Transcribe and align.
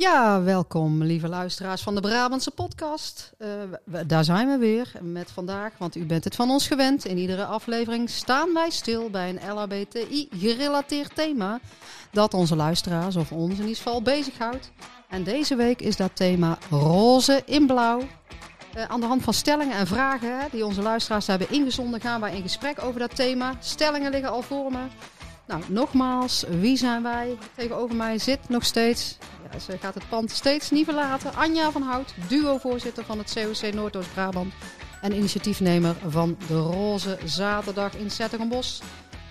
Ja, 0.00 0.42
welkom 0.42 1.02
lieve 1.02 1.28
luisteraars 1.28 1.82
van 1.82 1.94
de 1.94 2.00
Brabantse 2.00 2.50
podcast. 2.50 3.32
We, 3.84 4.06
daar 4.06 4.24
zijn 4.24 4.48
we 4.48 4.58
weer 4.58 4.92
met 5.00 5.30
vandaag, 5.30 5.72
want 5.78 5.96
u 5.96 6.04
bent 6.04 6.24
het 6.24 6.34
van 6.34 6.50
ons 6.50 6.66
gewend. 6.66 7.04
In 7.04 7.18
iedere 7.18 7.44
aflevering 7.44 8.10
staan 8.10 8.54
wij 8.54 8.70
stil 8.70 9.10
bij 9.10 9.28
een 9.28 9.52
LHBTI-gerelateerd 9.52 11.14
thema 11.14 11.60
dat 12.12 12.34
onze 12.34 12.56
luisteraars 12.56 13.16
of 13.16 13.32
ons 13.32 13.52
in 13.52 13.60
ieder 13.60 13.76
geval 13.76 14.02
bezighoudt. 14.02 14.70
En 15.08 15.22
deze 15.22 15.56
week 15.56 15.80
is 15.80 15.96
dat 15.96 16.16
thema 16.16 16.58
roze 16.70 17.42
in 17.44 17.66
blauw. 17.66 18.00
Uh, 18.76 18.84
aan 18.84 19.00
de 19.00 19.06
hand 19.06 19.22
van 19.22 19.34
stellingen 19.34 19.76
en 19.76 19.86
vragen 19.86 20.48
die 20.50 20.66
onze 20.66 20.82
luisteraars 20.82 21.26
hebben 21.26 21.50
ingezonden, 21.50 22.00
gaan 22.00 22.20
wij 22.20 22.34
in 22.34 22.42
gesprek 22.42 22.82
over 22.82 23.00
dat 23.00 23.16
thema. 23.16 23.54
Stellingen 23.60 24.10
liggen 24.10 24.30
al 24.30 24.42
voor 24.42 24.72
me. 24.72 24.86
Nou, 25.50 25.62
nogmaals, 25.68 26.44
wie 26.48 26.76
zijn 26.76 27.02
wij? 27.02 27.38
Tegenover 27.56 27.96
mij 27.96 28.18
zit 28.18 28.48
nog 28.48 28.64
steeds, 28.64 29.18
ja, 29.52 29.58
ze 29.58 29.78
gaat 29.78 29.94
het 29.94 30.08
pand 30.08 30.30
steeds 30.30 30.70
niet 30.70 30.84
verlaten, 30.84 31.34
Anja 31.34 31.70
van 31.70 31.82
Hout, 31.82 32.14
duo-voorzitter 32.28 33.04
van 33.04 33.18
het 33.18 33.32
COC 33.32 33.72
Noordoost-Brabant 33.74 34.52
en 35.00 35.12
initiatiefnemer 35.12 35.96
van 36.06 36.36
de 36.48 36.58
Roze 36.58 37.18
Zaterdag 37.24 37.96
in 37.96 38.10
Zettingenbos 38.10 38.82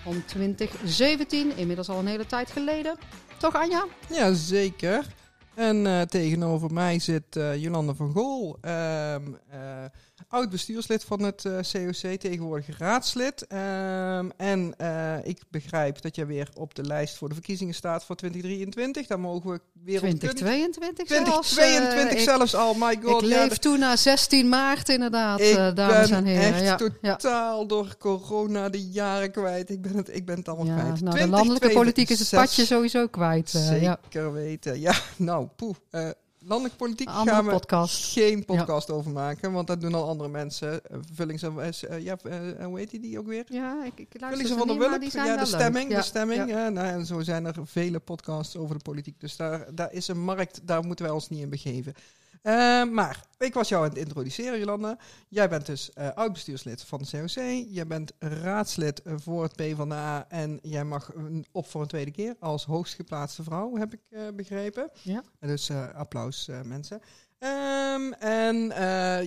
van 0.02 0.24
2017, 0.26 1.56
inmiddels 1.56 1.88
al 1.88 1.98
een 1.98 2.06
hele 2.06 2.26
tijd 2.26 2.50
geleden. 2.50 2.96
Toch 3.38 3.54
Anja? 3.54 3.86
Ja, 4.08 4.32
zeker. 4.32 5.06
En 5.54 5.76
uh, 5.76 6.00
tegenover 6.00 6.72
mij 6.72 6.98
zit 6.98 7.36
uh, 7.36 7.56
Jolande 7.56 7.94
van 7.94 8.12
Gool, 8.12 8.58
uh, 8.64 9.14
oud 10.30 10.50
bestuurslid 10.50 11.04
van 11.04 11.22
het 11.22 11.42
COC, 11.42 12.18
tegenwoordig 12.18 12.78
raadslid. 12.78 13.46
Ehm, 13.46 14.28
en 14.36 14.74
ik 15.22 15.42
begrijp 15.48 16.02
dat 16.02 16.16
jij 16.16 16.26
weer 16.26 16.48
op 16.54 16.74
de 16.74 16.82
lijst 16.82 17.16
voor 17.16 17.28
de 17.28 17.34
verkiezingen 17.34 17.74
staat 17.74 18.04
voor 18.04 18.16
2023. 18.16 19.06
Daar 19.06 19.20
mogen 19.20 19.50
we 19.50 19.60
weer 19.84 19.98
2022 19.98 21.06
2022 21.06 22.20
zelfs, 22.20 22.50
zelfs 22.50 22.54
al, 22.54 22.74
my 22.74 22.98
god. 23.02 23.22
Ik 23.22 23.28
leef 23.28 23.58
toen 23.58 23.78
naar 23.78 23.98
16 23.98 24.48
maart 24.48 24.88
inderdaad, 24.88 25.40
ik 25.40 25.76
dames 25.76 26.10
en 26.10 26.24
heren. 26.24 26.54
echt 26.54 26.84
ja. 27.00 27.16
totaal 27.16 27.66
door 27.66 27.96
corona 27.98 28.68
de 28.68 28.88
jaren 28.88 29.30
kwijt. 29.30 29.70
Ik 29.70 29.82
ben 29.82 29.96
het, 29.96 30.14
ik 30.14 30.26
ben 30.26 30.36
het 30.36 30.48
allemaal 30.48 30.66
ja, 30.66 30.82
kwijt. 30.82 31.00
Nou, 31.00 31.18
de 31.18 31.28
landelijke 31.28 31.70
politiek 31.70 32.08
is 32.08 32.18
het 32.18 32.30
padje 32.30 32.64
sowieso 32.64 33.06
kwijt. 33.06 33.50
Zeker 33.50 34.32
weten. 34.32 34.80
Ja, 34.80 34.94
nou, 35.16 35.46
poeh. 35.56 35.74
Landelijke 36.44 36.76
politiek 36.76 37.08
Andere 37.08 37.36
gaan 37.36 37.44
we 37.44 37.50
podcast. 37.50 38.12
geen 38.12 38.44
podcast 38.44 38.88
ja. 38.88 38.94
over 38.94 39.10
maken, 39.10 39.52
want 39.52 39.66
dat 39.66 39.80
doen 39.80 39.94
al 39.94 40.08
andere 40.08 40.28
mensen. 40.28 40.80
Vullings, 41.12 41.42
uh, 41.42 41.98
ja, 41.98 42.18
uh, 42.26 42.64
hoe 42.64 42.78
heet 42.78 42.90
die, 42.90 43.00
die 43.00 43.18
ook 43.18 43.26
weer? 43.26 43.44
Ja, 43.48 43.84
ik, 43.84 44.00
ik 44.00 44.08
Vullings 44.18 44.52
van 44.52 44.66
de 44.66 44.74
Wulp. 44.74 45.02
Ja, 45.02 45.36
de 45.36 45.46
stemming, 45.46 45.90
ja. 45.90 45.96
de 45.96 46.02
stemming. 46.02 46.48
Ja. 46.48 46.68
nou, 46.68 46.86
en 46.86 47.06
zo 47.06 47.20
zijn 47.20 47.46
er 47.46 47.54
vele 47.64 47.98
podcasts 47.98 48.56
over 48.56 48.76
de 48.76 48.82
politiek. 48.82 49.20
Dus 49.20 49.36
daar, 49.36 49.74
daar 49.74 49.92
is 49.92 50.08
een 50.08 50.20
markt, 50.20 50.60
daar 50.62 50.84
moeten 50.84 51.04
wij 51.04 51.14
ons 51.14 51.28
niet 51.28 51.40
in 51.40 51.50
begeven. 51.50 51.94
Uh, 52.42 52.84
maar 52.84 53.26
ik 53.38 53.54
was 53.54 53.68
jou 53.68 53.82
aan 53.82 53.88
het 53.88 53.98
introduceren, 53.98 54.58
Jolanda. 54.58 54.98
Jij 55.28 55.48
bent 55.48 55.66
dus 55.66 55.90
uh, 55.98 56.08
oud-bestuurslid 56.14 56.82
van 56.82 56.98
de 56.98 57.10
COC. 57.10 57.64
Jij 57.68 57.86
bent 57.86 58.12
raadslid 58.18 59.02
voor 59.04 59.42
het 59.42 59.56
PvdA. 59.56 60.28
En 60.28 60.58
jij 60.62 60.84
mag 60.84 61.12
op 61.52 61.66
voor 61.66 61.80
een 61.80 61.86
tweede 61.86 62.10
keer 62.10 62.36
als 62.38 62.64
hoogstgeplaatste 62.64 63.42
vrouw, 63.42 63.76
heb 63.76 63.92
ik 63.92 64.00
uh, 64.10 64.20
begrepen. 64.34 64.90
Ja. 65.02 65.22
Dus 65.40 65.70
applaus, 65.94 66.48
mensen. 66.64 67.00
Um, 67.38 68.12
en 68.12 68.56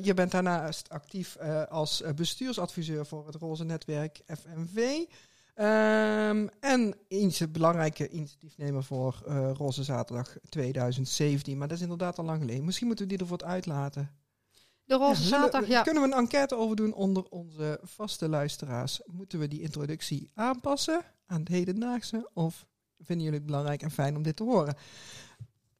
je 0.03 0.11
bent 0.16 0.31
daarnaast 0.31 0.89
actief 0.89 1.38
als 1.70 2.03
bestuursadviseur 2.16 3.05
voor 3.05 3.25
het 3.25 3.36
Roze 3.36 3.64
Netwerk 3.64 4.22
FNV. 4.25 5.05
Um, 5.56 6.50
en 6.59 6.96
een 7.08 7.34
belangrijke 7.52 8.09
initiatiefnemer 8.09 8.84
voor 8.84 9.23
uh, 9.28 9.52
Roze 9.54 9.84
Zaterdag 9.84 10.36
2017. 10.50 11.58
Maar 11.58 11.68
dat 11.68 11.78
is 11.78 11.84
inderdaad 11.84 12.18
al 12.18 12.26
lang 12.26 12.40
geleden. 12.42 12.66
Misschien 12.66 12.88
moeten 12.88 13.06
we 13.08 13.12
die 13.12 13.22
ervoor 13.22 13.44
uitlaten. 13.48 14.12
De 14.84 14.95
Roze 14.95 15.22
Ja, 15.22 15.28
Zaterdag, 15.28 15.52
zullen- 15.62 15.70
ja. 15.76 15.82
Kunnen 15.82 16.04
we 16.04 16.10
een 16.12 16.18
enquête 16.18 16.56
over 16.56 16.76
doen 16.76 16.94
onder 16.94 17.23
onze 17.30 17.80
vaste 17.84 18.30
luisteraars? 18.30 19.02
Moeten 19.05 19.39
we 19.39 19.48
die 19.48 19.61
introductie 19.61 20.32
aanpassen 20.33 21.02
aan 21.26 21.39
het 21.39 21.48
hedendaagse? 21.48 22.30
Of 22.33 22.66
vinden 23.00 23.23
jullie 23.26 23.39
het 23.39 23.48
belangrijk 23.48 23.82
en 23.82 23.92
fijn 23.92 24.16
om 24.16 24.23
dit 24.23 24.36
te 24.36 24.44
horen? 24.44 24.76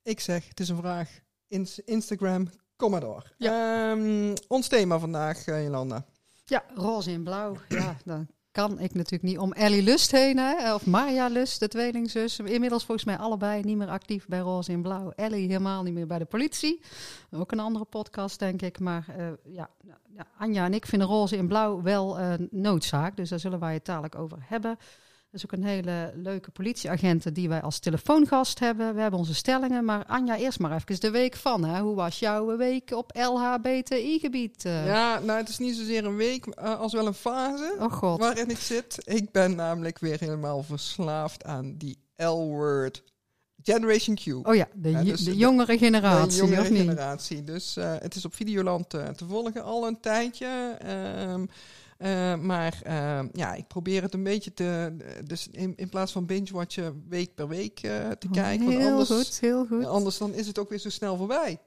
Ik 0.03 0.20
zeg, 0.20 0.47
het 0.47 0.59
is 0.59 0.70
een 0.70 0.78
vraag. 0.78 1.20
Ins- 1.47 1.80
Instagram, 1.80 2.50
kom 2.76 2.92
maar 2.92 3.02
door. 3.02 3.36
Ehm, 3.38 4.36
ons 4.47 4.68
thema 4.68 5.00
vandaag, 5.00 5.47
uh, 5.47 5.64
Jolanda. 5.64 6.06
Ja, 6.46 6.64
roze 6.76 7.12
en 7.12 7.24
blauw. 7.24 7.56
Ja, 7.70 7.97
dan 8.06 8.28
kan 8.53 8.80
ik 8.80 8.94
natuurlijk 8.94 9.24
niet 9.24 9.38
om 9.38 9.53
Ellie 9.53 9.84
Lust 9.84 10.12
heen, 10.12 10.38
hè? 10.38 10.74
of 10.74 10.86
Marja 10.86 11.28
Lust, 11.28 11.59
de 11.59 11.68
tweelingzus. 11.68 12.40
Inmiddels 12.40 12.86
volgens 12.86 13.06
mij 13.06 13.18
allebei 13.18 13.62
niet 13.62 13.78
meer 13.78 13.88
actief 13.88 14.28
bij 14.28 14.40
Roze 14.40 14.72
in 14.72 14.81
Blauw. 14.81 15.12
Ellie 15.16 15.47
helemaal 15.47 15.84
niet 15.84 15.94
meer 15.94 16.08
bij 16.08 16.19
de 16.19 16.25
politie. 16.25 16.81
Ook 17.31 17.52
een 17.52 17.59
andere 17.59 17.86
podcast, 17.86 18.40
denk 18.40 18.62
ik. 18.62 18.80
Maar 18.80 19.06
uh, 19.18 19.25
ja, 19.44 19.69
ja, 20.16 20.28
Anja 20.38 20.66
en 20.66 20.74
ik 20.74 20.86
vinden 20.86 21.08
Roze 21.08 21.38
in 21.38 21.47
Blauw 21.47 21.81
wel 21.81 22.19
uh, 22.19 22.34
noodzaak. 22.50 23.18
Dus 23.18 23.30
daar 23.30 23.40
zullen 23.40 23.59
wij 23.59 23.74
het 23.74 23.86
dadelijk 23.86 24.16
over 24.16 24.38
hebben. 24.41 24.78
Dat 25.34 25.44
is 25.44 25.50
ook 25.52 25.60
een 25.60 25.68
hele 25.68 26.14
leuke 26.16 26.52
politieagent 26.52 27.36
die 27.36 27.50
wij 27.50 27.62
als 27.62 27.80
telefoongast 27.80 28.60
hebben. 28.60 28.96
We 28.96 29.02
hebben 29.02 29.20
onze 29.20 29.34
stellingen. 29.34 29.86
Maar 29.86 30.06
Anja, 30.06 30.38
eerst 30.38 30.60
maar 30.60 30.76
even 30.76 31.00
de 31.00 31.12
week 31.12 31.36
van. 31.36 31.64
Hè? 31.64 31.82
Hoe 31.82 31.96
was 31.96 32.20
jouw 32.20 32.58
week 32.58 32.92
op 32.92 33.12
LHBTI-gebied? 33.16 34.66
Uh? 34.66 34.86
Ja, 34.86 35.20
nou 35.20 35.40
het 35.40 35.50
is 35.50 35.58
niet 35.58 35.76
zozeer 35.76 36.06
een 36.06 36.16
week 36.16 36.46
uh, 36.46 36.80
als 36.80 36.94
wel 36.94 37.08
een 37.08 37.14
fase 37.14 37.76
oh 37.80 37.92
God. 37.92 38.20
waarin 38.20 38.50
ik 38.50 38.58
zit. 38.58 38.98
Ik 39.04 39.32
ben 39.32 39.56
namelijk 39.56 40.00
weer 40.00 40.20
helemaal 40.20 40.64
verslaafd 40.64 41.44
aan 41.44 41.78
die 41.78 41.98
L-word. 42.16 43.04
Generation 43.64 44.16
Q. 44.16 44.48
Oh 44.48 44.56
ja, 44.56 44.68
de, 44.74 44.90
Ja, 44.90 45.04
dus 45.04 45.24
de 45.24 45.36
jongere 45.36 45.78
generatie, 45.78 46.30
de 46.32 46.36
jongere 46.38 46.62
of 46.62 46.70
niet? 46.70 46.80
generatie. 46.80 47.44
Dus 47.44 47.78
eh, 47.78 47.96
het 48.00 48.16
is 48.16 48.26
op 48.26 48.36
Videoland 48.36 48.94
eh, 48.94 49.08
te 49.08 49.26
volgen 49.26 49.64
al 49.64 49.88
een 49.88 50.00
tijdje. 50.00 50.76
Ehm, 50.80 51.46
eh, 52.03 52.36
maar 52.40 52.80
ehm, 52.84 53.28
ja, 53.34 53.53
ik 53.53 53.68
probeer 53.68 54.02
het 54.02 54.14
een 54.14 54.24
beetje 54.24 54.53
te... 54.53 54.97
Dus 55.25 55.47
in, 55.52 55.74
in 55.75 55.90
plaats 55.90 56.12
van 56.12 56.25
binge-watchen 56.25 57.06
week 57.09 57.36
per 57.36 57.47
week 57.47 57.80
eh, 57.80 58.09
te 58.09 58.30
kijken. 58.31 58.66
Want 58.66 58.78
Heel 58.78 58.90
anders, 58.91 59.09
goed, 59.09 59.40
heel 59.40 59.66
goed. 59.66 59.86
anders 59.86 60.18
dan 60.18 60.34
is 60.34 60.47
het 60.47 60.59
ook 60.59 60.69
weer 60.69 60.80
zo 60.80 60.90
snel 60.90 61.18
voorbij. 61.18 61.59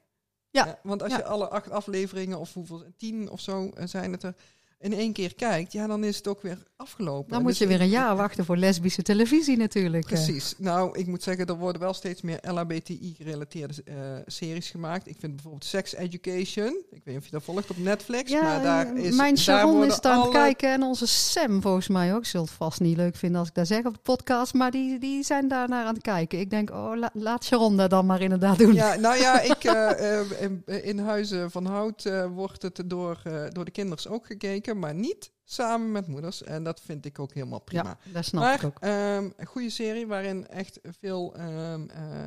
Ja. 0.50 0.66
Eh, 0.66 0.72
want 0.82 1.02
als 1.02 1.12
Ja. 1.12 1.18
je 1.18 1.24
alle 1.24 1.48
acht 1.48 1.70
afleveringen 1.70 2.38
of 2.38 2.54
hoeveel, 2.54 2.84
tien 2.96 3.30
of 3.30 3.40
zo 3.40 3.70
zijn 3.84 4.12
het 4.12 4.22
er, 4.22 4.34
in 4.78 4.92
één 4.92 5.12
keer 5.12 5.34
kijkt, 5.34 5.72
ja, 5.72 5.86
dan 5.86 6.04
is 6.04 6.16
het 6.16 6.28
ook 6.28 6.42
weer 6.42 6.62
afgelopen. 6.76 7.30
Dan 7.30 7.40
moet 7.42 7.50
Dus 7.50 7.58
je 7.58 7.66
weer 7.66 7.76
ik- 7.76 7.82
een 7.82 7.88
jaar 7.88 8.16
wachten 8.16 8.44
voor 8.44 8.56
lesbische 8.56 9.02
televisie 9.02 9.56
natuurlijk. 9.56 10.04
eh. 10.04 10.08
Precies. 10.10 10.54
Nou, 10.58 10.98
ik 10.98 11.06
moet 11.06 11.22
zeggen, 11.22 11.46
er 11.46 11.56
worden 11.56 11.80
wel 11.80 11.94
steeds 11.94 12.22
meer 12.22 12.38
LHBTI-gerelateerde 12.42 13.74
eh, 13.84 13.94
series 14.26 14.70
gemaakt. 14.70 15.08
Ik 15.08 15.16
vind 15.18 15.32
bijvoorbeeld 15.32 15.64
Sex 15.64 15.94
Education. 15.94 16.66
Ik 16.90 17.00
weet 17.04 17.14
niet 17.14 17.16
of 17.16 17.24
je 17.24 17.30
dat 17.30 17.42
volgt 17.42 17.70
op 17.70 17.78
Netflix, 17.78 18.30
Ja, 18.30 18.42
maar 18.42 18.62
daar 18.62 18.94
eh, 18.94 19.04
is... 19.04 19.16
mijn 19.16 19.34
daar 19.34 19.42
Sharon 19.44 19.84
is 19.84 19.94
het 19.94 20.06
aan 20.06 20.20
het 20.20 20.30
kijken 20.30 20.72
en 20.72 20.82
onze 20.82 21.06
Sam 21.06 21.62
volgens 21.62 21.88
mij 21.88 22.14
ook. 22.14 22.24
Zult 22.24 22.50
vast 22.50 22.80
niet 22.80 22.96
leuk 22.96 23.16
vinden 23.16 23.38
als 23.38 23.48
ik 23.48 23.54
dat 23.54 23.66
zeg 23.66 23.84
op 23.84 23.94
de 23.94 24.00
podcast, 24.02 24.54
maar 24.54 24.70
die, 24.70 24.98
die 24.98 25.22
zijn 25.22 25.48
daar 25.48 25.68
naar 25.68 25.84
aan 25.86 25.94
het 25.94 26.02
kijken. 26.02 26.38
Ik 26.38 26.50
denk, 26.50 26.70
oh, 26.70 26.96
la- 26.96 27.10
laat 27.12 27.44
Sharon 27.44 27.76
dat 27.76 27.90
dan 27.90 28.06
maar 28.06 28.20
inderdaad 28.20 28.58
doen. 28.58 28.74
Ja, 28.74 28.94
nou 28.96 29.16
ja, 29.18 29.40
ik, 29.40 29.64
in, 30.44 30.62
in 30.82 30.98
Huizen 30.98 31.50
van 31.50 31.66
Hout 31.66 32.10
wordt 32.34 32.62
het 32.62 32.82
door, 32.86 33.22
door 33.52 33.64
de 33.64 33.70
kinders 33.70 34.08
ook 34.08 34.26
gekeken, 34.26 34.78
maar 34.78 34.94
niet 34.94 35.30
samen 35.48 35.92
met 35.92 36.06
moeders. 36.06 36.42
En 36.42 36.62
dat 36.64 36.80
vind 36.80 37.04
ik 37.04 37.18
ook 37.18 37.32
helemaal 37.34 37.58
prima. 37.60 37.98
Ja, 38.04 38.12
dat 38.12 38.24
snap 38.24 38.42
maar 38.42 38.54
ik 38.54 38.64
ook. 38.64 38.78
ehm, 38.80 39.30
een 39.36 39.46
goede 39.46 39.70
serie 39.70 40.06
waarin 40.06 40.48
echt 40.48 40.78
veel 40.82 41.34
ehm 41.36 41.88
eh, 41.88 42.26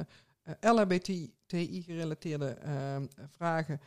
LHBTI-gerelateerde 0.74 2.48
ehm, 2.50 3.06
vragen 3.38 3.82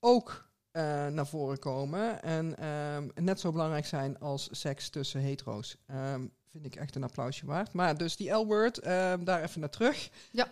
ook 0.00 0.46
eh, 0.70 1.06
naar 1.06 1.26
voren 1.26 1.58
komen. 1.58 2.22
En 2.22 2.54
net 3.24 3.40
zo 3.40 3.52
belangrijk 3.52 3.86
zijn 3.86 4.18
als 4.18 4.48
seks 4.50 4.88
tussen 4.90 5.20
hetero's. 5.20 5.76
Vind 6.50 6.64
ik 6.64 6.76
echt 6.76 6.96
een 6.96 7.02
applausje 7.02 7.46
waard. 7.46 7.72
Maar 7.72 7.96
dus 7.96 8.16
die 8.16 8.30
L-word, 8.30 8.82
daar 9.24 9.42
even 9.42 9.60
naar 9.60 9.70
terug. 9.70 10.08
Ja. 10.32 10.48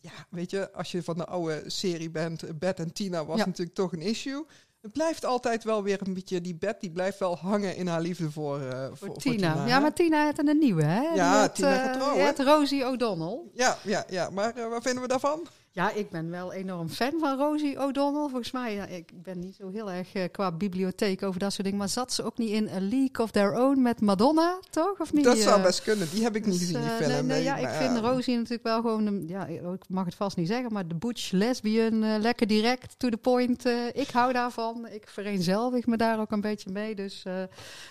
Ja, 0.00 0.26
weet 0.30 0.50
je, 0.50 0.72
als 0.72 0.90
je 0.90 1.02
van 1.02 1.16
de 1.16 1.24
oude 1.26 1.70
serie 1.70 2.10
bent, 2.10 2.58
Bed 2.58 2.78
en 2.78 2.92
Tina 2.92 3.24
was 3.24 3.38
Ja. 3.38 3.46
natuurlijk 3.46 3.76
toch 3.76 3.92
een 3.92 4.00
issue. 4.02 4.46
Het 4.82 4.92
blijft 4.92 5.24
altijd 5.24 5.64
wel 5.64 5.82
weer 5.82 5.98
een 6.06 6.14
beetje, 6.14 6.40
die 6.40 6.54
Bed 6.54 6.80
die 6.80 6.90
blijft 6.90 7.18
wel 7.18 7.36
hangen 7.36 7.76
in 7.76 7.86
haar 7.86 8.00
liefde 8.00 8.30
voor, 8.30 8.60
eh, 8.60 8.86
voor, 8.86 8.96
Voor 8.96 9.06
voor 9.06 9.16
Tina. 9.16 9.66
Ja, 9.66 9.78
maar 9.78 9.92
Tina 9.92 10.24
heeft 10.24 10.38
een 10.38 10.58
nieuwe, 10.58 10.82
hè? 10.82 11.00
Ja, 11.00 11.48
Tina 11.48 11.74
eh, 11.74 11.82
gaat 11.84 11.92
trouwen. 11.92 12.16
die 12.16 12.24
heeft 12.24 12.38
Rosie 12.38 12.86
O'Donnell. 12.86 13.40
Ja, 13.54 13.78
ja, 13.82 14.04
ja. 14.08 14.30
maar 14.30 14.56
eh, 14.56 14.68
wat 14.68 14.82
vinden 14.82 15.02
we 15.02 15.08
daarvan? 15.08 15.46
Ja, 15.74 15.92
ik 15.92 16.10
ben 16.10 16.30
wel 16.30 16.52
enorm 16.52 16.88
fan 16.88 17.12
van 17.18 17.38
Rosie 17.38 17.80
O'Donnell. 17.80 18.28
Volgens 18.28 18.50
mij, 18.50 18.74
ja, 18.74 18.86
ik 18.86 19.10
ben 19.22 19.38
niet 19.38 19.54
zo 19.54 19.70
heel 19.70 19.90
erg 19.90 20.12
eh, 20.12 20.24
qua 20.32 20.52
bibliotheek 20.52 21.22
over 21.22 21.40
dat 21.40 21.52
soort 21.52 21.62
dingen. 21.62 21.78
Maar 21.78 21.88
zat 21.88 22.12
ze 22.12 22.22
ook 22.22 22.38
niet 22.38 22.50
in 22.50 22.68
A 22.68 22.80
League 22.80 23.18
of 23.18 23.30
Their 23.30 23.54
Own 23.54 23.82
met 23.82 24.00
Madonna, 24.00 24.58
toch? 24.70 25.00
Of 25.00 25.12
niet? 25.12 25.24
dat 25.24 25.38
zou 25.38 25.58
eh? 25.58 25.62
best 25.62 25.82
kunnen. 25.82 26.08
Die 26.10 26.22
heb 26.22 26.36
ik 26.36 26.46
niet 26.46 26.58
Dus, 26.58 26.68
gezien, 26.68 26.80
die 26.80 26.90
eh, 26.90 26.96
film. 26.96 27.10
nee, 27.10 27.22
nee, 27.22 27.42
ja, 27.42 27.56
ik 27.56 27.62
maar 27.62 27.74
vind 27.74 27.98
Rosie 27.98 28.34
natuurlijk 28.34 28.62
wel 28.62 28.80
gewoon, 28.80 29.06
een, 29.06 29.24
ja, 29.28 29.46
ik 29.46 29.88
mag 29.88 30.04
het 30.04 30.14
vast 30.14 30.36
niet 30.36 30.48
zeggen, 30.48 30.72
maar 30.72 30.88
de 30.88 30.94
butch 30.94 31.30
lesbian, 31.30 32.20
lekker 32.20 32.46
direct, 32.46 32.94
to 32.98 33.08
the 33.08 33.16
point. 33.16 33.64
ik 33.92 34.10
hou 34.10 34.32
daarvan. 34.32 34.86
Ik 34.90 35.08
vereenzelvig 35.08 35.86
me 35.86 35.96
daar 35.96 36.20
ook 36.20 36.30
een 36.30 36.40
beetje 36.40 36.70
mee. 36.70 36.94
Dus, 36.94 37.22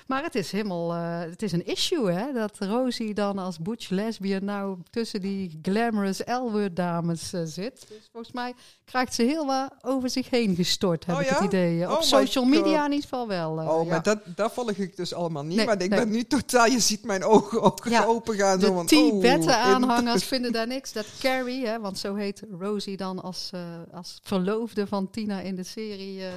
maar 0.08 0.24
het 0.24 0.36
is 0.36 0.52
helemaal, 0.52 0.92
het 1.30 1.42
is 1.42 1.52
een 1.52 1.66
issue, 1.66 2.12
hè, 2.12 2.34
dat 2.34 2.58
Rosie 2.60 3.14
dan 3.14 3.38
als 3.38 3.60
butch 3.60 3.90
lesbian 3.90 4.46
nou 4.46 4.78
tussen 4.90 5.22
die 5.22 5.60
glamorous 5.62 6.22
L-word 6.26 6.76
dames 6.76 7.34
zit. 7.44 7.71
Zit. 7.80 7.88
Dus 7.90 8.10
volgens 8.12 8.34
mij 8.34 8.54
krijgt 8.86 9.14
ze 9.14 9.24
heel 9.24 9.46
wat 9.46 9.70
over 9.82 10.10
zich 10.10 10.30
heen 10.30 10.56
gestort, 10.56 11.06
heb 11.06 11.16
Oh 11.16 11.22
ik 11.22 11.28
ja? 11.30 11.36
het 11.36 11.44
idee. 11.44 11.86
Oh 11.86 11.92
Op 11.92 11.98
my 12.00 12.04
social 12.06 12.46
media 12.46 12.86
in 12.86 12.92
ieder 12.92 13.10
geval 13.10 13.28
wel. 13.28 13.60
eh, 13.60 13.70
oh, 13.70 13.84
ja. 13.86 13.90
maar 13.90 14.04
dat, 14.04 14.20
dat 14.36 14.54
volg 14.54 14.72
ik 14.72 14.96
dus 14.96 15.14
allemaal 15.14 15.44
niet. 15.44 15.58
Nee, 15.58 15.66
maar 15.66 15.82
ik 15.82 15.90
nee. 15.90 16.00
ben 16.00 16.10
nu 16.10 16.24
totaal, 16.24 16.66
je 16.66 16.80
ziet 16.80 17.04
mijn 17.06 17.24
ogen 17.24 17.62
ook 17.62 17.88
Ja, 17.90 18.04
open 18.06 18.36
gaan. 18.36 18.60
zo 18.60 18.68
De 18.68 18.74
van, 18.74 18.86
Tibetten-aanhangers 18.86 20.22
oh, 20.22 20.28
vinden 20.28 20.52
daar 20.52 20.68
niks. 20.68 20.92
Dat 20.94 21.06
Carrie, 21.20 21.68
hè, 21.68 21.80
want 21.80 21.98
zo 21.98 22.16
heet 22.16 22.44
Rosie 22.60 22.98
dan 22.98 23.22
als, 23.22 23.50
eh, 23.54 23.62
als 23.94 24.20
verloofde 24.24 24.88
van 24.88 25.10
Tina 25.10 25.40
in 25.40 25.56
de 25.56 25.64
serie... 25.64 26.22
eh, 26.22 26.28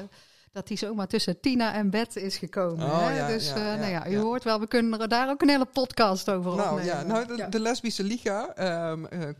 dat 0.52 0.66
die 0.66 0.78
zomaar 0.78 1.06
tussen 1.08 1.40
Tina 1.40 1.72
en 1.74 1.90
Bette 1.90 2.22
is 2.22 2.36
gekomen. 2.36 2.86
Oh, 2.86 2.98
hè? 3.06 3.16
ja, 3.16 3.26
dus 3.28 3.48
ja, 3.48 3.54
eh, 3.56 3.62
ja, 3.64 3.74
nou 3.76 3.90
ja, 3.90 4.08
u 4.08 4.18
hoort 4.18 4.44
wel, 4.44 4.60
we 4.60 4.66
kunnen 4.66 5.00
er 5.00 5.08
daar 5.08 5.28
ook 5.30 5.42
een 5.42 5.48
hele 5.48 5.64
podcast 5.64 6.30
over 6.30 6.54
Nou 6.56 6.68
opnemen. 6.70 6.84
ja, 6.84 7.02
nou, 7.02 7.26
de, 7.26 7.36
Ja. 7.36 7.46
de 7.48 7.60
lesbische 7.60 8.02
liga, 8.04 8.48
eh, 8.54 8.92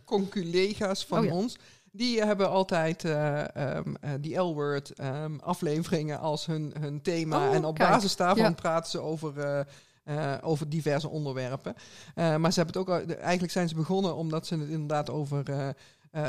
conculega's 0.05 1.05
van 1.05 1.27
Oh 1.27 1.33
ons, 1.35 1.57
die 1.97 2.23
hebben 2.25 2.51
altijd 2.51 3.05
eh, 3.05 3.57
ehm, 3.57 3.95
eh, 4.01 4.11
die 4.21 4.37
L-word 4.37 4.91
ehm, 4.91 5.37
afleveringen 5.39 6.19
als 6.19 6.47
hun, 6.47 6.75
hun 6.81 7.03
thema. 7.03 7.49
Oh, 7.49 7.55
en 7.55 7.65
op 7.65 7.75
kijk. 7.79 7.91
basis 7.91 8.17
daarvan 8.17 8.45
Ja. 8.45 8.53
praten 8.53 8.91
ze 8.91 9.01
over, 9.01 9.65
eh, 10.05 10.35
over 10.43 10.69
diverse 10.69 11.09
onderwerpen. 11.09 11.75
Maar 12.15 12.53
ze 12.53 12.61
hebben 12.61 12.67
het 12.67 12.77
ook, 12.77 12.89
al- 12.89 13.15
eigenlijk 13.17 13.53
zijn 13.53 13.69
ze 13.69 13.75
begonnen 13.75 14.17
omdat 14.17 14.47
ze 14.47 14.59
het 14.59 14.69
inderdaad 14.69 15.11
over 15.11 15.75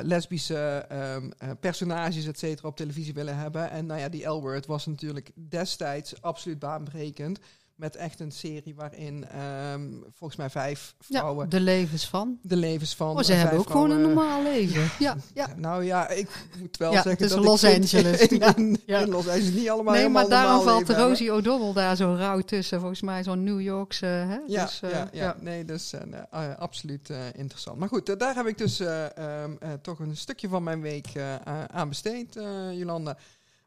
lesbische 0.01 0.85
ehm, 0.89 1.29
eh, 1.38 1.50
personages, 1.59 2.25
et 2.25 2.39
cetera, 2.39 2.68
op 2.68 2.75
televisie 2.75 3.13
willen 3.13 3.38
hebben. 3.38 3.69
En 3.69 3.85
nou 3.85 4.00
ja, 4.00 4.09
die 4.09 4.25
L-word 4.27 4.65
was 4.65 4.85
natuurlijk 4.85 5.31
destijds 5.50 6.21
absoluut 6.21 6.59
baanbrekend. 6.59 7.39
Met 7.75 7.95
echt 7.95 8.19
een 8.19 8.31
serie 8.31 8.75
waarin 8.75 9.25
ehm, 9.27 9.92
volgens 10.12 10.36
mij 10.36 10.50
vijf 10.50 10.95
Ja, 11.07 11.19
vrouwen 11.19 11.50
de 11.50 11.60
levens 11.60 12.07
van. 12.07 12.39
de 12.42 12.56
levens 12.56 12.95
van. 12.95 13.18
Oh, 13.18 13.24
ze 13.24 13.33
eh, 13.33 13.39
hebben 13.42 13.60
ook 13.60 13.69
gewoon 13.69 13.92
een 13.92 14.01
normaal 14.01 14.44
leven. 14.44 14.89
Ja, 15.00 15.16
ja. 15.33 15.48
Nou 15.56 15.83
ja, 15.83 16.10
ik 16.10 16.30
moet 16.60 16.77
wel 16.77 16.89
Ja, 16.92 17.01
zeggen 17.01 17.12
het 17.12 17.22
is 17.22 17.30
dat 17.30 17.44
Los 17.45 17.63
ik 17.63 17.75
Angeles. 17.81 18.22
In, 18.22 18.42
in, 18.56 18.77
Ja. 18.86 19.00
in 19.00 19.10
Los 19.10 19.27
Angeles 19.27 19.54
niet 19.54 19.69
allemaal 19.69 19.94
Nee, 19.94 20.10
maar 20.10 20.27
daarom 20.30 20.63
valt 20.63 20.89
Rosie 20.89 21.33
O'Donnell 21.33 21.74
daar 21.74 21.95
zo 21.95 22.16
rauw 22.18 22.39
tussen. 22.42 22.80
Volgens 22.80 23.01
mij 23.01 23.24
zo'n 23.24 23.44
New 23.44 23.62
Yorkse. 23.62 24.06
Hè? 24.06 24.38
Ja, 24.48 24.66
dus, 24.66 24.81
eh, 24.81 24.89
ja, 24.92 25.10
ja, 25.12 25.36
nee, 25.39 25.66
dus 25.66 25.94
eh, 25.94 26.56
absoluut 26.57 27.10
interessant. 27.36 27.78
Maar 27.80 27.88
goed, 27.89 28.19
daar 28.19 28.36
heb 28.36 28.45
ik 28.48 28.57
dus 28.57 28.80
eh, 28.80 29.18
ehm, 29.18 29.51
eh, 29.60 29.69
toch 29.81 30.00
een 30.00 30.18
stukje 30.18 30.48
van 30.50 30.63
mijn 30.63 30.81
week 30.81 31.07
aan 31.68 31.89
besteed, 31.89 32.39
Jolanda. 32.71 33.18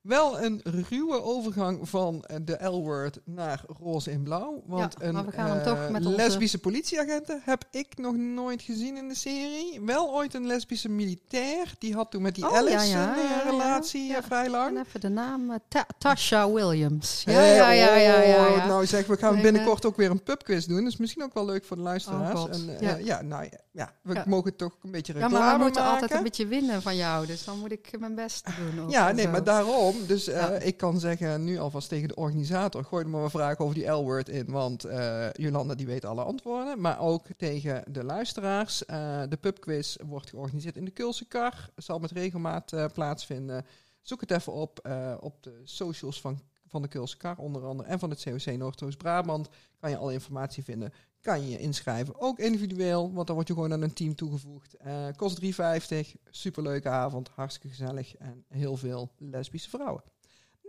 Wel 0.09 0.41
een 0.43 0.61
ruwe 0.89 1.23
overgang 1.23 1.89
van 1.89 2.25
eh, 2.25 2.37
de 2.43 2.65
L-word 2.67 3.19
naar 3.25 3.63
roze 3.83 4.11
in 4.11 4.23
blauw. 4.23 4.63
Want 4.67 4.95
Ja, 5.01 5.13
maar 5.13 5.21
een 5.25 5.31
we 5.31 5.37
gaan 5.37 5.49
hem 5.49 5.59
eh, 5.59 5.65
toch 5.65 5.91
met 5.91 6.07
onze- 6.07 6.17
lesbische 6.17 6.59
politieagenten 6.59 7.41
heb 7.45 7.65
ik 7.71 7.87
nog 7.99 8.17
nooit 8.17 8.63
gezien 8.63 8.97
in 8.97 9.09
de 9.09 9.15
serie. 9.15 9.81
Wel 9.85 10.15
ooit 10.15 10.35
een 10.35 10.47
lesbische 10.47 10.89
militair. 10.89 11.75
Die 11.79 11.95
had 11.95 12.11
toen 12.11 12.23
met 12.23 12.35
die 12.35 12.47
Oh, 12.49 12.57
Alice 12.57 12.73
ja, 12.73 12.83
ja, 12.85 13.17
een 13.17 13.23
ja, 13.23 13.29
ja, 13.45 13.51
relatie 13.51 14.03
ja. 14.09 14.23
vrij 14.23 14.51
lang. 14.51 14.77
En 14.77 14.85
even 14.87 15.01
de 15.01 15.09
naam. 15.09 15.51
eh, 15.51 15.57
Ta- 15.69 15.87
Tasha 15.99 16.51
Williams. 16.53 17.23
Ja, 17.25 17.33
ja, 17.43 17.71
ja, 17.71 17.95
ja, 17.97 18.21
ja, 18.21 18.47
oh, 18.49 18.57
ja. 18.57 18.67
Nou 18.67 18.87
zeg, 18.87 19.07
we 19.07 19.17
gaan 19.17 19.33
Nee, 19.35 19.43
binnenkort 19.43 19.85
ook 19.87 19.97
weer 19.97 20.11
een 20.11 20.23
pubquiz 20.23 20.65
doen. 20.67 20.85
Dus 20.85 20.97
misschien 20.97 21.23
ook 21.23 21.35
wel 21.35 21.45
leuk 21.45 21.65
voor 21.65 21.77
de 21.77 21.83
luisteraars. 21.83 22.41
Oh, 22.41 22.53
en, 22.53 22.77
Ja. 22.81 22.97
ja. 22.97 23.23
nou 23.23 23.43
ja, 23.45 23.59
ja, 23.73 23.93
we 24.03 24.15
Ja. 24.15 24.25
mogen 24.27 24.57
toch 24.57 24.77
een 24.83 24.91
beetje 24.91 25.13
Ja, 25.13 25.19
reclame 25.21 25.45
maar 25.45 25.57
we 25.57 25.63
moeten 25.63 25.83
maken. 25.83 25.95
altijd 26.01 26.19
een 26.19 26.23
beetje 26.25 26.47
winnen 26.47 26.83
van 26.83 26.97
jou. 26.97 27.27
Dus 27.27 27.45
dan 27.45 27.59
moet 27.59 27.73
ik 27.73 27.91
mijn 27.99 28.15
best 28.15 28.47
doen. 28.59 28.85
ook 28.85 28.91
Ja, 28.91 29.09
en 29.09 29.15
nee, 29.15 29.25
zo. 29.25 29.31
maar 29.31 29.45
daarom. 29.45 29.97
Dus 30.07 30.29
eh, 30.29 30.41
Ja. 30.41 30.51
ik 30.51 30.77
kan 30.77 31.01
zeggen 31.01 31.45
nu 31.45 31.59
alvast 31.59 31.89
tegen 31.89 32.09
de 32.09 32.15
organisator: 32.15 32.85
gooi 32.85 33.05
er 33.05 33.11
maar 33.11 33.23
een 33.23 33.31
vraag 33.31 33.59
over 33.59 33.75
die 33.75 33.87
L-word 33.87 34.29
in. 34.29 34.47
Want 34.51 34.85
eh, 34.85 35.33
Jolanda 35.33 35.75
die 35.75 35.87
weet 35.87 36.05
alle 36.05 36.23
antwoorden. 36.23 36.81
Maar 36.81 37.01
ook 37.01 37.27
tegen 37.37 37.83
de 37.91 38.05
luisteraars. 38.05 38.85
Eh, 38.85 39.23
de 39.29 39.37
pubquiz 39.37 39.97
wordt 40.07 40.31
georganiseerd 40.31 40.77
in 40.77 40.85
de 40.85 40.91
Kulse 40.91 41.25
Kar. 41.25 41.71
Zal 41.77 41.99
met 41.99 42.11
regelmaat 42.11 42.73
plaatsvinden. 42.93 43.67
Zoek 44.03 44.21
het 44.21 44.31
even 44.31 44.53
op 44.53 44.89
op 45.21 45.43
de 45.43 45.61
socials 45.65 46.21
van, 46.21 46.41
van 46.67 46.83
de 46.83 46.89
Kulse 46.89 47.17
Kar 47.17 47.37
onder 47.39 47.65
andere. 47.65 47.89
En 47.89 47.99
van 47.99 48.11
het 48.11 48.23
COC 48.23 48.57
Noordoost-Brabant 48.57 49.49
kan 49.81 49.91
je 49.91 49.97
alle 49.97 50.13
informatie 50.13 50.65
vinden. 50.65 50.93
Kan 51.29 51.49
je 51.49 51.59
inschrijven. 51.59 52.21
Ook 52.21 52.39
individueel, 52.39 53.13
want 53.13 53.27
dan 53.27 53.37
word 53.37 53.49
je 53.49 53.55
gewoon 53.55 53.73
aan 53.73 53.83
een 53.83 53.93
team 53.93 54.15
toegevoegd. 54.15 54.75
Eh, 54.75 55.07
kost 55.17 55.41
3,50. 55.41 56.17
Superleuke 56.31 56.89
avond. 56.89 57.29
Hartstikke 57.35 57.69
gezellig. 57.69 58.17
En 58.17 58.45
heel 58.49 58.77
veel 58.77 59.11
lesbische 59.19 59.69
vrouwen. 59.69 60.03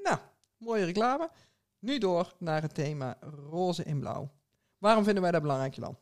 Nou, 0.03 0.17
mooie 0.57 0.85
reclame. 0.85 1.29
Nu 1.79 1.97
door 1.97 2.33
naar 2.37 2.61
het 2.61 2.73
thema 2.73 3.17
roze 3.49 3.83
in 3.83 3.99
blauw. 3.99 4.29
Waarom 4.77 5.03
vinden 5.03 5.21
wij 5.23 5.31
dat 5.31 5.41
belangrijk, 5.41 5.73
Jan? 5.73 5.97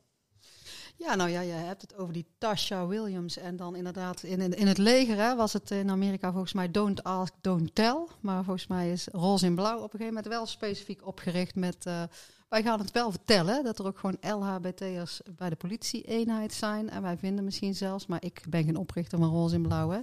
Ja, 0.96 1.16
nou 1.16 1.30
ja, 1.30 1.42
je 1.42 1.52
hebt 1.52 1.82
het 1.82 1.96
over 1.96 2.14
die 2.14 2.28
Tasha 2.38 2.88
Williams. 2.88 3.38
En 3.38 3.56
dan 3.56 3.76
inderdaad, 3.76 4.24
in, 4.24 4.54
in, 4.54 4.68
het 4.68 4.78
leger 4.78 5.36
was 5.36 5.54
het 5.54 5.72
in 5.72 5.90
Amerika 5.90 6.32
volgens 6.32 6.54
mij 6.54 6.72
don't 6.72 7.04
ask, 7.04 7.34
don't 7.42 7.76
tell. 7.76 8.06
Maar 8.20 8.44
volgens 8.44 8.68
mij 8.68 8.92
is 8.92 9.08
roze 9.12 9.46
in 9.46 9.56
blauw 9.56 9.78
op 9.78 9.84
een 9.84 9.90
gegeven 9.90 10.14
moment 10.14 10.28
wel 10.28 10.46
specifiek 10.46 11.06
opgericht 11.08 11.56
met... 11.56 11.86
eh, 11.86 12.04
wij 12.50 12.64
gaan 12.64 12.80
het 12.80 12.92
wel 12.92 13.12
vertellen, 13.12 13.64
dat 13.64 13.80
er 13.80 13.86
ook 13.86 13.98
gewoon 13.98 14.18
LHBT'ers 14.22 15.22
bij 15.38 15.50
de 15.50 15.56
politie-eenheid 15.56 16.54
zijn. 16.54 16.90
En 16.90 17.02
wij 17.02 17.18
vinden 17.18 17.44
misschien 17.44 17.76
zelfs, 17.76 18.06
maar 18.06 18.24
ik 18.24 18.42
ben 18.50 18.64
geen 18.64 18.78
oprichter 18.78 19.18
van 19.18 19.30
roze 19.30 19.56
in 19.56 19.62
blauw, 19.62 19.90
hè. 19.90 20.00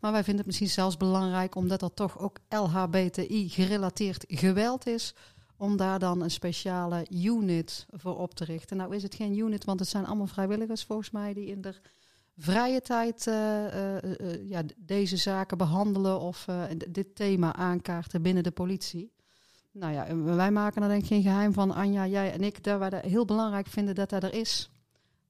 Maar 0.00 0.12
wij 0.12 0.24
vinden 0.24 0.36
het 0.36 0.46
misschien 0.46 0.68
zelfs 0.68 0.96
belangrijk, 0.96 1.54
omdat 1.54 1.82
er 1.82 1.94
toch 1.94 2.18
ook 2.18 2.38
LHBTI-gerelateerd 2.48 4.24
geweld 4.28 4.86
is 4.86 5.14
om 5.56 5.76
daar 5.76 5.98
dan 5.98 6.22
een 6.22 6.30
speciale 6.30 7.06
unit 7.10 7.86
voor 7.90 8.18
op 8.18 8.34
te 8.34 8.44
richten. 8.44 8.76
Nou 8.76 8.94
is 8.94 9.02
het 9.02 9.14
geen 9.14 9.38
unit, 9.38 9.64
want 9.64 9.80
het 9.80 9.88
zijn 9.88 10.06
allemaal 10.06 10.26
vrijwilligers 10.26 10.84
volgens 10.84 11.10
mij 11.10 11.34
die 11.34 11.46
in 11.46 11.60
de 11.60 11.74
vrije 12.36 12.80
tijd 12.80 13.26
eh, 13.26 13.66
eh, 13.66 14.20
eh, 14.20 14.48
ja, 14.48 14.62
deze 14.76 15.16
zaken 15.16 15.58
behandelen 15.58 16.20
of 16.20 16.46
dit 16.88 17.14
thema 17.14 17.54
aankaarten 17.54 18.22
binnen 18.22 18.42
de 18.42 18.50
politie. 18.50 19.11
Nou 19.72 19.92
ja, 19.92 20.16
wij 20.16 20.50
maken 20.50 20.82
er 20.82 20.88
denk 20.88 21.02
ik 21.02 21.08
geen 21.08 21.22
geheim 21.22 21.52
van, 21.52 21.70
Anja, 21.74 22.06
jij 22.06 22.32
en 22.32 22.42
ik, 22.42 22.64
dat 22.64 22.78
wij 22.78 22.90
dat 22.90 23.02
heel 23.02 23.24
belangrijk 23.24 23.66
vinden 23.66 23.94
dat 23.94 24.10
dat 24.10 24.22
er 24.22 24.34
is. 24.34 24.70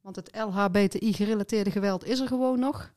Want 0.00 0.16
het 0.16 0.30
LHBTI-gerelateerde 0.36 1.70
geweld 1.70 2.04
is 2.04 2.20
er 2.20 2.26
gewoon 2.26 2.58
nog. 2.58 2.92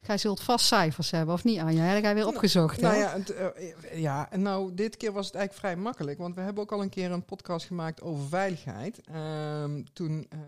Gij 0.00 0.18
zult 0.18 0.40
vast 0.40 0.66
cijfers 0.66 1.10
hebben, 1.10 1.34
of 1.34 1.44
niet 1.44 1.58
Anja? 1.58 1.82
Heb 1.82 2.02
jij 2.02 2.14
weer 2.14 2.22
Nou, 2.22 2.34
opgezocht, 2.34 2.80
Nou 2.80 2.94
hè? 2.94 3.00
ja, 3.00 3.12
het, 3.12 3.30
eh, 3.30 4.00
ja, 4.00 4.30
en 4.30 4.42
nou, 4.42 4.74
dit 4.74 4.96
keer 4.96 5.12
was 5.12 5.26
het 5.26 5.34
eigenlijk 5.34 5.66
vrij 5.66 5.82
makkelijk. 5.84 6.18
Want 6.18 6.34
we 6.34 6.40
hebben 6.40 6.62
ook 6.62 6.72
al 6.72 6.82
een 6.82 6.88
keer 6.88 7.10
een 7.10 7.24
podcast 7.24 7.66
gemaakt 7.66 8.02
over 8.02 8.28
veiligheid. 8.28 9.00
Ehm, 9.04 9.82
toen 9.92 10.26
eh, 10.28 10.38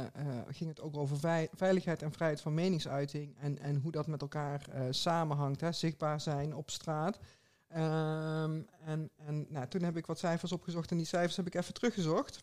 eh, 0.00 0.42
ging 0.50 0.70
het 0.70 0.80
ook 0.80 0.96
over 0.96 1.18
vei- 1.18 1.48
veiligheid 1.54 2.02
en 2.02 2.12
vrijheid 2.12 2.40
van 2.40 2.54
meningsuiting. 2.54 3.36
En, 3.40 3.58
en 3.58 3.76
hoe 3.82 3.92
dat 3.92 4.06
met 4.06 4.20
elkaar 4.20 4.60
samenhangt. 4.90 5.60
Hè, 5.60 5.72
zichtbaar 5.72 6.20
zijn 6.20 6.54
op 6.54 6.70
straat. 6.70 7.18
Ehm, 7.68 8.62
en 8.84 9.10
en 9.16 9.46
nou, 9.48 9.68
toen 9.68 9.82
heb 9.82 9.96
ik 9.96 10.06
wat 10.06 10.18
cijfers 10.18 10.52
opgezocht. 10.52 10.90
En 10.90 10.96
die 10.96 11.06
cijfers 11.06 11.36
heb 11.36 11.46
ik 11.46 11.54
even 11.54 11.74
teruggezocht. 11.74 12.42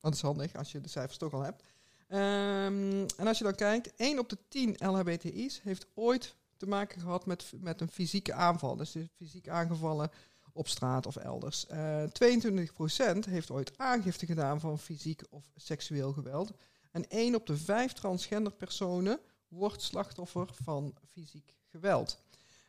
Want 0.00 0.14
dat 0.14 0.14
is 0.14 0.20
handig 0.20 0.54
als 0.54 0.72
je 0.72 0.80
de 0.80 0.88
cijfers 0.88 1.18
toch 1.18 1.32
al 1.32 1.42
hebt. 1.42 1.62
Ehm, 2.08 3.06
en 3.16 3.26
als 3.26 3.38
je 3.38 3.44
dan 3.44 3.54
kijkt, 3.54 3.92
1 3.96 4.18
op 4.18 4.28
de 4.28 4.38
10 4.48 4.76
LHBTI's 4.78 5.60
heeft 5.62 5.86
ooit 5.94 6.36
te 6.56 6.66
maken 6.66 7.00
gehad 7.00 7.26
met, 7.26 7.52
met 7.60 7.80
een 7.80 7.90
fysieke 7.90 8.32
aanval. 8.32 8.76
Dus 8.76 8.96
fysiek 9.16 9.48
aangevallen 9.48 10.10
op 10.52 10.68
straat 10.68 11.06
of 11.06 11.16
elders. 11.16 11.66
Eh 11.66 12.02
22% 12.02 13.26
heeft 13.26 13.50
ooit 13.50 13.78
aangifte 13.78 14.26
gedaan 14.26 14.60
van 14.60 14.78
fysiek 14.78 15.22
of 15.30 15.44
seksueel 15.56 16.12
geweld. 16.12 16.52
En 16.90 17.04
1 17.08 17.34
op 17.34 17.46
de 17.46 17.56
5 17.56 17.92
transgender 17.92 18.52
personen 18.52 19.20
wordt 19.48 19.82
slachtoffer 19.82 20.48
van 20.62 20.94
fysiek 21.12 21.54
geweld. 21.64 22.23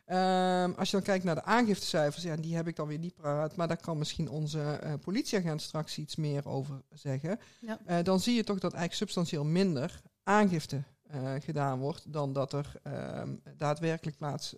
Ehm, 0.06 0.72
als 0.76 0.90
je 0.90 0.96
dan 0.96 1.06
kijkt 1.06 1.24
naar 1.24 1.34
de 1.34 1.44
aangiftecijfers, 1.44 2.22
ja, 2.22 2.36
die 2.36 2.56
heb 2.56 2.66
ik 2.66 2.76
dan 2.76 2.88
weer 2.88 2.98
niet 2.98 3.14
paraat, 3.14 3.56
maar 3.56 3.68
daar 3.68 3.80
kan 3.80 3.98
misschien 3.98 4.28
onze 4.28 4.60
eh, 4.60 4.92
politieagent 5.04 5.62
straks 5.62 5.98
iets 5.98 6.16
meer 6.16 6.48
over 6.48 6.82
zeggen. 6.90 7.38
Ja. 7.60 7.78
Eh, 7.84 8.02
dan 8.02 8.20
zie 8.20 8.34
je 8.34 8.44
toch 8.44 8.58
dat 8.58 8.72
eigenlijk 8.72 8.94
substantieel 8.94 9.44
minder 9.44 10.02
aangifte 10.22 10.82
eh, 11.02 11.32
gedaan 11.38 11.78
wordt 11.78 12.12
dan 12.12 12.32
dat 12.32 12.52
er 12.52 12.72
ehm, 12.82 13.34
daadwerkelijk 13.56 14.16
plaats, 14.16 14.54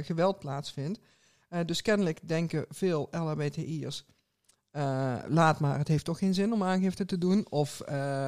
geweld 0.00 0.38
plaatsvindt. 0.38 1.00
Dus 1.66 1.82
kennelijk 1.82 2.28
denken 2.28 2.64
veel 2.68 3.08
LHBTI'ers, 3.10 4.04
laat 5.26 5.60
maar, 5.60 5.78
het 5.78 5.88
heeft 5.88 6.04
toch 6.04 6.18
geen 6.18 6.34
zin 6.34 6.52
om 6.52 6.62
aangifte 6.62 7.04
te 7.04 7.18
doen. 7.18 7.46
Of 7.50 7.82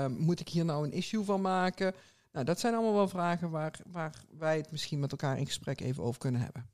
moet 0.09 0.41
ik 0.41 0.49
hier 0.49 0.65
nou 0.65 0.85
een 0.85 0.93
issue 0.93 1.25
van 1.25 1.41
maken? 1.41 1.95
Nou, 2.33 2.45
dat 2.45 2.61
zijn 2.61 2.75
allemaal 2.75 2.95
wel 2.95 3.09
vragen 3.09 3.51
waar, 3.51 3.81
waar 3.87 4.25
wij 4.39 4.57
het 4.57 4.71
misschien 4.71 4.99
met 5.01 5.11
elkaar 5.11 5.39
in 5.39 5.47
gesprek 5.47 5.81
even 5.81 6.03
over 6.03 6.21
kunnen 6.21 6.41
hebben. 6.41 6.71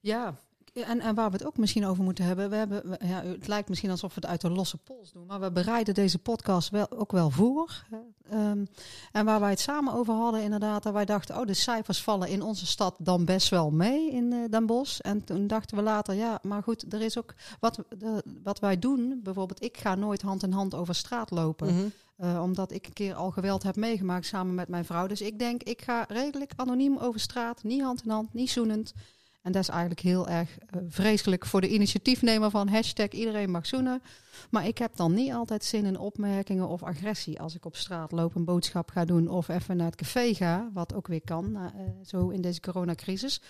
Ja, 0.00 0.34
en, 0.84 1.00
en 1.00 1.14
waar 1.14 1.30
we 1.30 1.36
het 1.36 1.46
ook 1.46 1.56
misschien 1.56 1.86
over 1.86 2.04
moeten 2.04 2.24
hebben. 2.24 2.50
We 2.50 2.56
hebben 2.56 2.90
we- 2.90 3.06
ja, 3.06 3.22
het 3.22 3.48
lijkt 3.48 3.68
misschien 3.68 3.90
alsof 3.90 4.14
we 4.14 4.20
het 4.20 4.30
uit 4.30 4.40
de 4.40 4.50
losse 4.50 4.76
pols 4.76 5.12
doen. 5.12 5.26
Maar 5.26 5.40
we 5.40 5.50
bereiden 5.52 5.94
deze 5.94 6.18
podcast 6.18 6.70
wel, 6.70 6.90
ook 6.90 7.12
wel 7.12 7.30
voor. 7.30 7.84
Ehm, 8.30 8.64
en 9.12 9.24
waar 9.24 9.40
wij 9.40 9.50
het 9.50 9.60
samen 9.60 9.92
over 9.92 10.14
hadden, 10.14 10.42
inderdaad. 10.42 10.82
Dat 10.82 10.92
wij 10.92 11.04
dachten, 11.04 11.38
oh, 11.38 11.46
de 11.46 11.54
cijfers 11.54 12.02
vallen 12.02 12.28
in 12.28 12.42
onze 12.42 12.66
stad 12.66 12.94
dan 12.98 13.24
best 13.24 13.48
wel 13.48 13.70
mee 13.70 14.10
in 14.10 14.32
eh, 14.32 14.38
Den 14.50 14.66
Bosch. 14.66 14.98
En 15.00 15.24
toen 15.24 15.46
dachten 15.46 15.76
we 15.76 15.82
later, 15.82 16.14
ja, 16.14 16.38
maar 16.42 16.62
goed, 16.62 16.92
er 16.92 17.00
is 17.00 17.18
ook 17.18 17.34
wat, 17.60 17.78
de, 17.98 18.22
wat 18.42 18.58
wij 18.58 18.78
doen. 18.78 19.20
Bijvoorbeeld, 19.22 19.62
ik 19.62 19.76
ga 19.78 19.94
nooit 19.94 20.22
hand 20.22 20.42
in 20.42 20.52
hand 20.52 20.74
over 20.74 20.94
straat 20.94 21.30
lopen. 21.30 21.92
Eh, 22.16 22.42
omdat 22.42 22.70
ik 22.72 22.86
een 22.86 22.92
keer 22.92 23.14
al 23.14 23.30
geweld 23.30 23.62
heb 23.62 23.76
meegemaakt 23.76 24.26
samen 24.26 24.54
met 24.54 24.68
mijn 24.68 24.84
vrouw. 24.84 25.06
Dus 25.06 25.20
ik 25.20 25.38
denk, 25.38 25.62
ik 25.62 25.82
ga 25.82 26.04
redelijk 26.08 26.52
anoniem 26.56 26.96
over 26.98 27.20
straat. 27.20 27.62
Niet 27.62 27.82
hand 27.82 28.02
in 28.04 28.10
hand, 28.10 28.34
niet 28.34 28.50
zoenend. 28.50 28.92
En 29.46 29.52
dat 29.52 29.62
is 29.62 29.68
eigenlijk 29.68 30.00
heel 30.00 30.28
erg 30.28 30.58
eh, 30.58 30.80
vreselijk 30.88 31.46
voor 31.46 31.60
de 31.60 31.68
initiatiefnemer 31.68 32.50
van 32.50 32.68
hashtag 32.68 33.08
iedereen 33.08 33.50
mag 33.50 33.66
zoenen. 33.66 34.02
Maar 34.50 34.66
ik 34.66 34.78
heb 34.78 34.96
dan 34.96 35.14
niet 35.14 35.32
altijd 35.32 35.64
zin 35.64 35.84
in 35.84 35.98
opmerkingen 35.98 36.68
of 36.68 36.82
agressie 36.82 37.40
als 37.40 37.54
ik 37.54 37.64
op 37.64 37.76
straat 37.76 38.12
loop, 38.12 38.34
een 38.34 38.44
boodschap 38.44 38.90
ga 38.90 39.04
doen 39.04 39.28
of 39.28 39.48
even 39.48 39.76
naar 39.76 39.86
het 39.86 39.96
café 39.96 40.34
ga. 40.34 40.70
Wat 40.72 40.94
ook 40.94 41.06
weer 41.06 41.20
kan, 41.24 41.56
eh, 41.56 41.82
zo 42.06 42.28
in 42.28 42.40
deze 42.40 42.60
coronacrisis. 42.60 43.40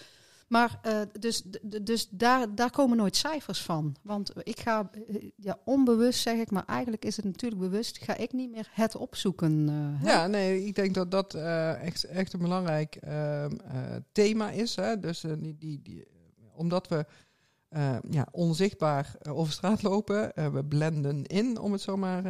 Maar 0.46 0.78
eh, 0.82 1.00
dus, 1.20 1.42
dus 1.82 2.08
daar, 2.10 2.54
daar 2.54 2.70
komen 2.70 2.96
nooit 2.96 3.16
cijfers 3.16 3.62
van. 3.62 3.96
Want 4.02 4.32
ik 4.42 4.60
ga, 4.60 4.90
eh, 5.08 5.30
ja, 5.36 5.58
onbewust 5.64 6.20
zeg 6.20 6.38
ik, 6.38 6.50
maar 6.50 6.64
eigenlijk 6.66 7.04
is 7.04 7.16
het 7.16 7.24
natuurlijk 7.24 7.60
bewust, 7.60 8.04
ga 8.04 8.16
ik 8.16 8.32
niet 8.32 8.50
meer 8.50 8.68
het 8.72 8.96
opzoeken. 8.96 9.68
eh? 9.68 10.04
Ja, 10.04 10.26
nee, 10.26 10.64
ik 10.64 10.74
denk 10.74 10.94
dat 10.94 11.10
dat 11.10 11.34
echt, 11.34 12.04
echt 12.04 12.32
een 12.32 12.40
belangrijk 12.40 12.98
thema 14.12 14.50
is. 14.50 14.76
Hè? 14.76 15.00
Dus 15.00 15.24
die, 15.38 15.80
die, 15.82 16.06
omdat 16.54 16.88
we 16.88 17.06
ja, 18.10 18.26
onzichtbaar 18.30 19.14
over 19.28 19.52
straat 19.52 19.82
lopen, 19.82 20.32
we 20.52 20.64
blenden 20.64 21.24
in, 21.24 21.58
om 21.58 21.72
het 21.72 21.80
zo 21.80 21.96
maar 21.96 22.22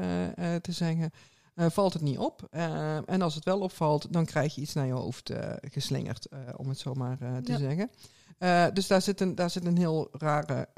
te 0.61 0.73
zeggen, 0.73 1.11
eh, 1.57 1.67
valt 1.71 1.93
het 1.93 2.03
niet 2.03 2.19
op. 2.19 2.47
Eh, 2.51 3.11
en 3.11 3.23
als 3.23 3.35
het 3.35 3.45
wel 3.45 3.61
opvalt, 3.61 4.13
dan 4.13 4.25
krijg 4.25 4.55
je 4.55 4.61
iets 4.61 4.73
naar 4.75 4.87
je 4.87 4.93
hoofd 4.93 5.31
eh, 5.31 5.53
geslingerd, 5.61 6.29
om 6.57 6.69
het 6.69 6.79
zo 6.79 6.95
maar 6.95 7.19
te 7.43 7.53
Ja. 7.53 7.59
zeggen. 7.59 7.91
Dus 8.75 8.87
daar 8.87 9.03
zit, 9.03 9.21
een, 9.21 9.35
daar 9.35 9.51
zit 9.51 9.65
een 9.65 9.77
heel 9.79 10.09
rare 10.13 10.69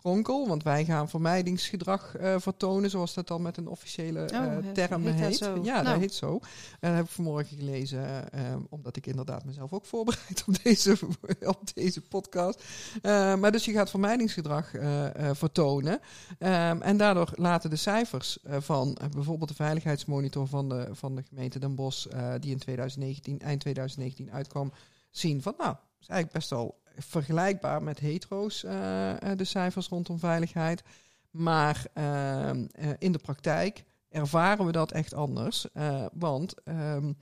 kronkel, 0.00 0.48
want 0.48 0.62
wij 0.62 0.84
gaan 0.84 1.08
vermijdingsgedrag 1.08 2.16
eh, 2.16 2.34
vertonen, 2.38 2.90
zoals 2.90 3.14
dat 3.14 3.26
dan 3.28 3.42
met 3.42 3.56
een 3.56 3.68
officiële 3.68 4.20
eh, 4.24 4.40
Oh, 4.40 4.64
he- 4.64 4.72
term 4.72 5.02
heet 5.06 5.14
heet. 5.14 5.38
dat? 5.38 5.64
Ja, 5.64 5.74
dat 5.74 5.84
Nou. 5.84 5.98
heet 6.00 6.14
zo. 6.14 6.32
En 6.80 6.88
dat 6.88 6.94
heb 6.94 7.04
ik 7.04 7.10
vanmorgen 7.10 7.56
gelezen, 7.56 8.32
eh, 8.32 8.40
omdat 8.68 8.96
ik 8.96 9.06
inderdaad 9.06 9.44
mezelf 9.44 9.72
ook 9.72 9.84
voorbereid 9.86 10.44
op 10.46 10.62
deze, 10.62 10.96
op 11.56 11.60
deze 11.74 12.00
podcast. 12.00 12.62
Eh, 13.02 13.34
maar 13.36 13.52
dus 13.52 13.64
je 13.64 13.72
gaat 13.72 13.90
vermijdingsgedrag 13.90 14.74
eh, 14.74 15.28
eh, 15.28 15.34
vertonen. 15.36 16.00
Ehm, 16.38 16.80
en 16.82 16.96
daardoor 16.96 17.30
laten 17.34 17.70
de 17.70 17.76
cijfers 17.76 18.42
eh, 18.42 18.56
van 18.60 18.94
eh, 18.96 19.08
bijvoorbeeld 19.08 19.48
de 19.48 19.54
veiligheidsmonitor 19.54 20.46
van 20.46 20.68
de, 20.68 20.88
van 20.92 21.14
de 21.14 21.22
gemeente 21.28 21.58
Den 21.58 21.74
Bosch, 21.74 22.06
eh, 22.06 22.32
die 22.40 22.50
in 22.50 22.58
2019, 22.58 23.38
eind 23.40 23.60
2019 23.60 24.32
uitkwam, 24.32 24.72
zien 25.10 25.42
van 25.42 25.54
nou, 25.58 25.74
is 26.00 26.06
eigenlijk 26.08 26.32
best 26.38 26.50
wel 26.50 26.78
vergelijkbaar 26.98 27.82
met 27.82 27.98
hetero's, 27.98 28.64
eh, 28.64 29.10
eh, 29.30 29.38
de 29.38 29.44
cijfers 29.44 29.88
rondom 29.88 30.18
veiligheid. 30.18 30.82
Maar 31.30 31.86
ehm, 31.92 32.66
eh, 32.72 32.88
in 32.98 33.12
de 33.12 33.18
praktijk 33.18 33.84
ervaren 34.08 34.66
we 34.66 34.72
dat 34.72 34.92
echt 34.92 35.14
anders. 35.14 35.66
Want 36.12 36.62
ehm, 36.64 37.12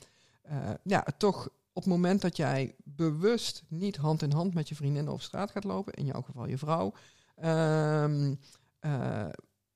eh, 0.42 0.70
ja, 0.82 1.06
toch 1.18 1.48
op 1.72 1.82
het 1.82 1.92
moment 1.92 2.20
dat 2.20 2.36
jij 2.36 2.74
bewust 2.84 3.62
niet 3.68 3.96
hand 3.96 4.22
in 4.22 4.32
hand 4.32 4.54
met 4.54 4.68
je 4.68 4.74
vriendin 4.74 5.08
over 5.08 5.22
straat 5.24 5.50
gaat 5.50 5.64
lopen, 5.64 5.92
in 5.92 6.04
jouw 6.04 6.22
geval 6.22 6.48
je 6.48 6.58
vrouw, 6.58 6.92
ehm, 7.36 8.34
eh, 8.78 9.28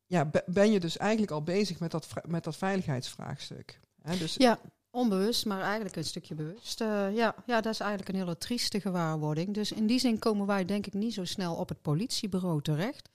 ja, 0.07 0.25
be- 0.25 0.45
ben 0.47 0.73
je 0.73 0.81
dus 0.81 0.97
eigenlijk 0.97 1.33
al 1.33 1.43
bezig 1.43 1.81
met 1.81 1.91
dat, 1.91 2.09
met 2.27 2.45
dat 2.45 2.57
veiligheidsvraagstuk. 2.57 3.81
Hè, 4.03 4.17
dus 4.17 4.35
Ja, 4.35 4.59
onbewust, 4.91 5.47
maar 5.47 5.63
eigenlijk 5.63 5.97
een 5.97 6.05
stukje 6.05 6.35
bewust. 6.35 6.81
Eh, 6.81 7.15
ja, 7.15 7.35
ja, 7.47 7.61
dat 7.61 7.73
is 7.73 7.81
eigenlijk 7.81 8.11
een 8.11 8.25
hele 8.25 8.39
trieste 8.39 8.81
gewaarwording. 8.81 9.55
Dus 9.55 9.73
in 9.73 9.87
die 9.87 9.99
zin 9.99 10.19
komen 10.19 10.47
wij 10.47 10.65
denk 10.65 10.87
ik 10.87 10.95
niet 10.95 11.15
zo 11.15 11.25
snel 11.25 11.55
op 11.55 11.69
het 11.69 11.83
politiebureau 11.83 12.63
terecht. 12.63 13.09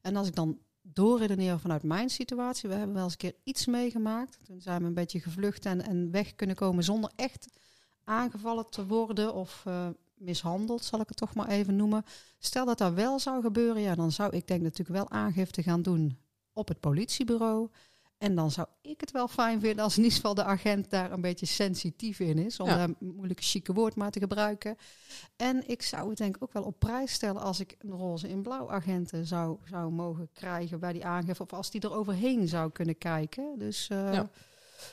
En 0.00 0.16
als 0.16 0.28
ik 0.28 0.34
dan 0.34 0.58
doorredeneer 0.82 1.58
vanuit 1.58 1.82
mijn 1.82 2.10
situatie, 2.10 2.68
we 2.68 2.74
hebben 2.74 2.94
wel 2.94 3.04
eens 3.04 3.12
een 3.12 3.18
keer 3.18 3.34
iets 3.44 3.66
meegemaakt. 3.66 4.38
Toen 4.42 4.60
zijn 4.60 4.80
we 4.80 4.86
een 4.86 4.94
beetje 4.94 5.20
gevlucht 5.20 5.66
en, 5.66 5.86
en 5.86 6.10
weg 6.10 6.34
kunnen 6.34 6.56
komen 6.56 6.84
zonder 6.84 7.10
echt 7.16 7.46
aangevallen 8.04 8.70
te 8.70 8.86
worden 8.86 9.34
of 9.34 9.62
eh, 9.66 9.88
mishandeld, 10.14 10.84
zal 10.84 11.00
ik 11.00 11.08
het 11.08 11.16
toch 11.16 11.34
maar 11.34 11.48
even 11.48 11.76
noemen. 11.76 12.04
Stel 12.38 12.64
dat 12.64 12.78
dat 12.78 12.92
wel 12.92 13.18
zou 13.18 13.42
gebeuren, 13.42 13.82
ja, 13.82 13.94
dan 13.94 14.12
zou 14.12 14.36
ik 14.36 14.46
denk 14.46 14.62
natuurlijk 14.62 14.98
wel 14.98 15.10
aangifte 15.10 15.62
gaan 15.62 15.82
doen 15.82 16.18
op 16.52 16.68
het 16.68 16.80
politiebureau. 16.80 17.68
En 18.20 18.34
dan 18.34 18.50
zou 18.50 18.66
ik 18.80 19.00
het 19.00 19.10
wel 19.10 19.28
fijn 19.28 19.60
vinden 19.60 19.84
als 19.84 19.96
in 19.96 20.02
ieder 20.02 20.16
geval 20.16 20.34
de 20.34 20.44
agent 20.44 20.90
daar 20.90 21.12
een 21.12 21.20
beetje 21.20 21.46
sensitief 21.46 22.20
in 22.20 22.38
is. 22.38 22.60
Om 22.60 22.66
Ja. 22.68 22.76
daar 22.76 22.88
een 22.88 22.96
moeilijke 23.14 23.42
chique 23.42 23.72
woord 23.72 23.94
maar 23.94 24.10
te 24.10 24.18
gebruiken. 24.18 24.76
En 25.36 25.68
ik 25.68 25.82
zou 25.82 26.08
het 26.08 26.18
denk 26.18 26.36
ik 26.36 26.42
ook 26.42 26.52
wel 26.52 26.62
op 26.62 26.78
prijs 26.78 27.12
stellen 27.12 27.40
als 27.42 27.60
ik 27.60 27.76
een 27.78 27.90
roze 27.90 28.28
in 28.28 28.42
blauw 28.42 28.70
agenten 28.70 29.26
zou, 29.26 29.58
zou 29.64 29.90
mogen 29.92 30.28
krijgen 30.32 30.80
bij 30.80 30.92
die 30.92 31.04
aangifte. 31.04 31.42
Of 31.42 31.52
als 31.52 31.70
die 31.70 31.80
er 31.80 31.92
overheen 31.94 32.48
zou 32.48 32.70
kunnen 32.70 32.98
kijken. 32.98 33.58
Dus 33.58 33.88
eh, 33.88 34.12
Ja. 34.12 34.28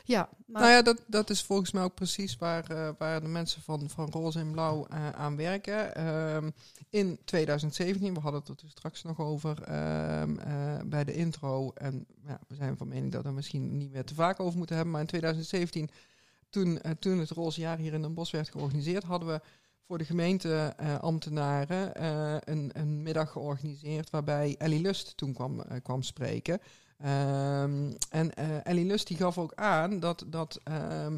Ja. 0.04 0.30
Nou 0.46 0.68
ja, 0.68 0.82
dat, 0.82 1.02
dat 1.08 1.30
is 1.30 1.44
volgens 1.44 1.72
mij 1.72 1.84
ook 1.84 1.94
precies 1.94 2.38
waar, 2.38 2.70
eh, 2.70 2.90
waar 2.98 3.22
de 3.22 3.28
mensen 3.28 3.62
van, 3.62 3.90
van 3.90 4.10
Roze 4.10 4.40
en 4.40 4.52
Blauw 4.52 4.86
eh, 4.86 5.10
aan 5.10 5.36
werken. 5.36 5.96
Ehm, 5.96 6.50
in 6.90 7.20
2017, 7.26 8.14
we 8.14 8.20
hadden 8.20 8.40
het 8.40 8.50
er 8.50 8.56
toen 8.56 8.70
straks 8.70 9.04
nog 9.04 9.20
over 9.20 9.64
ehm, 9.64 10.38
eh, 10.38 10.80
bij 10.86 11.04
de 11.04 11.14
intro. 11.14 11.72
En 11.74 12.06
ja, 12.28 12.40
we 12.48 12.56
zijn 12.56 12.78
van 12.78 12.88
mening 12.88 13.12
dat 13.12 13.24
we 13.24 13.32
misschien 13.32 13.78
niet 13.78 13.92
meer 13.92 14.06
te 14.06 14.16
vaak 14.16 14.40
over 14.40 14.58
moeten 14.58 14.76
hebben. 14.76 14.94
Maar 14.94 15.02
in 15.02 15.08
2017, 15.08 15.90
toen, 16.50 16.82
toen 17.00 17.20
het 17.20 17.30
Roze 17.30 17.62
Jaar 17.62 17.78
hier 17.78 17.94
in 17.94 18.02
Den 18.02 18.14
Bosch 18.14 18.32
werd 18.32 18.50
georganiseerd, 18.50 19.04
hadden 19.04 19.30
we 19.30 19.42
voor 19.88 19.98
de 19.98 20.06
gemeenteambtenaren 20.06 21.96
eh 21.96 22.36
een, 22.40 22.70
een 22.74 23.04
middag 23.04 23.32
georganiseerd 23.32 24.10
waarbij 24.10 24.56
Ellie 24.58 24.82
Lust 24.82 25.18
toen 25.18 25.34
kwam, 25.34 25.64
kwam 25.84 26.02
spreken. 26.02 26.60
Ehm, 26.98 27.92
en 28.10 28.34
eh, 28.34 28.66
Ellie 28.66 28.86
Lust 28.86 29.08
die 29.08 29.18
gaf 29.18 29.38
ook 29.38 29.54
aan 29.56 30.00
dat, 30.00 30.24
dat 30.28 30.60
ehm, 30.64 31.18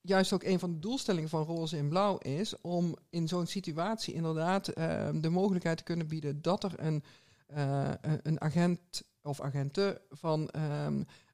juist 0.00 0.32
ook 0.32 0.42
een 0.42 0.58
van 0.58 0.72
de 0.72 0.78
doelstellingen 0.78 1.28
van 1.28 1.44
Roze 1.44 1.76
in 1.76 1.88
Blauw 1.88 2.18
is 2.18 2.60
om 2.60 2.96
in 3.10 3.28
zo'n 3.28 3.46
situatie 3.46 4.14
inderdaad 4.14 4.68
ehm, 4.68 5.20
de 5.20 5.28
mogelijkheid 5.28 5.76
te 5.78 5.84
kunnen 5.84 6.06
bieden 6.08 6.42
dat 6.42 6.64
er 6.64 6.72
een, 6.76 7.02
eh, 7.46 7.90
een- 8.22 8.40
agent 8.40 9.02
of 9.22 9.40
agenten 9.40 9.98
van, 10.10 10.50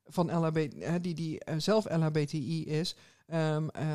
van 0.06 0.30
LHB, 0.38 0.68
die, 1.02 1.14
die 1.14 1.44
eh, 1.44 1.54
zelf 1.58 1.84
LHBTI 1.90 2.64
is, 2.64 2.96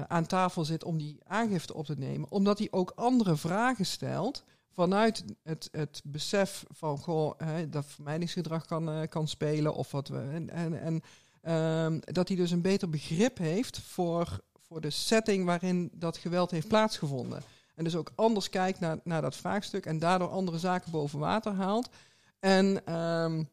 aan 0.07 0.25
tafel 0.25 0.65
zit 0.65 0.83
om 0.83 0.97
die 0.97 1.17
aangifte 1.23 1.73
op 1.73 1.85
te 1.85 1.97
nemen. 1.97 2.31
Omdat 2.31 2.57
hij 2.57 2.67
ook 2.71 2.91
andere 2.95 3.35
vragen 3.35 3.85
stelt 3.85 4.43
vanuit 4.73 5.23
het, 5.43 5.69
het 5.71 6.01
besef 6.03 6.63
van 6.69 6.97
goh, 6.97 7.33
hè, 7.37 7.69
dat 7.69 7.85
vermijdingsgedrag 7.85 8.65
kan, 8.65 8.89
eh, 8.89 9.07
kan 9.09 9.27
spelen 9.27 9.73
of 9.73 9.91
wat 9.91 10.07
we. 10.07 10.17
En, 10.17 10.49
en, 10.49 10.81
en 10.81 11.01
ehm, 11.41 11.99
dat 11.99 12.27
hij 12.27 12.37
dus 12.37 12.51
een 12.51 12.61
beter 12.61 12.89
begrip 12.89 13.37
heeft 13.37 13.79
voor, 13.79 14.39
voor 14.67 14.81
de 14.81 14.89
setting 14.89 15.45
waarin 15.45 15.89
dat 15.93 16.17
geweld 16.17 16.51
heeft 16.51 16.67
plaatsgevonden. 16.67 17.43
En 17.75 17.83
dus 17.83 17.95
ook 17.95 18.11
anders 18.15 18.49
kijkt 18.49 18.79
naar, 18.79 18.99
naar 19.03 19.21
dat 19.21 19.35
vraagstuk 19.35 19.85
en 19.85 19.99
daardoor 19.99 20.29
andere 20.29 20.59
zaken 20.59 20.91
boven 20.91 21.19
water 21.19 21.53
haalt. 21.53 21.89
En, 22.39 22.85
ehm, 22.85 23.43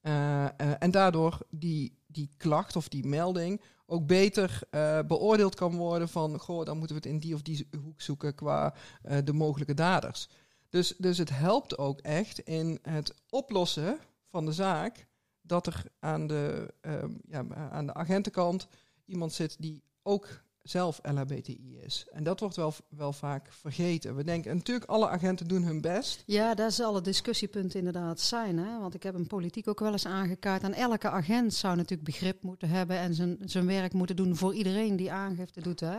eh, 0.00 0.44
eh, 0.44 0.50
en 0.78 0.90
daardoor 0.90 1.38
die, 1.50 1.98
die 2.14 2.30
klacht 2.36 2.76
of 2.76 2.88
die 2.88 3.06
melding 3.06 3.60
ook 3.86 4.06
beter 4.06 4.60
eh, 4.70 5.00
beoordeeld 5.06 5.54
kan 5.54 5.76
worden 5.76 6.08
van, 6.08 6.38
goh, 6.38 6.64
dan 6.64 6.78
moeten 6.78 6.96
we 6.96 7.02
het 7.02 7.12
in 7.12 7.18
die 7.18 7.34
of 7.34 7.42
die 7.42 7.68
hoek 7.82 8.00
zoeken 8.00 8.34
qua 8.34 8.74
eh, 9.02 9.18
de 9.24 9.32
mogelijke 9.32 9.74
daders. 9.74 10.28
Dus, 10.68 10.94
dus 10.98 11.18
het 11.18 11.30
helpt 11.30 11.78
ook 11.78 12.00
echt 12.00 12.38
in 12.38 12.78
het 12.82 13.14
oplossen 13.30 13.98
van 14.28 14.44
de 14.44 14.52
zaak 14.52 15.06
dat 15.42 15.66
er 15.66 15.84
aan 15.98 16.26
de, 16.26 16.74
ehm, 16.80 17.12
ja, 17.28 17.44
aan 17.70 17.86
de 17.86 17.94
agentenkant 17.94 18.68
iemand 19.04 19.32
zit 19.32 19.56
die 19.58 19.82
ook 20.02 20.42
zelf 20.64 21.00
LHBTI 21.02 21.78
is. 21.84 22.06
En 22.12 22.24
dat 22.24 22.40
wordt 22.40 22.56
wel, 22.56 22.74
wel 22.88 23.12
vaak 23.12 23.52
vergeten. 23.52 24.16
We 24.16 24.24
denken, 24.24 24.50
en 24.50 24.56
natuurlijk, 24.56 24.90
alle 24.90 25.08
agenten 25.08 25.48
doen 25.48 25.62
hun 25.62 25.80
best. 25.80 26.22
Ja, 26.26 26.54
daar 26.54 26.72
zal 26.72 26.94
het 26.94 27.04
discussiepunt 27.04 27.74
inderdaad 27.74 28.20
zijn. 28.20 28.58
Hè? 28.58 28.78
Want 28.78 28.94
ik 28.94 29.02
heb 29.02 29.14
een 29.14 29.26
politiek 29.26 29.68
ook 29.68 29.80
wel 29.80 29.92
eens 29.92 30.06
aangekaart. 30.06 30.62
En 30.62 30.74
elke 30.74 31.10
agent 31.10 31.54
zou 31.54 31.76
natuurlijk 31.76 32.08
begrip 32.08 32.42
moeten 32.42 32.68
hebben 32.68 32.96
en 32.98 33.14
zijn, 33.14 33.38
zijn 33.44 33.66
werk 33.66 33.92
moeten 33.92 34.16
doen 34.16 34.36
voor 34.36 34.54
iedereen 34.54 34.96
die 34.96 35.12
aangifte 35.12 35.60
doet. 35.60 35.80
Hè? 35.80 35.96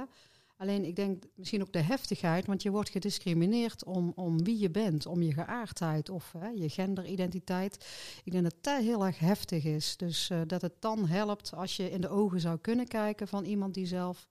Alleen 0.58 0.86
ik 0.86 0.96
denk 0.96 1.24
misschien 1.36 1.62
ook 1.62 1.74
de 1.74 1.82
heftigheid, 1.82 2.46
want 2.46 2.64
je 2.64 2.72
wordt 2.72 2.90
gediscrimineerd 2.90 3.84
om, 3.84 4.12
om 4.16 4.44
wie 4.44 4.60
je 4.60 4.70
bent, 4.70 5.06
om 5.06 5.22
je 5.22 5.34
geaardheid 5.34 6.10
of 6.10 6.34
hè, 6.38 6.48
je 6.48 6.70
genderidentiteit. 6.70 7.86
Ik 8.24 8.32
denk 8.32 8.44
dat 8.44 8.56
dat 8.62 8.82
heel 8.82 9.06
erg 9.06 9.20
heftig 9.20 9.64
is. 9.64 9.98
Dus 9.98 10.30
eh, 10.30 10.42
dat 10.48 10.62
het 10.62 10.74
dan 10.80 11.08
helpt 11.08 11.54
als 11.54 11.76
je 11.76 11.92
in 11.92 12.02
de 12.02 12.10
ogen 12.10 12.40
zou 12.40 12.58
kunnen 12.58 12.88
kijken 12.88 13.28
van 13.28 13.46
iemand 13.46 13.74
die 13.74 13.86
zelf 13.86 14.28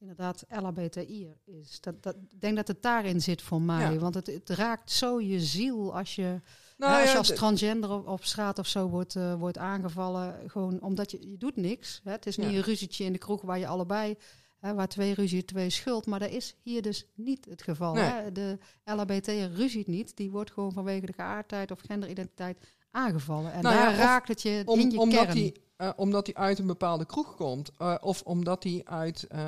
inderdaad 0.00 0.44
LHBTI 0.48 1.28
is. 1.44 1.80
Dat, 1.80 2.02
dat, 2.02 2.14
ik 2.14 2.40
denk 2.40 2.56
dat 2.56 2.68
het 2.68 2.82
daarin 2.82 3.20
zit 3.20 3.42
voor 3.42 3.62
mij. 3.62 3.92
Ja. 3.92 3.98
Want 3.98 4.14
het, 4.14 4.26
het 4.26 4.48
raakt 4.48 4.90
zo 4.90 5.20
je 5.20 5.40
ziel 5.40 5.96
als 5.96 6.14
je, 6.14 6.40
Nou, 6.76 7.16
als, 7.16 7.28
je 7.28 7.34
transgender 7.34 7.90
op, 7.90 8.06
op 8.06 8.24
straat 8.24 8.58
of 8.58 8.66
zo 8.66 8.88
wordt, 8.88 9.16
eh, 9.16 9.34
wordt 9.34 9.58
aangevallen. 9.58 10.50
Gewoon 10.50 10.80
omdat 10.82 11.10
je, 11.10 11.30
je 11.30 11.38
doet 11.38 11.56
niks. 11.56 12.00
Hè? 12.04 12.10
Het 12.10 12.26
is 12.26 12.36
niet 12.36 12.50
Ja. 12.50 12.56
een 12.56 12.62
ruzietje 12.62 13.04
in 13.04 13.12
de 13.12 13.18
kroeg 13.18 13.42
waar 13.42 13.58
je 13.58 13.66
allebei... 13.66 14.16
Hè, 14.58 14.74
waar 14.74 14.88
twee 14.88 15.14
ruzie, 15.14 15.44
twee 15.44 15.70
schuld. 15.70 16.06
Maar 16.06 16.18
dat 16.18 16.30
is 16.30 16.56
hier 16.62 16.82
dus 16.82 17.06
niet 17.14 17.44
het 17.44 17.62
geval. 17.62 17.94
Nee. 17.94 18.04
Hè? 18.04 18.32
De 18.32 18.58
LHBT 18.84 19.26
ruziet 19.56 19.86
niet. 19.86 20.16
Die 20.16 20.30
wordt 20.30 20.50
gewoon 20.50 20.72
vanwege 20.72 21.06
de 21.06 21.12
geaardheid 21.12 21.70
of 21.70 21.80
genderidentiteit 21.80 22.58
aangevallen. 22.90 23.52
En 23.52 23.62
Nou 23.62 23.74
ja, 23.74 23.80
daar 23.82 23.90
of 23.92 23.98
raakt 23.98 24.28
het 24.28 24.42
je 24.42 24.62
Om- 24.66 24.78
in 24.80 24.90
je 24.90 24.98
omdat 24.98 25.24
kern. 25.24 25.36
hij 25.38 25.54
eh, 25.76 25.90
omdat 25.96 26.26
hij 26.26 26.34
uit 26.34 26.58
een 26.58 26.66
bepaalde 26.66 27.04
kroeg 27.06 27.34
komt. 27.36 27.70
eh, 27.78 27.94
of 28.00 28.22
omdat 28.22 28.62
hij 28.62 28.80
uit, 28.84 29.26
eh, 29.26 29.40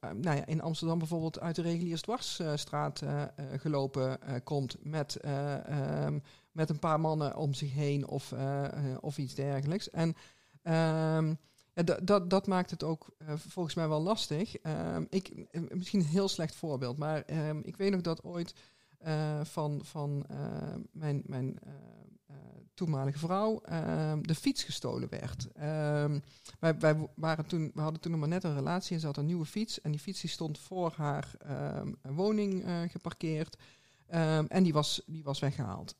nou 0.00 0.36
ja, 0.36 0.46
in 0.46 0.60
Amsterdam 0.62 0.98
bijvoorbeeld 0.98 1.40
uit 1.40 1.56
de 1.56 1.62
Reguliersdwarsstraat 1.62 3.02
gelopen 3.56 4.18
komt. 4.44 4.76
Met, 4.82 5.16
eh, 5.16 5.68
ehm, 6.04 6.18
met 6.52 6.70
een 6.70 6.78
paar 6.78 7.00
mannen 7.00 7.36
om 7.36 7.54
zich 7.54 7.72
heen 7.72 8.06
of, 8.08 8.34
of 9.00 9.18
iets 9.18 9.34
dergelijks. 9.34 9.90
En 9.90 10.14
ehm, 10.62 11.28
ja, 11.74 11.82
dat- 11.84 12.06
dat, 12.06 12.30
dat 12.30 12.46
maakt 12.46 12.70
het 12.70 12.82
ook 12.82 13.06
volgens 13.36 13.74
mij 13.74 13.88
wel 13.88 14.02
lastig. 14.02 14.56
Ehm, 14.56 15.04
ik, 15.08 15.32
misschien 15.74 16.00
een 16.00 16.06
heel 16.06 16.28
slecht 16.28 16.54
voorbeeld, 16.54 16.98
maar 16.98 17.22
ik 17.62 17.76
weet 17.76 17.90
nog 17.90 18.00
dat 18.00 18.22
ooit 18.24 18.54
van, 19.42 19.80
van 19.84 20.26
mijn, 20.92 21.22
mijn 21.26 21.58
toenmalige 22.74 23.18
vrouw 23.18 23.60
ehm, 23.60 24.22
de 24.22 24.34
fiets 24.34 24.62
gestolen 24.62 25.08
werd. 25.08 25.52
Ehm, 25.52 26.18
wij, 26.58 26.78
wij, 26.78 27.08
waren 27.14 27.46
toen, 27.46 27.70
we 27.74 27.80
hadden 27.80 28.00
toen 28.00 28.10
nog 28.10 28.20
maar 28.20 28.28
net 28.28 28.44
een 28.44 28.54
relatie 28.54 28.94
en 28.94 29.00
ze 29.00 29.06
had 29.06 29.16
een 29.16 29.26
nieuwe 29.26 29.46
fiets. 29.46 29.80
En 29.80 29.90
die 29.90 30.00
fiets 30.00 30.20
die 30.20 30.30
stond 30.30 30.58
voor 30.58 30.92
haar 30.96 31.34
ehm, 31.38 31.92
woning 32.02 32.64
eh, 32.64 32.80
geparkeerd. 32.88 33.56
En 34.48 34.62
die 34.62 34.72
was, 34.72 35.02
die 35.06 35.24
was 35.24 35.38
weggehaald. 35.38 35.94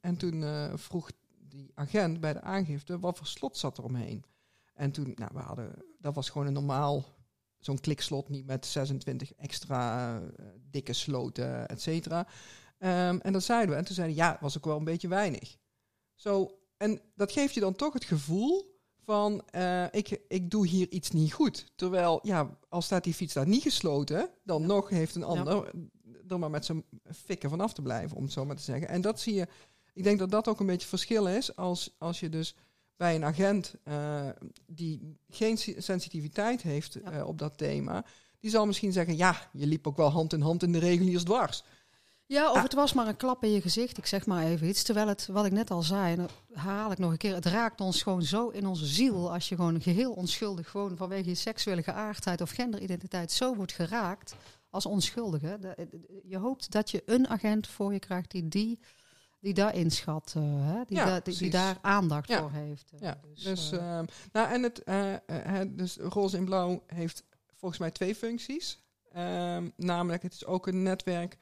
En 0.00 0.16
toen 0.18 0.42
eh, 0.42 0.72
vroeg 0.74 1.10
die 1.48 1.72
agent 1.74 2.20
bij 2.20 2.32
de 2.32 2.40
aangifte 2.40 2.98
wat 2.98 3.16
voor 3.16 3.26
slot 3.26 3.56
zat 3.56 3.78
er 3.78 3.84
omheen. 3.84 4.24
En 4.74 4.90
toen, 4.90 5.12
nou, 5.14 5.30
we 5.34 5.40
hadden, 5.40 5.84
dat 5.98 6.14
was 6.14 6.30
gewoon 6.30 6.46
een 6.46 6.52
normaal, 6.52 7.04
zo'n 7.58 7.80
klikslot, 7.80 8.28
niet 8.28 8.46
met 8.46 8.66
26 8.66 9.34
extra 9.34 10.14
eh, 10.18 10.44
dikke 10.70 10.92
sloten, 10.92 11.68
et 11.68 11.82
cetera. 11.82 12.26
En 12.78 13.32
dat 13.32 13.42
zeiden 13.42 13.70
we. 13.70 13.76
En 13.76 13.84
toen 13.84 13.94
zeiden 13.94 14.16
ja, 14.16 14.38
was 14.40 14.56
ook 14.56 14.64
wel 14.64 14.76
een 14.76 14.84
beetje 14.84 15.08
weinig. 15.08 15.56
Zo, 16.14 16.58
en 16.76 17.00
dat 17.14 17.32
geeft 17.32 17.54
je 17.54 17.60
dan 17.60 17.74
toch 17.74 17.92
het 17.92 18.04
gevoel 18.04 18.72
van, 19.04 19.42
eh, 19.50 19.84
ik, 19.90 20.20
ik 20.28 20.50
doe 20.50 20.66
hier 20.66 20.90
iets 20.90 21.10
niet 21.10 21.32
goed. 21.32 21.72
Terwijl, 21.76 22.20
ja, 22.22 22.58
al 22.68 22.82
staat 22.82 23.04
die 23.04 23.14
fiets 23.14 23.34
daar 23.34 23.46
niet 23.48 23.62
gesloten, 23.62 24.30
dan 24.44 24.60
Ja. 24.60 24.66
nog 24.66 24.88
heeft 24.88 25.14
een 25.14 25.24
ander 25.24 25.70
er 26.28 26.38
maar 26.38 26.50
met 26.50 26.64
zijn 26.64 26.84
fikken 27.14 27.50
vanaf 27.50 27.72
te 27.72 27.82
blijven, 27.82 28.16
om 28.16 28.22
het 28.22 28.32
zo 28.32 28.44
maar 28.44 28.56
te 28.56 28.62
zeggen. 28.62 28.88
En 28.88 29.00
dat 29.00 29.20
zie 29.20 29.34
je, 29.34 29.46
ik 29.92 30.02
denk 30.02 30.18
dat 30.18 30.30
dat 30.30 30.48
ook 30.48 30.60
een 30.60 30.66
beetje 30.66 30.88
verschil 30.88 31.26
is 31.28 31.56
als, 31.56 31.94
als 31.98 32.20
je 32.20 32.28
dus 32.28 32.54
bij 32.96 33.14
een 33.14 33.24
agent 33.24 33.74
eh, 33.84 34.28
die 34.66 35.16
geen 35.28 35.58
si- 35.58 35.80
sensitiviteit 35.80 36.62
heeft 36.62 36.92
Ja. 37.04 37.10
eh, 37.12 37.26
op 37.26 37.38
dat 37.38 37.58
thema, 37.58 38.04
die 38.40 38.50
zal 38.50 38.66
misschien 38.66 38.92
zeggen, 38.92 39.16
ja, 39.16 39.50
je 39.52 39.66
liep 39.66 39.86
ook 39.86 39.96
wel 39.96 40.10
hand 40.10 40.32
in 40.32 40.40
hand 40.40 40.62
in 40.62 40.72
de 40.72 40.78
reguliers 40.78 41.22
dwars. 41.24 41.64
Ja, 42.26 42.50
of 42.50 42.56
Ah. 42.56 42.62
het 42.62 42.72
was 42.74 42.92
maar 42.92 43.06
een 43.08 43.16
klap 43.16 43.44
in 43.44 43.50
je 43.50 43.60
gezicht. 43.60 43.98
Ik 43.98 44.06
zeg 44.06 44.26
maar 44.26 44.44
even 44.44 44.68
iets. 44.68 44.82
Terwijl 44.82 45.08
het, 45.08 45.26
wat 45.26 45.44
ik 45.46 45.52
net 45.52 45.70
al 45.70 45.82
zei, 45.82 46.12
en 46.12 46.18
dat 46.18 46.32
herhaal 46.52 46.92
ik 46.92 46.98
nog 46.98 47.10
een 47.10 47.16
keer. 47.16 47.34
Het 47.34 47.46
raakt 47.46 47.80
ons 47.80 48.02
gewoon 48.02 48.22
zo 48.22 48.48
in 48.48 48.66
onze 48.66 48.86
ziel. 48.86 49.32
Als 49.32 49.48
je 49.48 49.54
gewoon 49.54 49.80
geheel 49.80 50.12
onschuldig, 50.12 50.70
gewoon 50.70 50.96
vanwege 50.96 51.28
je 51.28 51.34
seksuele 51.34 51.82
geaardheid 51.82 52.40
of 52.40 52.50
genderidentiteit, 52.50 53.32
zo 53.32 53.54
wordt 53.54 53.72
geraakt 53.72 54.34
als 54.70 54.86
onschuldige. 54.86 55.58
Je 56.24 56.38
hoopt 56.38 56.70
dat 56.72 56.90
je 56.90 57.02
een 57.06 57.28
agent 57.28 57.66
voor 57.68 57.92
je 57.92 57.98
krijgt 57.98 58.30
die, 58.30 58.48
die, 58.48 58.78
die 59.40 59.54
daar 59.54 59.74
inschat. 59.74 60.32
eh, 60.36 60.42
hè? 60.44 60.80
Die, 60.86 60.96
Ja, 60.96 61.20
die, 61.20 61.50
daar 61.50 61.78
aandacht 61.82 62.28
Ja. 62.28 62.40
voor 62.40 62.50
heeft. 62.52 62.90
eh. 62.92 63.00
Ja, 63.00 63.20
dus, 63.34 63.42
dus, 63.42 63.72
eh, 63.72 63.98
ehm, 63.98 64.04
nou, 64.32 64.48
en 64.48 64.62
het, 64.62 64.82
dus 65.78 65.96
Roze 65.96 66.36
in 66.36 66.44
Blauw 66.44 66.82
heeft 66.86 67.24
volgens 67.54 67.80
mij 67.80 67.90
twee 67.90 68.14
functies. 68.14 68.78
Ehm, 69.12 69.68
namelijk, 69.76 70.22
het 70.22 70.32
is 70.32 70.44
ook 70.46 70.66
een 70.66 70.82
netwerk 70.82 71.36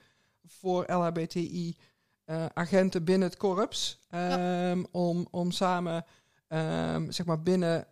voor 0.46 0.84
LHBTI 0.92 1.76
eh, 2.24 2.46
agenten 2.54 3.04
binnen 3.04 3.28
het 3.28 3.38
korps. 3.38 4.00
ehm, 4.08 4.84
om, 4.90 5.26
om 5.30 5.50
samen, 5.50 6.04
ehm, 6.48 7.10
zeg 7.10 7.26
maar 7.26 7.42
binnen, 7.42 7.86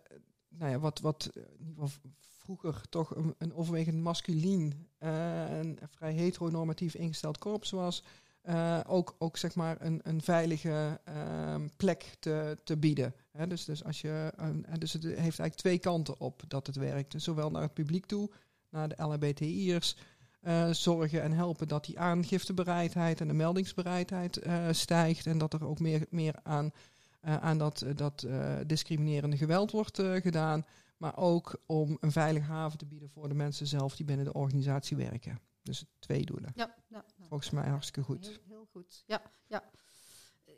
nou 0.49 0.71
ja, 0.71 0.79
wat, 0.79 0.99
wat 0.99 1.29
in 1.33 1.67
ieder 1.67 1.83
geval 1.83 2.11
vroeger 2.37 2.81
toch 2.89 3.15
een, 3.15 3.35
een 3.37 3.53
overwegend 3.53 4.01
masculien 4.01 4.87
eh, 4.97 5.59
en 5.59 5.77
vrij 5.89 6.13
heteronormatief 6.13 6.95
ingesteld 6.95 7.37
korps 7.37 7.71
was. 7.71 8.03
eh, 8.41 8.79
ook, 8.87 9.15
ook 9.19 9.37
zeg 9.37 9.55
maar 9.55 9.77
een, 9.79 9.99
een 10.03 10.21
veilige 10.21 10.99
ehm, 11.03 11.67
plek 11.77 12.15
te, 12.19 12.57
te 12.63 12.77
bieden. 12.77 13.15
Dus, 13.47 13.65
dus, 13.65 13.83
als 13.83 14.01
je, 14.01 14.33
dus 14.79 14.93
het 14.93 15.03
heeft 15.03 15.17
eigenlijk 15.17 15.55
twee 15.55 15.79
kanten 15.79 16.19
op 16.19 16.41
dat 16.47 16.67
het 16.67 16.75
werkt. 16.75 17.11
Dus 17.11 17.23
zowel 17.23 17.51
naar 17.51 17.61
het 17.61 17.73
publiek 17.73 18.05
toe, 18.05 18.29
naar 18.69 18.89
de 18.89 19.03
LHBTI'ers, 19.03 19.95
eh, 20.41 20.69
zorgen 20.69 21.21
en 21.21 21.31
helpen 21.31 21.67
dat 21.67 21.85
die 21.85 21.99
aangiftebereidheid 21.99 23.21
en 23.21 23.27
de 23.27 23.33
meldingsbereidheid 23.33 24.37
eh, 24.37 24.67
stijgt. 24.71 25.25
En 25.25 25.37
dat 25.37 25.53
er 25.53 25.65
ook 25.65 25.79
meer, 25.79 26.05
meer 26.09 26.35
aan, 26.43 26.71
eh, 27.19 27.37
aan 27.37 27.57
dat, 27.57 27.85
dat 27.95 28.27
discriminerende 28.67 29.37
geweld 29.37 29.71
wordt 29.71 30.01
gedaan. 30.01 30.65
Maar 30.97 31.17
ook 31.17 31.61
om 31.65 31.97
een 31.99 32.11
veilige 32.11 32.51
haven 32.51 32.77
te 32.77 32.85
bieden 32.85 33.09
voor 33.09 33.27
de 33.27 33.33
mensen 33.33 33.67
zelf 33.67 33.95
die 33.95 34.05
binnen 34.05 34.25
de 34.25 34.33
organisatie 34.33 34.97
werken. 34.97 35.39
Dus 35.63 35.85
twee 35.99 36.25
doelen. 36.25 36.51
ja, 36.55 36.75
ja. 36.87 37.05
Volgens 37.19 37.49
mij 37.49 37.69
hartstikke 37.69 38.03
goed. 38.03 38.25
Heel, 38.25 38.37
heel 38.47 38.67
goed. 38.71 39.03
Ja, 39.05 39.21
ja. 39.47 39.63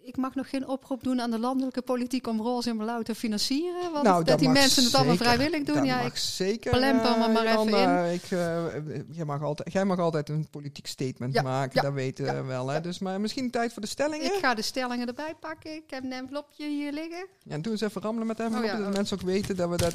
Ik 0.06 0.18
mag 0.18 0.36
nog 0.36 0.50
geen 0.50 0.68
oproep 0.68 1.04
doen 1.04 1.22
aan 1.22 1.32
de 1.32 1.40
landelijke 1.40 1.82
politiek 1.82 2.28
om 2.28 2.42
roze 2.42 2.70
en 2.70 2.78
blauw 2.78 3.02
te 3.02 3.16
financieren. 3.16 3.92
Want 3.92 4.04
Nou, 4.04 4.18
dat, 4.18 4.28
dat 4.28 4.40
die 4.40 4.50
mensen 4.50 4.84
het 4.84 4.94
allemaal 4.94 5.16
vrijwillig 5.16 5.64
doen. 5.64 5.86
Ja, 5.86 6.00
ik, 6.00 6.16
zeker. 6.16 6.72
plemper 6.72 7.18
me 7.18 7.26
eh, 7.26 7.34
maar 7.34 7.46
even 7.46 7.66
Jolanda. 7.66 8.04
Ik, 8.04 8.24
eh, 8.24 8.66
jij, 9.12 9.26
mag 9.26 9.42
altijd, 9.42 9.74
jij 9.74 9.86
mag 9.86 10.00
altijd 10.00 10.30
een 10.30 10.48
politiek 10.50 10.88
statement 10.88 11.34
Ja, 11.34 11.42
maken, 11.42 11.72
ja, 11.74 11.82
dat 11.82 11.94
weten 11.94 12.26
ja, 12.26 12.34
we 12.34 12.42
wel. 12.42 12.68
Hè? 12.68 12.82
Dus, 12.82 13.00
maar 13.00 13.22
misschien 13.22 13.52
tijd 13.52 13.74
voor 13.74 13.82
de 13.82 13.88
stellingen? 13.88 14.26
ik 14.26 14.40
ga 14.40 14.54
de 14.54 14.62
stellingen 14.62 15.08
erbij 15.08 15.36
pakken. 15.40 15.76
Ik 15.76 15.90
heb 15.90 16.04
een 16.04 16.14
envelopje 16.14 16.68
hier 16.68 16.92
liggen. 16.92 17.28
Ja, 17.44 17.58
doe 17.58 17.72
eens 17.72 17.82
even 17.82 18.02
rammelen 18.02 18.28
met 18.28 18.40
even, 18.40 18.58
Oh, 18.58 18.64
ja, 18.64 18.72
dat 18.72 18.82
de 18.82 18.88
oh. 18.88 18.94
mensen 18.94 19.18
ook 19.20 19.26
weten 19.26 19.56
dat 19.56 19.70
we 19.70 19.78
dat... 19.78 19.94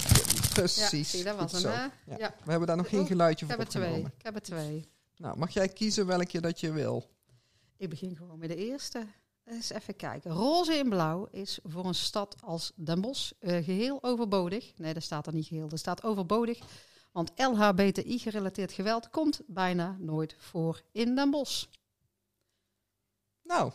Precies. 0.53 1.12
Ja, 1.12 1.18
zie, 1.18 1.25
dat 1.25 1.37
was 1.37 1.62
hem? 1.62 1.90
Ja. 2.18 2.35
We 2.44 2.51
hebben 2.51 2.68
daar 2.68 2.77
nog 2.77 2.88
geen 2.88 3.01
Oh, 3.01 3.07
geluidje 3.07 3.47
Ik 3.47 3.51
voor 3.51 3.61
heb 3.61 3.75
er 3.75 3.81
twee. 3.81 4.01
Ik 4.01 4.23
heb 4.23 4.35
er 4.35 4.42
twee. 4.42 4.88
Nou, 5.16 5.38
mag 5.38 5.51
jij 5.51 5.68
kiezen 5.68 6.07
welke 6.07 6.40
dat 6.40 6.61
je 6.61 6.73
wil? 6.73 7.05
Ik 7.77 7.88
begin 7.90 8.16
gewoon 8.16 8.38
met 8.38 8.49
de 8.49 8.57
eerste. 8.57 9.07
Eens 9.50 9.70
even 9.70 9.96
kijken. 9.96 10.30
Roze 10.30 10.74
in 10.74 10.88
blauw 10.88 11.28
is 11.30 11.58
voor 11.62 11.84
een 11.84 11.94
stad 11.94 12.37
als 12.40 12.72
Den 12.74 13.00
Bosch 13.00 13.32
eh, 13.38 13.64
geheel 13.64 14.02
overbodig. 14.02 14.72
Nee, 14.76 14.94
dat 14.94 15.02
staat 15.02 15.26
er 15.26 15.32
niet 15.32 15.46
geheel. 15.46 15.68
Er 15.70 15.78
staat 15.78 16.02
overbodig. 16.02 16.58
Want 17.12 17.32
LHBTI-gerelateerd 17.37 18.72
geweld 18.72 19.11
komt 19.11 19.40
bijna 19.46 19.96
nooit 19.98 20.37
voor 20.38 20.82
in 20.92 21.14
Den 21.14 21.30
Bosch. 21.30 21.64
Nou, 23.42 23.72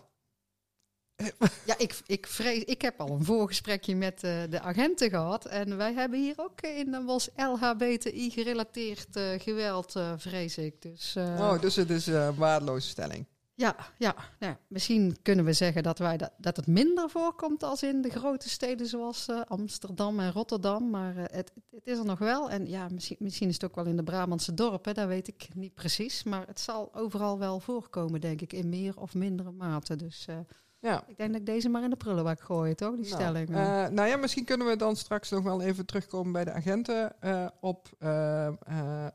Ja, 1.65 1.77
ik, 1.77 1.99
ik, 2.05 2.27
vrees, 2.27 2.63
ik 2.63 2.81
heb 2.81 2.99
al 2.99 3.09
een 3.09 3.25
voorgesprekje 3.25 3.95
met 3.95 4.23
eh, 4.23 4.41
de 4.49 4.59
agenten 4.59 5.09
gehad. 5.09 5.45
En 5.45 5.77
wij 5.77 5.93
hebben 5.93 6.19
hier 6.19 6.35
ook 6.37 6.61
in 6.61 6.91
Den 6.91 7.05
Bosch 7.05 7.27
LHBTI-gerelateerd 7.35 9.15
eh, 9.15 9.39
geweld, 9.39 9.93
vrees 10.17 10.57
ik. 10.57 10.81
Dus, 10.81 11.15
oh, 11.17 11.61
dus 11.61 11.75
het 11.75 11.89
is 11.89 12.07
een 12.07 12.35
waardeloze 12.35 12.87
stelling. 12.87 13.25
Ja, 13.55 13.75
ja. 13.97 14.15
Nou, 14.39 14.55
misschien 14.67 15.17
kunnen 15.21 15.45
we 15.45 15.53
zeggen 15.53 15.83
dat, 15.83 15.99
wij 15.99 16.17
dat, 16.17 16.31
dat 16.37 16.55
het 16.57 16.67
minder 16.67 17.09
voorkomt 17.09 17.63
als 17.63 17.83
in 17.83 18.01
de 18.01 18.09
grote 18.09 18.49
steden 18.49 18.87
zoals 18.87 19.27
eh, 19.27 19.41
Amsterdam 19.47 20.19
en 20.19 20.31
Rotterdam. 20.31 20.89
Maar 20.89 21.17
eh, 21.17 21.23
het, 21.35 21.51
het 21.71 21.87
is 21.87 21.97
er 21.97 22.05
nog 22.05 22.19
wel. 22.19 22.49
En 22.49 22.65
ja, 22.67 22.87
misschien, 22.91 23.17
misschien 23.19 23.47
is 23.47 23.53
het 23.53 23.63
ook 23.63 23.75
wel 23.75 23.85
in 23.85 23.95
de 23.95 24.03
Brabantse 24.03 24.53
dorpen, 24.53 24.93
dat 24.93 25.07
weet 25.07 25.27
ik 25.27 25.47
niet 25.55 25.73
precies. 25.73 26.23
Maar 26.23 26.47
het 26.47 26.59
zal 26.59 26.95
overal 26.95 27.39
wel 27.39 27.59
voorkomen, 27.59 28.21
denk 28.21 28.41
ik, 28.41 28.53
in 28.53 28.69
meer 28.69 28.99
of 28.99 29.13
mindere 29.13 29.51
mate. 29.51 29.95
Dus 29.95 30.25
eh, 30.27 30.37
Ja. 30.79 31.03
ik 31.07 31.17
denk 31.17 31.31
dat 31.31 31.39
ik 31.39 31.45
deze 31.45 31.69
maar 31.69 31.83
in 31.83 31.89
de 31.89 31.95
prullenbak 31.95 32.41
gooi, 32.41 32.75
toch, 32.75 32.95
die 32.95 33.09
Nou, 33.09 33.21
stelling. 33.21 33.49
nou 33.49 34.07
ja, 34.07 34.17
misschien 34.17 34.45
kunnen 34.45 34.67
we 34.67 34.75
dan 34.75 34.95
straks 34.95 35.29
nog 35.29 35.43
wel 35.43 35.61
even 35.61 35.85
terugkomen 35.85 36.31
bij 36.31 36.43
de 36.43 36.51
agenten 36.51 37.15
op 37.59 37.89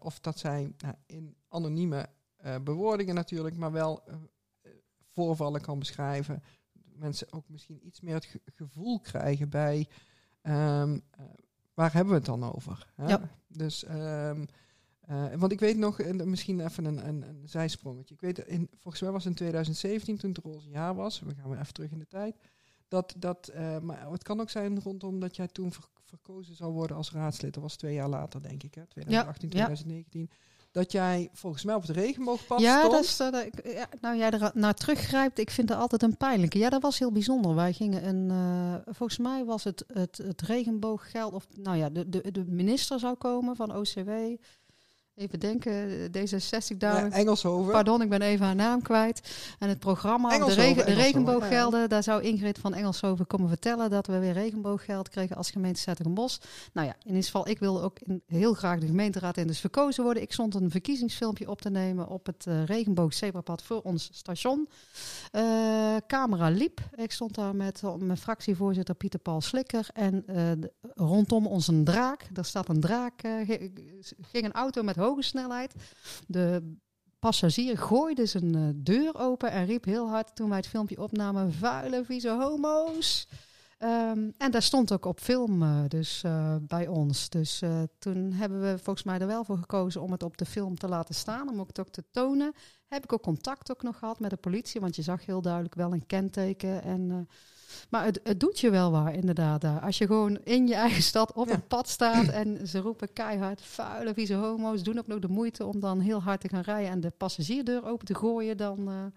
of 0.01 0.21
dat 0.21 0.39
zij 0.39 0.73
nou, 0.79 0.95
in 1.07 1.37
anonieme 1.49 2.07
bewoordingen 2.65 3.15
natuurlijk, 3.15 3.57
maar 3.57 3.73
wel 3.73 4.03
eh, 4.07 4.15
eh, 4.63 4.71
voorvallen 5.13 5.61
kan 5.61 5.79
beschrijven. 5.79 6.43
Mensen 6.95 7.33
ook 7.33 7.49
misschien 7.49 7.87
iets 7.87 8.01
meer 8.01 8.15
het 8.15 8.25
ge- 8.25 8.41
gevoel 8.45 9.01
krijgen 9.01 9.49
bij 9.49 9.89
ehm, 10.43 10.99
eh, 11.11 11.25
waar 11.75 11.93
hebben 11.93 12.13
we 12.13 12.19
het 12.19 12.27
dan 12.27 12.45
over? 12.55 12.93
Hè? 12.95 13.09
Ja. 13.09 13.31
Dus, 13.49 13.85
ehm, 13.85 14.45
eh, 15.01 15.33
want 15.35 15.53
ik 15.53 15.61
weet 15.61 15.77
nog, 15.77 16.01
eh, 16.01 16.13
misschien 16.25 16.61
even 16.61 16.85
een, 16.85 17.09
een, 17.09 17.23
een 17.29 17.49
zijsprongetje. 17.49 18.15
Ik 18.15 18.21
weet, 18.21 18.39
in, 18.39 18.69
volgens 18.79 19.03
mij 19.03 19.13
was 19.13 19.25
het 19.25 19.31
in 19.33 19.39
2017 19.39 20.17
toen 20.19 20.31
het 20.31 20.39
roze 20.45 20.71
jaar 20.71 20.95
was. 20.95 21.21
We 21.21 21.35
gaan 21.35 21.51
weer 21.51 21.61
even 21.61 21.73
terug 21.75 21.91
in 21.91 21.99
de 21.99 22.07
tijd. 22.07 22.37
Dat, 22.89 23.15
dat, 23.19 23.49
eh, 23.49 23.79
maar 23.79 24.11
het 24.11 24.23
kan 24.23 24.41
ook 24.41 24.51
zijn 24.51 24.81
rondom 24.81 25.21
dat 25.21 25.37
jij 25.37 25.49
toen 25.49 25.73
ver- 25.73 25.89
verkozen 26.05 26.55
zou 26.55 26.73
worden 26.73 26.97
als 26.97 27.13
raadslid, 27.13 27.55
dat 27.55 27.63
was 27.63 27.77
twee 27.77 27.95
jaar 27.95 28.09
later, 28.09 28.43
denk 28.43 28.63
ik, 28.63 28.75
hè? 28.75 28.87
2018, 28.87 29.49
Ja, 29.49 29.65
2019. 29.65 30.31
Dat 30.79 30.93
jij 30.93 31.29
volgens 31.33 31.65
mij 31.65 31.75
op 31.75 31.83
het 31.83 31.91
regenboogpad 31.91 32.61
ja, 32.61 32.79
stond. 32.79 32.93
dat 32.93 33.05
is, 33.05 33.17
dat 33.17 33.47
ja, 33.75 33.89
nou 34.01 34.17
jij 34.17 34.31
er 34.31 34.51
naar 34.55 34.75
teruggrijpt, 34.75 35.39
ik 35.39 35.51
vind 35.51 35.69
het 35.69 35.79
altijd 35.79 36.03
een 36.03 36.17
pijnlijke. 36.17 36.59
Ja, 36.59 36.69
dat 36.69 36.83
was 36.83 36.99
heel 36.99 37.13
bijzonder. 37.13 37.55
Wij 37.55 37.73
gingen 37.73 38.09
een, 38.09 38.31
eh, 38.31 38.95
volgens 38.95 39.19
mij 39.19 39.45
was 39.45 39.65
het, 39.65 39.85
het, 39.93 40.17
het 40.17 40.43
regenbooggeld, 40.43 41.33
of 41.33 41.47
nou 41.57 41.77
ja, 41.77 41.89
de, 41.89 42.09
de, 42.09 42.31
de 42.31 42.45
minister 42.45 42.99
zou 42.99 43.15
komen 43.15 43.57
van 43.57 43.77
OCW. 43.77 44.11
Even 45.19 45.41
denken, 45.41 46.11
D66 46.11 46.77
daar. 46.77 47.05
Ja, 47.05 47.11
Engelshoven. 47.11 47.73
Pardon, 47.73 48.03
ik 48.03 48.09
ben 48.09 48.23
even 48.23 48.47
haar 48.47 48.55
naam 48.55 48.83
kwijt. 48.83 49.37
En 49.59 49.69
het 49.69 49.79
programma, 49.79 50.39
de, 50.39 50.55
regen, 50.55 50.85
regenbooggelden, 50.85 51.89
daar 51.89 52.03
zou 52.03 52.23
Ingrid 52.23 52.59
van 52.59 52.75
Engelshoven 52.75 53.27
komen 53.27 53.49
vertellen 53.49 53.91
dat 53.91 54.07
we 54.07 54.19
weer 54.19 54.33
regenbooggeld 54.33 55.09
kregen 55.09 55.37
als 55.37 55.51
gemeente 55.51 55.81
Zettingenbos. 55.81 56.41
Nou 56.73 56.87
ja, 56.87 56.95
in 57.03 57.09
ieder 57.09 57.25
geval, 57.25 57.49
ik 57.49 57.59
wilde 57.59 57.83
ook 57.83 57.99
in, 57.99 58.23
heel 58.27 58.55
graag 58.55 58.79
de 58.79 58.87
gemeenteraad 58.87 59.37
in 59.37 59.47
dus 59.47 59.61
verkozen 59.61 60.05
worden. 60.05 60.23
Ik 60.23 60.33
stond 60.33 60.55
een 60.55 60.71
verkiezingsfilmpje 60.71 61.51
op 61.51 61.61
te 61.61 61.71
nemen 61.71 62.09
op 62.09 62.27
het 62.27 62.45
uh, 62.49 62.65
regenboogzebrapad 62.65 63.63
voor 63.63 63.81
ons 63.83 64.09
station. 64.13 64.69
Uh, 65.33 65.97
camera 66.07 66.49
liep. 66.49 66.81
Ik 66.95 67.13
stond 67.13 67.35
daar 67.35 67.57
met 67.57 67.83
uh, 67.85 67.95
mijn 67.95 68.19
fractievoorzitter 68.19 68.95
Pieter 68.95 69.21
Paul 69.21 69.41
Slikker 69.41 69.89
en 69.93 70.25
rondom 70.95 71.47
ons 71.47 71.69
een 71.69 71.85
draak. 71.85 72.27
Daar 72.33 72.45
staat 72.45 72.69
een 72.69 72.81
draak, 72.81 73.21
ging 74.21 74.45
een 74.45 74.53
auto 74.53 74.83
met 74.83 74.97
hoge 75.09 75.23
snelheid. 75.23 75.75
De 76.27 76.77
passagier 77.19 77.79
gooide 77.79 78.27
zijn 78.27 78.57
uh, 78.57 78.69
deur 78.75 79.19
open 79.19 79.51
en 79.51 79.67
riep 79.67 79.85
heel 79.85 80.09
hard 80.09 80.37
toen 80.37 80.49
wij 80.49 80.57
het 80.57 80.67
filmpje 80.67 81.03
opnamen: 81.03 81.53
vuile, 81.53 82.05
vieze 82.05 82.31
homo's. 82.31 83.29
Um, 83.83 84.35
en 84.39 84.51
daar 84.51 84.63
stond 84.63 84.93
ook 84.93 85.05
op 85.05 85.21
film 85.21 85.63
uh, 85.63 85.81
dus, 85.89 86.23
uh, 86.27 86.57
bij 86.61 86.87
ons. 86.87 87.29
Dus 87.29 87.63
toen 87.99 88.33
hebben 88.33 88.61
we 88.61 88.79
volgens 88.79 89.05
mij 89.05 89.19
er 89.19 89.27
wel 89.27 89.45
voor 89.45 89.59
gekozen 89.59 90.03
om 90.03 90.13
het 90.13 90.23
op 90.23 90.37
de 90.37 90.47
film 90.47 90.79
te 90.79 90.89
laten 90.89 91.15
staan, 91.15 91.49
om 91.49 91.59
het 91.59 91.81
ook 91.81 91.89
te 91.89 92.05
tonen. 92.11 92.53
Heb 92.87 93.05
ik 93.05 93.13
ook 93.13 93.23
contact 93.23 93.71
ook 93.71 93.83
nog 93.83 93.99
gehad 93.99 94.21
met 94.21 94.31
de 94.31 94.37
politie, 94.37 94.81
want 94.81 94.97
je 94.97 95.03
zag 95.03 95.27
heel 95.27 95.43
duidelijk 95.43 95.75
wel 95.75 95.93
een 95.93 96.07
kenteken. 96.07 96.83
En, 96.83 97.29
maar 97.91 98.05
het, 98.05 98.21
het, 98.23 98.41
doet 98.41 98.61
je 98.61 98.71
wel 98.71 98.91
waar, 98.91 99.15
inderdaad. 99.15 99.61
Daar. 99.61 99.81
Als 99.81 99.99
je 99.99 100.07
gewoon 100.07 100.39
in 100.45 100.67
je 100.67 100.75
eigen 100.75 101.03
stad 101.03 101.33
op 101.33 101.49
ja. 101.49 101.55
een 101.55 101.67
pad 101.67 101.89
staat 101.89 102.29
en 102.43 102.69
ze 102.69 102.79
roepen 102.79 103.13
keihard, 103.13 103.63
vuile, 103.63 104.15
vieze 104.15 104.35
homo's, 104.35 104.83
doen 104.83 104.99
ook 104.99 105.07
nog 105.07 105.19
de 105.19 105.29
moeite 105.29 105.65
om 105.65 105.81
dan 105.81 106.01
heel 106.01 106.23
hard 106.23 106.41
te 106.41 106.49
gaan 106.49 106.63
rijden 106.63 106.91
en 106.91 107.01
de 107.01 107.13
passagierdeur 107.17 107.85
open 107.85 108.07
te 108.07 108.15
gooien, 108.15 108.57
dan... 108.57 109.13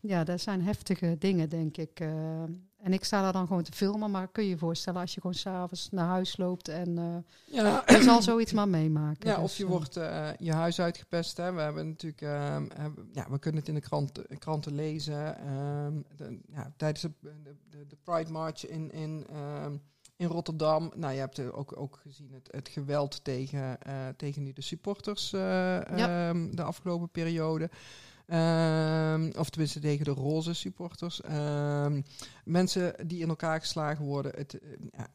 ja, 0.00 0.24
dat 0.24 0.40
zijn 0.40 0.62
heftige 0.62 1.16
dingen, 1.18 1.48
denk 1.48 1.76
ik. 1.76 2.00
En 2.84 2.92
ik 2.92 3.04
sta 3.04 3.22
daar 3.22 3.32
dan 3.32 3.46
gewoon 3.46 3.62
te 3.62 3.72
filmen, 3.72 4.10
maar 4.10 4.28
kun 4.28 4.42
je 4.42 4.48
je 4.48 4.58
voorstellen 4.58 5.00
als 5.00 5.14
je 5.14 5.20
gewoon 5.20 5.36
s'avonds 5.36 5.88
naar 5.90 6.06
huis 6.06 6.36
loopt 6.36 6.68
en 6.68 6.98
uh, 6.98 7.16
ja. 7.44 7.82
je 7.86 8.02
zal 8.02 8.22
zoiets 8.22 8.52
maar 8.52 8.68
meemaken. 8.68 9.28
Ja, 9.28 9.34
dus, 9.34 9.44
of 9.44 9.56
je 9.56 9.64
uh, 9.64 9.70
wordt 9.70 9.96
uh, 9.96 10.28
je 10.38 10.52
huis 10.52 10.80
uitgepest. 10.80 11.36
Hè. 11.36 11.52
We 11.52 11.60
hebben 11.60 11.88
natuurlijk, 11.88 12.22
uh, 12.22 12.56
ja, 13.12 13.26
we 13.30 13.38
kunnen 13.38 13.60
het 13.60 13.68
in 13.68 13.74
de 13.74 13.80
krant, 13.80 14.22
kranten 14.38 14.74
lezen. 14.74 15.48
Um, 15.52 16.04
de, 16.16 16.40
ja, 16.52 16.72
tijdens 16.76 17.02
de, 17.02 17.12
de, 17.20 17.86
de, 17.86 17.96
Pride 18.02 18.30
March 18.30 18.66
in, 18.66 18.90
in, 18.90 19.26
um, 19.64 19.82
in 20.16 20.26
Rotterdam. 20.26 20.92
Nou, 20.94 21.12
je 21.12 21.18
hebt 21.18 21.52
ook, 21.52 21.80
ook 21.80 22.00
gezien 22.02 22.32
het, 22.32 22.48
het 22.50 22.68
geweld 22.68 23.24
tegen, 23.24 23.78
tegen 24.16 24.42
nu 24.42 24.52
de 24.52 24.62
supporters 24.62 25.30
ja. 25.30 26.28
um, 26.28 26.56
de 26.56 26.62
afgelopen 26.62 27.10
periode. 27.10 27.70
Um, 28.26 29.32
of 29.38 29.50
tenminste 29.50 29.80
tegen 29.80 30.04
de 30.04 30.10
roze 30.10 30.54
supporters. 30.54 31.20
Um, 31.24 32.04
mensen 32.44 32.94
die 33.06 33.20
in 33.20 33.28
elkaar 33.28 33.60
geslagen 33.60 34.04
worden. 34.04 34.32
Het, 34.36 34.58
ja, 34.96 35.06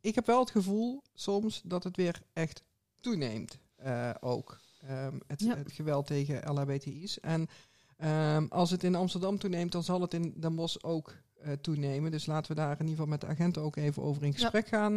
ik 0.00 0.14
heb 0.14 0.26
wel 0.26 0.40
het 0.40 0.50
gevoel 0.50 1.02
soms 1.14 1.60
dat 1.64 1.84
het 1.84 1.96
weer 1.96 2.22
echt 2.32 2.62
toeneemt. 3.00 3.58
Uh, 3.86 4.10
ook. 4.20 4.60
Um, 4.90 5.20
het, 5.26 5.40
ja. 5.40 5.56
het, 5.56 5.72
geweld 5.72 6.06
tegen 6.06 6.52
LHBTI's. 6.52 7.20
En 7.20 7.48
als 8.48 8.70
het 8.70 8.84
in 8.84 8.94
Amsterdam 8.94 9.38
toeneemt, 9.38 9.72
dan 9.72 9.84
zal 9.84 10.00
het 10.00 10.14
in 10.14 10.34
Den 10.36 10.54
Bosch 10.54 10.76
ook 10.80 11.14
uh, 11.46 11.52
toenemen. 11.52 12.10
Dus 12.10 12.26
laten 12.26 12.54
we 12.54 12.60
daar 12.60 12.72
in 12.72 12.78
ieder 12.78 12.90
geval 12.90 13.06
met 13.06 13.20
de 13.20 13.26
agenten 13.26 13.62
ook 13.62 13.76
even 13.76 14.02
over 14.02 14.22
in 14.22 14.32
gesprek 14.32 14.68
ja. 14.68 14.78
gaan 14.78 14.96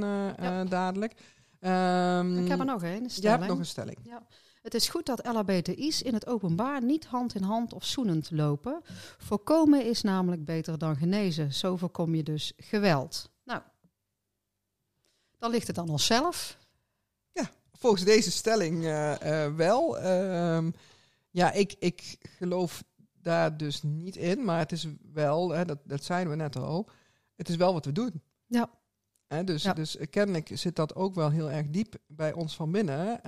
dadelijk. 0.69 1.11
ik 1.11 2.47
heb 2.47 2.59
er 2.59 2.65
nog 2.65 2.83
een. 2.83 3.09
Je 3.15 3.29
hebt 3.29 3.47
nog 3.47 3.57
een 3.57 3.65
stelling. 3.65 3.97
Ja. 4.03 4.27
Het 4.67 4.75
is 4.75 4.89
goed 4.89 5.05
dat 5.05 5.25
LHBTI's 5.25 6.01
in 6.01 6.13
het 6.13 6.27
openbaar 6.27 6.83
niet 6.83 7.05
hand 7.05 7.35
in 7.35 7.41
hand 7.41 7.73
of 7.73 7.85
zoenend 7.85 8.31
lopen. 8.31 8.81
Voorkomen 9.17 9.85
is 9.85 10.01
namelijk 10.01 10.45
beter 10.45 10.77
dan 10.77 10.95
genezen. 10.95 11.53
Zo 11.53 11.77
voorkom 11.77 12.15
je 12.15 12.23
dus 12.23 12.53
geweld. 12.57 13.29
Nou, 13.43 13.61
dan 15.37 15.51
ligt 15.51 15.67
het 15.67 15.77
aan 15.77 15.89
onszelf. 15.89 16.57
Ja, 17.31 17.49
volgens 17.71 18.03
deze 18.03 18.31
stelling 18.31 18.83
uh, 18.83 19.15
uh, 19.23 19.55
wel. 19.55 20.03
Uh, 20.03 20.67
ja, 21.29 21.51
ik, 21.51 21.75
ik 21.79 22.17
geloof 22.37 22.83
daar 23.21 23.57
dus 23.57 23.83
niet 23.83 24.15
in, 24.15 24.43
maar 24.43 24.59
het 24.59 24.71
is 24.71 24.87
wel, 25.13 25.49
hè, 25.49 25.65
dat, 25.65 25.79
dat 25.83 26.03
zijn 26.03 26.29
we 26.29 26.35
net 26.35 26.55
al, 26.55 26.89
het 27.35 27.49
is 27.49 27.55
wel 27.55 27.73
wat 27.73 27.85
we 27.85 27.91
doen. 27.91 28.21
Ja. 28.45 28.69
Hè, 29.27 29.43
dus, 29.43 29.63
ja. 29.63 29.73
dus 29.73 29.97
kennelijk 30.09 30.49
zit 30.53 30.75
dat 30.75 30.95
ook 30.95 31.15
wel 31.15 31.29
heel 31.29 31.51
erg 31.51 31.69
diep 31.69 31.95
bij 32.07 32.33
ons 32.33 32.55
van 32.55 32.71
binnen. 32.71 33.21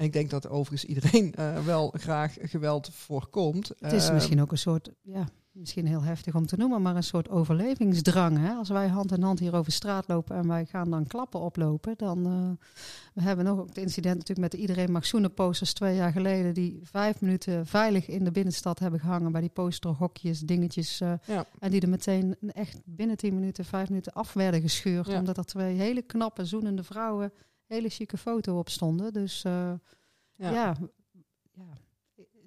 En 0.00 0.06
ik 0.06 0.12
denk 0.12 0.30
dat 0.30 0.48
overigens 0.48 0.84
iedereen 0.84 1.34
uh, 1.38 1.64
wel 1.64 1.94
graag 1.96 2.36
geweld 2.40 2.88
voorkomt. 2.92 3.70
Het 3.78 3.92
is 3.92 4.06
uh, 4.06 4.14
misschien 4.14 4.40
ook 4.40 4.52
een 4.52 4.58
soort, 4.58 4.90
ja, 5.02 5.28
misschien 5.52 5.86
heel 5.86 6.02
heftig 6.02 6.34
om 6.34 6.46
te 6.46 6.56
noemen, 6.56 6.82
maar 6.82 6.96
een 6.96 7.02
soort 7.02 7.28
overlevingsdrang. 7.28 8.38
Hè? 8.38 8.52
Als 8.52 8.68
wij 8.68 8.88
hand 8.88 9.12
in 9.12 9.22
hand 9.22 9.38
hier 9.38 9.54
over 9.54 9.72
straat 9.72 10.08
lopen 10.08 10.36
en 10.36 10.48
wij 10.48 10.66
gaan 10.66 10.90
dan 10.90 11.06
klappen 11.06 11.40
oplopen, 11.40 11.94
dan 11.96 12.26
uh, 12.26 12.66
we 13.14 13.22
hebben 13.22 13.44
nog 13.44 13.58
ook 13.58 13.68
het 13.68 13.78
incident 13.78 14.14
natuurlijk 14.14 14.40
met 14.40 14.50
de 14.50 14.58
Iedereen 14.58 14.92
Mag 14.92 15.06
Zoenen 15.06 15.34
posters 15.34 15.72
twee 15.72 15.96
jaar 15.96 16.12
geleden, 16.12 16.54
die 16.54 16.80
vijf 16.82 17.20
minuten 17.20 17.66
veilig 17.66 18.08
in 18.08 18.24
de 18.24 18.30
binnenstad 18.30 18.78
hebben 18.78 19.00
gehangen 19.00 19.32
bij 19.32 19.40
die 19.40 19.50
posterhokjes, 19.50 20.40
dingetjes. 20.40 21.00
uh, 21.00 21.12
ja. 21.26 21.44
En 21.58 21.70
die 21.70 21.80
er 21.80 21.88
meteen 21.88 22.36
echt 22.52 22.80
binnen 22.84 23.16
tien 23.16 23.34
minuten, 23.34 23.64
vijf 23.64 23.88
minuten 23.88 24.12
af 24.12 24.32
werden 24.32 24.60
gescheurd, 24.60 25.06
Ja. 25.06 25.18
omdat 25.18 25.36
er 25.36 25.44
twee 25.44 25.74
hele 25.76 26.02
knappe, 26.02 26.44
zoenende 26.44 26.82
vrouwen 26.84 27.32
hele 27.74 27.88
chique 27.88 28.16
foto 28.18 28.58
op 28.58 28.68
stonden. 28.68 29.12
Dus 29.12 29.44
uh, 29.46 29.52
ja. 29.52 30.50
ja, 30.50 30.50
ja. 30.52 30.74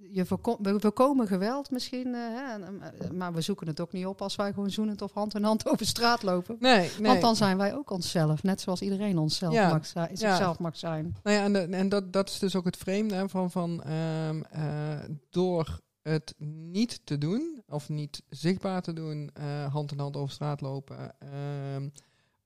Je 0.10 0.26
voorkom, 0.26 0.58
we 0.62 0.80
voorkomen 0.80 1.28
geweld 1.28 1.72
misschien, 1.72 2.08
uh, 2.08 2.16
hè, 2.16 2.72
maar 3.12 3.34
we 3.34 3.42
zoeken 3.42 3.68
het 3.68 3.80
ook 3.80 3.92
niet 3.92 4.06
op 4.06 4.22
als 4.22 4.36
wij 4.36 4.54
gewoon 4.54 4.70
zoenend 4.72 5.02
of 5.02 5.12
hand 5.14 5.36
in 5.36 5.44
hand 5.44 5.68
over 5.72 5.86
straat 5.86 6.24
lopen. 6.24 6.56
Nee, 6.60 6.90
nee. 7.00 7.08
Want 7.08 7.22
dan 7.22 7.36
zijn 7.36 7.58
wij 7.58 7.76
ook 7.76 7.90
onszelf, 7.90 8.44
net 8.44 8.62
zoals 8.62 8.82
iedereen 8.82 9.18
onszelf 9.18 9.54
Ja. 9.54 9.70
mag, 9.70 9.86
zijn, 9.86 10.18
zichzelf 10.18 10.60
mag 10.60 10.78
zijn. 10.78 11.16
Nou 11.24 11.38
ja, 11.38 11.44
en, 11.44 11.54
de- 11.54 11.78
en 11.78 11.90
dat, 11.90 12.14
dat 12.14 12.30
is 12.30 12.40
dus 12.40 12.56
ook 12.56 12.66
het 12.66 12.78
vreemde 12.78 13.16
hè, 13.16 13.30
van, 13.30 13.52
van 13.52 13.84
ehm, 13.84 14.42
eh, 14.52 15.00
door 15.30 15.80
het 16.02 16.34
niet 16.38 17.02
te 17.06 17.18
doen, 17.18 17.64
of 17.68 17.90
niet 17.90 18.24
zichtbaar 18.30 18.82
te 18.82 18.94
doen, 18.94 19.30
eh, 19.34 19.74
hand 19.74 19.92
in 19.92 20.00
hand 20.00 20.16
over 20.18 20.34
straat 20.34 20.62
lopen, 20.62 21.16
ehm, 21.20 21.90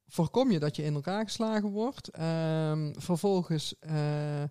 voorkom 0.07 0.51
je 0.51 0.59
dat 0.59 0.75
je 0.75 0.83
in 0.83 0.93
elkaar 0.93 1.23
geslagen 1.23 1.69
wordt. 1.69 2.09
Ehm, 2.09 2.93
vervolgens 2.97 3.79
eh, 3.79 4.43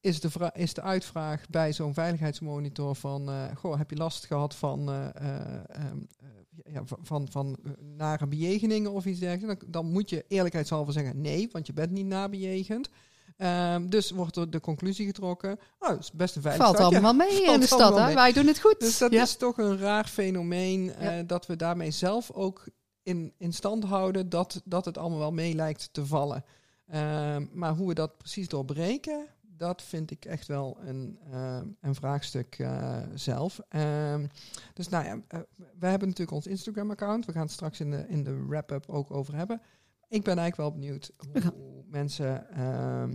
is, 0.00 0.20
de 0.20 0.50
is 0.54 0.74
de 0.74 0.82
uitvraag 0.82 1.48
bij 1.48 1.72
zo'n 1.72 1.94
veiligheidsmonitor 1.94 2.94
van, 2.94 3.28
eh, 3.28 3.44
goh, 3.56 3.76
heb 3.76 3.90
je 3.90 3.96
last 3.96 4.26
gehad 4.26 4.54
van, 4.54 4.88
eh, 4.88 5.06
eh, 5.14 5.60
ehm, 5.68 5.98
eh, 6.18 6.72
ja, 6.74 6.82
van, 6.84 6.98
van, 7.02 7.28
van 7.30 7.56
nare 7.96 8.26
bejegeningen 8.26 8.92
of 8.92 9.04
iets 9.04 9.20
dergelijks? 9.20 9.62
Dan, 9.62 9.70
dan 9.70 9.92
moet 9.92 10.10
je 10.10 10.24
eerlijkheidshalve 10.28 10.92
zeggen 10.92 11.20
nee, 11.20 11.48
want 11.52 11.66
je 11.66 11.72
bent 11.72 11.90
niet 11.90 12.06
nabejegend. 12.06 12.88
Ehm, 13.36 13.88
dus 13.88 14.10
wordt 14.10 14.36
er 14.36 14.50
de 14.50 14.60
conclusie 14.60 15.06
getrokken, 15.06 15.58
oh, 15.78 15.88
het 15.88 15.98
is 15.98 16.12
best 16.12 16.36
een 16.36 16.42
veilig 16.42 16.66
Valt 16.66 16.78
allemaal 16.78 17.14
mee 17.14 17.44
in 17.52 17.60
de 17.60 17.66
stad, 17.66 17.98
hè? 17.98 18.14
Wij 18.14 18.32
doen 18.32 18.46
het 18.46 18.60
goed. 18.60 18.80
Dus 18.80 18.98
dat 18.98 19.12
ja. 19.12 19.22
is 19.22 19.36
toch 19.36 19.58
een 19.58 19.78
raar 19.78 20.06
fenomeen 20.06 20.92
Ja. 21.00 21.22
dat 21.22 21.46
we 21.46 21.56
daarmee 21.56 21.90
zelf 21.90 22.30
ook 22.30 22.64
in, 23.06 23.32
in 23.38 23.52
stand 23.52 23.84
houden 23.84 24.28
dat, 24.28 24.62
dat 24.64 24.84
het 24.84 24.98
allemaal 24.98 25.18
wel 25.18 25.32
mee 25.32 25.54
lijkt 25.54 25.88
te 25.92 26.06
vallen. 26.06 26.44
Ehm, 26.86 27.46
maar 27.52 27.74
hoe 27.74 27.88
we 27.88 27.94
dat 27.94 28.18
precies 28.18 28.48
doorbreken, 28.48 29.26
dat 29.40 29.82
vind 29.82 30.10
ik 30.10 30.24
echt 30.24 30.46
wel 30.46 30.76
een, 30.80 31.18
eh, 31.30 31.60
een 31.80 31.94
vraagstuk 31.94 32.58
eh, 32.58 32.98
zelf. 33.14 33.60
Ehm, 33.68 34.26
dus 34.74 34.88
nou 34.88 35.04
ja, 35.04 35.20
eh, 35.28 35.40
we 35.78 35.86
hebben 35.86 36.08
natuurlijk 36.08 36.36
ons 36.36 36.46
Instagram-account. 36.46 37.26
We 37.26 37.32
gaan 37.32 37.42
het 37.42 37.50
straks 37.50 37.80
in 37.80 37.90
de, 37.90 38.04
in 38.08 38.24
de 38.24 38.46
wrap-up 38.46 38.88
ook 38.88 39.10
over 39.10 39.34
hebben. 39.36 39.60
Ik 40.08 40.22
ben 40.22 40.38
eigenlijk 40.38 40.56
wel 40.56 40.80
benieuwd 40.80 41.12
hoe, 41.32 41.84
mensen 41.86 42.50
ehm, 42.50 43.14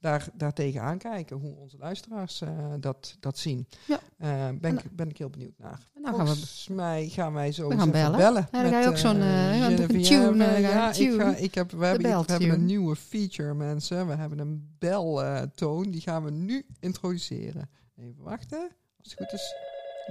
daar, 0.00 0.28
daar 0.34 0.52
tegenaan 0.52 0.98
kijken. 0.98 1.36
Hoe 1.36 1.56
onze 1.56 1.78
luisteraars 1.78 2.42
dat, 2.80 3.16
dat 3.20 3.38
zien. 3.38 3.66
Ja. 3.86 4.00
Ben, 4.16 4.60
En- 4.60 4.78
ik, 4.78 4.96
ben 4.96 5.08
ik 5.08 5.18
heel 5.18 5.30
benieuwd 5.30 5.58
naar. 5.58 5.90
Dan 6.06 6.14
gaan 6.14 6.24
we 6.26 6.30
Volgens 6.34 6.68
mij 6.68 7.08
gaan 7.08 7.32
wij 7.32 7.52
zo 7.52 7.68
We 7.68 7.76
gaan 7.76 7.88
even 7.88 7.92
bellen. 7.92 8.16
bellen. 8.18 8.48
Ja, 8.52 8.62
dan 8.62 8.70
ga 8.72 8.80
je 8.80 8.88
ook 8.88 8.96
zo'n, 8.96 9.20
een 9.20 9.62
Geneviève. 9.76 10.08
tune, 10.08 10.44
eh, 10.44 10.60
ja, 10.60 10.90
tune. 10.92 11.14
Ik, 11.14 11.20
ga, 11.20 11.34
ik 11.36 11.54
heb, 11.54 11.70
we, 11.70 11.86
hebben, 11.86 12.10
we 12.26 12.32
hebben 12.32 12.50
een 12.50 12.64
nieuwe 12.64 12.96
feature, 12.96 13.54
mensen. 13.54 14.06
We 14.06 14.14
hebben 14.14 14.38
een 14.38 14.74
beltoon. 14.78 15.90
die 15.90 16.00
gaan 16.00 16.24
we 16.24 16.30
nu 16.30 16.66
introduceren. 16.80 17.70
Even 17.98 18.14
wachten. 18.22 18.58
Als 19.02 19.10
het 19.10 19.14
goed 19.14 19.32
is. 19.32 19.54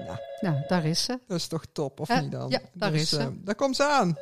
Nou, 0.05 0.17
Nou, 0.41 0.63
daar 0.67 0.85
is 0.85 1.03
ze. 1.03 1.19
dat 1.27 1.37
is 1.37 1.47
toch 1.47 1.65
top, 1.71 1.99
of 1.99 2.09
Eh, 2.09 2.21
niet 2.21 2.31
dan? 2.31 2.49
ja, 2.49 2.59
daar 2.73 2.91
Dus, 2.91 3.01
is 3.01 3.09
ze. 3.09 3.17
eh, 3.19 3.27
daar 3.43 3.55
komt 3.55 3.75
ze 3.75 3.83
aan. 3.85 4.17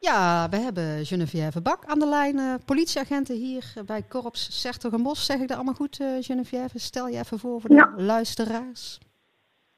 Ja, 0.00 0.48
we 0.48 0.56
hebben 0.56 1.06
Geneviève 1.06 1.60
Bak 1.60 1.84
aan 1.84 1.98
de 1.98 2.06
lijn. 2.08 2.36
Uh, 2.38 2.54
politieagenten 2.64 3.36
hier 3.36 3.72
bij 3.86 4.02
Korps 4.02 4.60
Sertogenbos. 4.60 5.24
Zeg 5.26 5.40
ik 5.40 5.48
dat 5.48 5.56
allemaal 5.56 5.74
goed, 5.74 6.00
uh, 6.00 6.22
Geneviève? 6.22 6.78
Stel 6.78 7.08
je 7.08 7.18
even 7.18 7.38
voor 7.38 7.60
voor 7.60 7.70
de 7.70 7.76
ja. 7.76 7.92
luisteraars. 7.96 8.98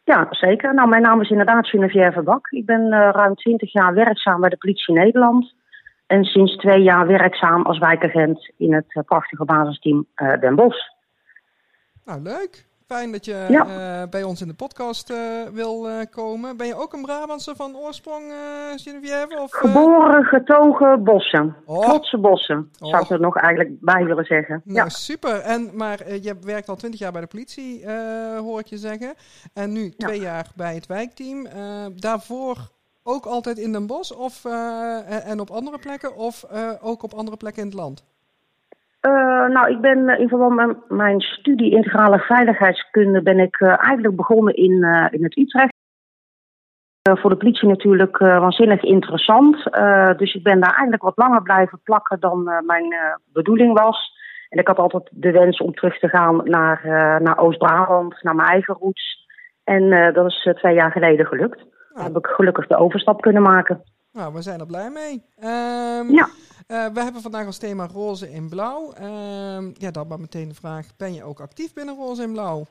Ja, 0.04 0.26
zeker. 0.30 0.74
Nou, 0.74 0.88
mijn 0.88 1.02
naam 1.02 1.20
is 1.20 1.30
inderdaad 1.30 1.68
Geneviève 1.68 2.22
Bak. 2.22 2.50
Ik 2.50 2.66
ben 2.66 2.80
uh, 2.80 3.08
ruim 3.12 3.34
20 3.34 3.72
jaar 3.72 3.94
werkzaam 3.94 4.40
bij 4.40 4.50
de 4.50 4.56
politie 4.56 4.94
Nederland. 4.94 5.54
En 6.06 6.24
sinds 6.24 6.56
twee 6.56 6.82
jaar 6.82 7.06
werkzaam 7.06 7.62
als 7.62 7.78
wijkagent 7.78 8.52
in 8.56 8.74
het 8.74 9.02
prachtige 9.06 9.44
basisteam 9.44 10.06
Den 10.40 10.54
Bosch. 10.54 10.88
Nou, 12.04 12.20
leuk. 12.20 12.66
Fijn 12.86 13.12
dat 13.12 13.24
je 13.24 13.46
uh, 13.50 14.10
bij 14.10 14.22
ons 14.22 14.40
in 14.40 14.48
de 14.48 14.54
podcast 14.54 15.10
uh, 15.10 15.42
wil 15.52 15.88
uh, 15.88 16.00
komen. 16.10 16.56
Ben 16.56 16.66
je 16.66 16.74
ook 16.74 16.92
een 16.92 17.02
Brabantse 17.02 17.56
van 17.56 17.76
oorsprong, 17.76 18.32
Geneviève? 18.76 19.40
Of, 19.40 19.52
Geboren, 19.52 20.24
getogen 20.24 21.04
bossen. 21.04 21.56
Oh. 21.64 21.80
Trotse 21.80 22.18
bossen, 22.18 22.70
oh. 22.80 22.88
zou 22.88 23.02
ik 23.02 23.10
er 23.10 23.20
nog 23.20 23.36
eigenlijk 23.36 23.80
bij 23.80 24.04
willen 24.04 24.24
zeggen. 24.24 24.62
Nou, 24.64 24.78
ja. 24.78 24.88
super. 24.88 25.40
En, 25.40 25.70
maar 25.76 26.14
je 26.14 26.36
werkt 26.40 26.68
al 26.68 26.76
twintig 26.76 27.00
jaar 27.00 27.12
bij 27.12 27.20
de 27.20 27.26
politie, 27.26 27.90
hoor 28.36 28.60
ik 28.60 28.66
je 28.66 28.78
zeggen. 28.78 29.14
En 29.52 29.72
nu 29.72 29.90
twee 29.90 30.20
jaar 30.20 30.52
bij 30.56 30.74
het 30.74 30.86
wijkteam. 30.86 31.46
daarvoor 31.96 32.56
ook 33.02 33.24
altijd 33.24 33.58
in 33.58 33.72
Den 33.72 33.86
Bosch 33.86 34.12
of, 34.12 34.44
en 35.24 35.40
op 35.40 35.50
andere 35.50 35.78
plekken? 35.78 36.16
Of 36.16 36.44
ook 36.80 37.02
op 37.02 37.14
andere 37.14 37.36
plekken 37.36 37.62
in 37.62 37.68
het 37.68 37.78
land? 37.78 38.04
Uh, 39.06 39.46
nou, 39.48 39.70
ik 39.70 39.80
ben 39.80 39.98
uh, 39.98 40.18
in 40.18 40.28
verband 40.28 40.54
met 40.54 40.76
mijn 40.88 41.20
studie 41.20 41.70
integrale 41.70 42.18
veiligheidskunde 42.18 43.22
ben 43.22 43.38
ik 43.38 43.60
uh, 43.60 43.68
eigenlijk 43.68 44.16
begonnen 44.16 44.54
in, 44.54 44.72
in 45.10 45.22
het 45.22 45.36
Utrecht. 45.36 45.72
voor 47.02 47.30
de 47.30 47.36
politie 47.36 47.68
natuurlijk 47.68 48.18
waanzinnig 48.18 48.82
interessant. 48.82 49.64
dus 50.18 50.34
ik 50.34 50.42
ben 50.42 50.60
daar 50.60 50.70
eigenlijk 50.70 51.02
wat 51.02 51.16
langer 51.16 51.42
blijven 51.42 51.80
plakken 51.82 52.20
dan 52.20 52.42
mijn 52.42 52.94
bedoeling 53.32 53.78
was. 53.78 54.12
En 54.48 54.58
ik 54.58 54.66
had 54.66 54.78
altijd 54.78 55.08
de 55.10 55.30
wens 55.30 55.58
om 55.58 55.74
terug 55.74 55.98
te 55.98 56.08
gaan 56.08 56.40
naar, 56.44 56.80
naar 57.22 57.38
Oost-Brabant, 57.38 58.22
naar 58.22 58.34
mijn 58.34 58.48
eigen 58.48 58.76
roots. 58.80 59.26
En 59.64 60.12
dat 60.12 60.26
is 60.26 60.50
twee 60.54 60.74
jaar 60.74 60.92
geleden 60.92 61.26
gelukt. 61.26 61.64
Nou. 61.94 62.06
heb 62.06 62.16
ik 62.16 62.26
gelukkig 62.26 62.66
de 62.66 62.76
overstap 62.76 63.20
kunnen 63.20 63.42
maken. 63.42 63.82
Nou, 64.14 64.32
we 64.34 64.42
zijn 64.42 64.60
er 64.60 64.66
blij 64.66 64.90
mee. 64.90 65.22
Um, 65.38 66.10
ja. 66.10 66.26
Uh, 66.68 66.86
we 66.94 67.00
hebben 67.00 67.22
vandaag 67.22 67.46
als 67.46 67.58
thema 67.58 67.86
roze 67.86 68.30
in 68.30 68.48
blauw. 68.48 68.92
Uh, 69.00 69.72
ja, 69.72 69.90
dan 69.90 70.06
maar 70.08 70.20
meteen 70.20 70.48
de 70.48 70.54
vraag: 70.54 70.86
ben 70.96 71.14
je 71.14 71.24
ook 71.24 71.40
actief 71.40 71.74
binnen 71.74 71.94
roze 71.94 72.22
in 72.22 72.32
blauw? 72.32 72.64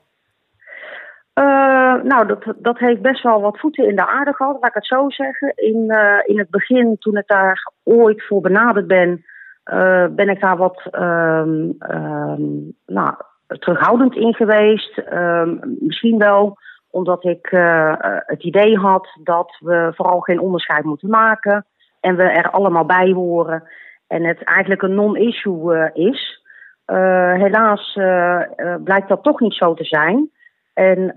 Uh, 1.34 2.02
nou, 2.02 2.26
dat, 2.26 2.54
dat 2.56 2.78
heeft 2.78 3.02
best 3.02 3.22
wel 3.22 3.40
wat 3.40 3.58
voeten 3.58 3.88
in 3.88 3.96
de 3.96 4.06
aarde 4.06 4.32
gehad, 4.34 4.56
laat 4.60 4.68
ik 4.68 4.74
het 4.74 4.86
zo 4.86 5.10
zeggen. 5.10 5.52
In, 5.56 5.84
uh, 5.86 6.18
in 6.24 6.38
het 6.38 6.50
begin, 6.50 6.96
toen 6.98 7.16
ik 7.16 7.26
daar 7.26 7.72
ooit 7.82 8.26
voor 8.26 8.40
benaderd 8.40 8.86
ben, 8.86 9.24
ben 10.16 10.28
ik 10.28 10.40
daar 10.40 10.56
wat 10.56 10.82
ehm, 10.90 11.70
ehm, 11.78 12.42
nou, 12.86 13.14
terughoudend 13.46 14.16
in 14.16 14.34
geweest. 14.34 15.02
misschien 15.80 16.18
wel 16.18 16.58
omdat 16.94 17.24
ik 17.24 17.48
het 18.26 18.42
idee 18.42 18.78
had 18.78 19.08
dat 19.22 19.56
we 19.60 19.92
vooral 19.94 20.20
geen 20.20 20.40
onderscheid 20.40 20.84
moeten 20.84 21.08
maken 21.08 21.66
en 22.00 22.16
we 22.16 22.22
er 22.22 22.50
allemaal 22.50 22.84
bij 22.84 23.10
horen 23.10 23.62
en 24.06 24.24
het 24.24 24.42
eigenlijk 24.42 24.82
een 24.82 24.94
non-issue 24.94 25.74
uh, 25.74 26.06
is. 26.08 26.42
Uh, 26.86 27.32
helaas 27.32 27.96
uh, 27.96 28.40
blijkt 28.84 29.08
dat 29.08 29.22
toch 29.22 29.40
niet 29.40 29.54
zo 29.54 29.74
te 29.74 29.84
zijn. 29.84 30.30
En 30.74 31.12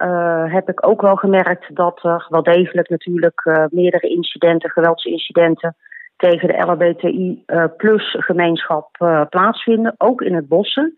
heb 0.51 0.69
ik 0.69 0.87
ook 0.87 1.01
wel 1.01 1.15
gemerkt 1.15 1.75
dat 1.75 2.03
er 2.03 2.25
wel 2.29 2.43
degelijk 2.43 2.89
natuurlijk 2.89 3.67
meerdere 3.69 4.09
incidenten, 4.09 4.69
geweldsincidenten 4.69 5.75
tegen 6.17 6.47
de 6.47 6.57
LHBTI 6.57 7.43
plus 7.77 8.15
gemeenschap 8.19 8.89
plaatsvinden, 9.29 9.95
ook 9.97 10.21
in 10.21 10.35
het 10.35 10.47
bossen. 10.47 10.97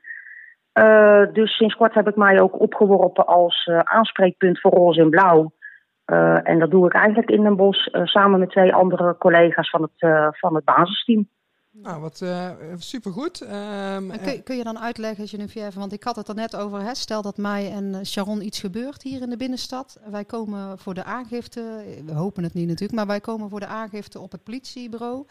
Dus 1.33 1.55
sinds 1.55 1.75
kort 1.75 1.93
heb 1.93 2.07
ik 2.07 2.15
mij 2.15 2.41
ook 2.41 2.59
opgeworpen 2.59 3.25
als 3.25 3.69
aanspreekpunt 3.83 4.59
voor 4.59 4.71
roze 4.71 5.01
en 5.01 5.09
blauw. 5.09 5.51
en 6.43 6.59
dat 6.59 6.71
doe 6.71 6.85
ik 6.85 6.93
eigenlijk 6.93 7.29
in 7.29 7.43
Den 7.43 7.55
Bosch 7.55 7.87
samen 8.03 8.39
met 8.39 8.49
twee 8.49 8.73
andere 8.73 9.15
collega's 9.17 9.69
van 9.69 9.81
het, 9.81 10.09
van 10.39 10.55
het 10.55 10.63
basisteam. 10.63 11.27
Nou, 11.71 12.01
wat 12.01 12.21
uh, 12.23 12.49
supergoed. 12.77 13.41
Um, 13.41 14.11
kun, 14.23 14.43
kun, 14.43 14.57
je 14.57 14.63
dan 14.63 14.79
uitleggen, 14.79 15.27
Geneviève, 15.27 15.79
want 15.79 15.93
ik 15.93 16.03
had 16.03 16.15
het 16.15 16.27
er 16.27 16.35
net 16.35 16.55
over, 16.55 16.81
hè, 16.81 16.95
stel 16.95 17.21
dat 17.21 17.37
mij 17.37 17.71
en 17.71 17.95
eh, 17.95 18.03
Sharon 18.03 18.45
iets 18.45 18.59
gebeurt 18.59 19.01
hier 19.01 19.21
in 19.21 19.29
de 19.29 19.37
binnenstad. 19.37 19.99
Wij 20.11 20.25
komen 20.25 20.77
voor 20.77 20.93
de 20.93 21.03
aangifte, 21.03 21.83
we 22.05 22.13
hopen 22.13 22.43
het 22.43 22.53
niet 22.53 22.67
natuurlijk, 22.67 22.97
maar 22.97 23.07
wij 23.07 23.19
komen 23.19 23.49
voor 23.49 23.59
de 23.59 23.65
aangifte 23.65 24.19
op 24.19 24.31
het 24.31 24.43
politiebureau. 24.43 25.25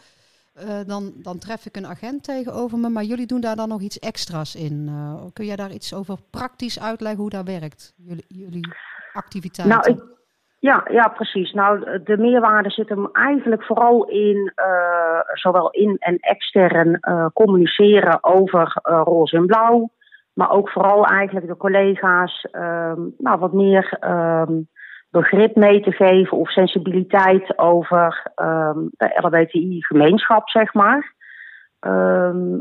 Uh, 0.63 0.79
dan, 0.87 1.13
dan 1.15 1.37
tref 1.39 1.65
ik 1.65 1.75
een 1.75 1.87
agent 1.87 2.23
tegenover 2.23 2.77
me, 2.77 2.89
maar 2.89 3.03
jullie 3.03 3.25
doen 3.27 3.41
daar 3.41 3.55
dan 3.55 3.69
nog 3.69 3.81
iets 3.81 3.99
extra's 3.99 4.55
in. 4.55 4.89
kun 5.33 5.45
jij 5.45 5.55
daar 5.55 5.71
iets 5.71 5.93
over 5.93 6.17
praktisch 6.31 6.79
uitleggen 6.79 7.21
hoe 7.21 7.29
dat 7.29 7.45
werkt, 7.45 7.93
jullie, 7.97 8.25
jullie 8.27 8.67
activiteiten? 9.13 9.95
Nou, 9.95 10.17
ja, 10.59 10.85
ja, 10.91 11.07
precies. 11.07 11.53
Nou, 11.53 12.03
de 12.03 12.17
meerwaarde 12.17 12.69
zit 12.69 12.89
hem 12.89 13.09
eigenlijk 13.11 13.63
vooral 13.63 14.05
in 14.05 14.53
uh, 14.55 15.19
zowel 15.33 15.69
in- 15.69 15.97
en 15.99 16.17
extern 16.17 16.99
communiceren 17.33 18.23
over 18.23 18.79
roze 18.83 19.35
en 19.35 19.45
blauw. 19.45 19.89
Maar 20.33 20.51
ook 20.51 20.69
vooral 20.69 21.05
eigenlijk 21.05 21.47
de 21.47 21.57
collega's 21.57 22.47
um, 22.51 23.13
nou, 23.17 23.39
wat 23.39 23.53
meer 23.53 23.97
um, 24.01 24.67
begrip 25.11 25.55
mee 25.55 25.81
te 25.81 25.91
geven 25.91 26.37
of 26.37 26.51
sensibiliteit 26.51 27.57
over 27.57 28.31
um, 28.35 28.89
de 28.91 29.19
LHBTI-gemeenschap, 29.21 30.49
zeg 30.49 30.73
maar. 30.73 31.13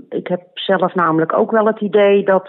ik 0.09 0.27
heb 0.27 0.41
zelf 0.55 0.95
namelijk 0.95 1.33
ook 1.33 1.51
wel 1.51 1.67
het 1.67 1.81
idee 1.81 2.25
dat 2.25 2.49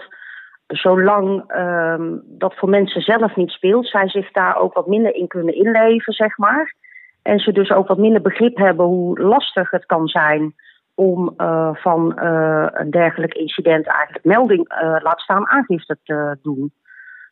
zolang 0.66 1.54
um, 1.56 2.22
dat 2.24 2.54
voor 2.54 2.68
mensen 2.68 3.00
zelf 3.00 3.36
niet 3.36 3.50
speelt, 3.50 3.86
zij 3.86 4.08
zich 4.08 4.30
daar 4.30 4.56
ook 4.56 4.74
wat 4.74 4.86
minder 4.86 5.14
in 5.14 5.26
kunnen 5.26 5.54
inleven, 5.54 6.12
zeg 6.12 6.38
maar. 6.38 6.74
En 7.22 7.38
ze 7.38 7.52
dus 7.52 7.70
ook 7.70 7.88
wat 7.88 7.98
minder 7.98 8.22
begrip 8.22 8.56
hebben 8.56 8.86
hoe 8.86 9.20
lastig 9.20 9.70
het 9.70 9.86
kan 9.86 10.08
zijn 10.08 10.54
om 10.94 11.34
uh, 11.36 11.74
van 11.74 12.18
uh, 12.22 12.66
een 12.70 12.90
dergelijk 12.90 13.34
incident 13.34 13.86
eigenlijk 13.86 14.24
melding, 14.24 14.72
uh, 14.72 14.96
laat 15.02 15.20
staan 15.20 15.48
aangifte 15.48 15.98
te 16.04 16.38
doen. 16.42 16.72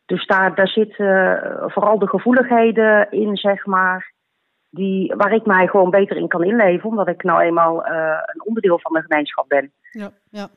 Dus 0.08 0.26
daar, 0.26 0.54
daar 0.54 0.68
zitten 0.68 1.40
vooral 1.66 1.98
de 1.98 2.08
gevoeligheden 2.08 3.10
in, 3.10 3.36
zeg 3.36 3.66
maar, 3.66 4.12
die, 4.70 5.14
waar 5.16 5.32
ik 5.32 5.46
mij 5.46 5.66
gewoon 5.66 5.90
beter 5.90 6.16
in 6.16 6.28
kan 6.28 6.44
inleven, 6.44 6.88
omdat 6.88 7.08
ik 7.08 7.22
nou 7.22 7.40
eenmaal 7.40 7.86
een 7.86 8.44
onderdeel 8.44 8.78
van 8.78 8.92
de 8.92 9.02
gemeenschap 9.02 9.48
ben. 9.48 9.72
Ja, 9.90 10.10
ja. 10.30 10.48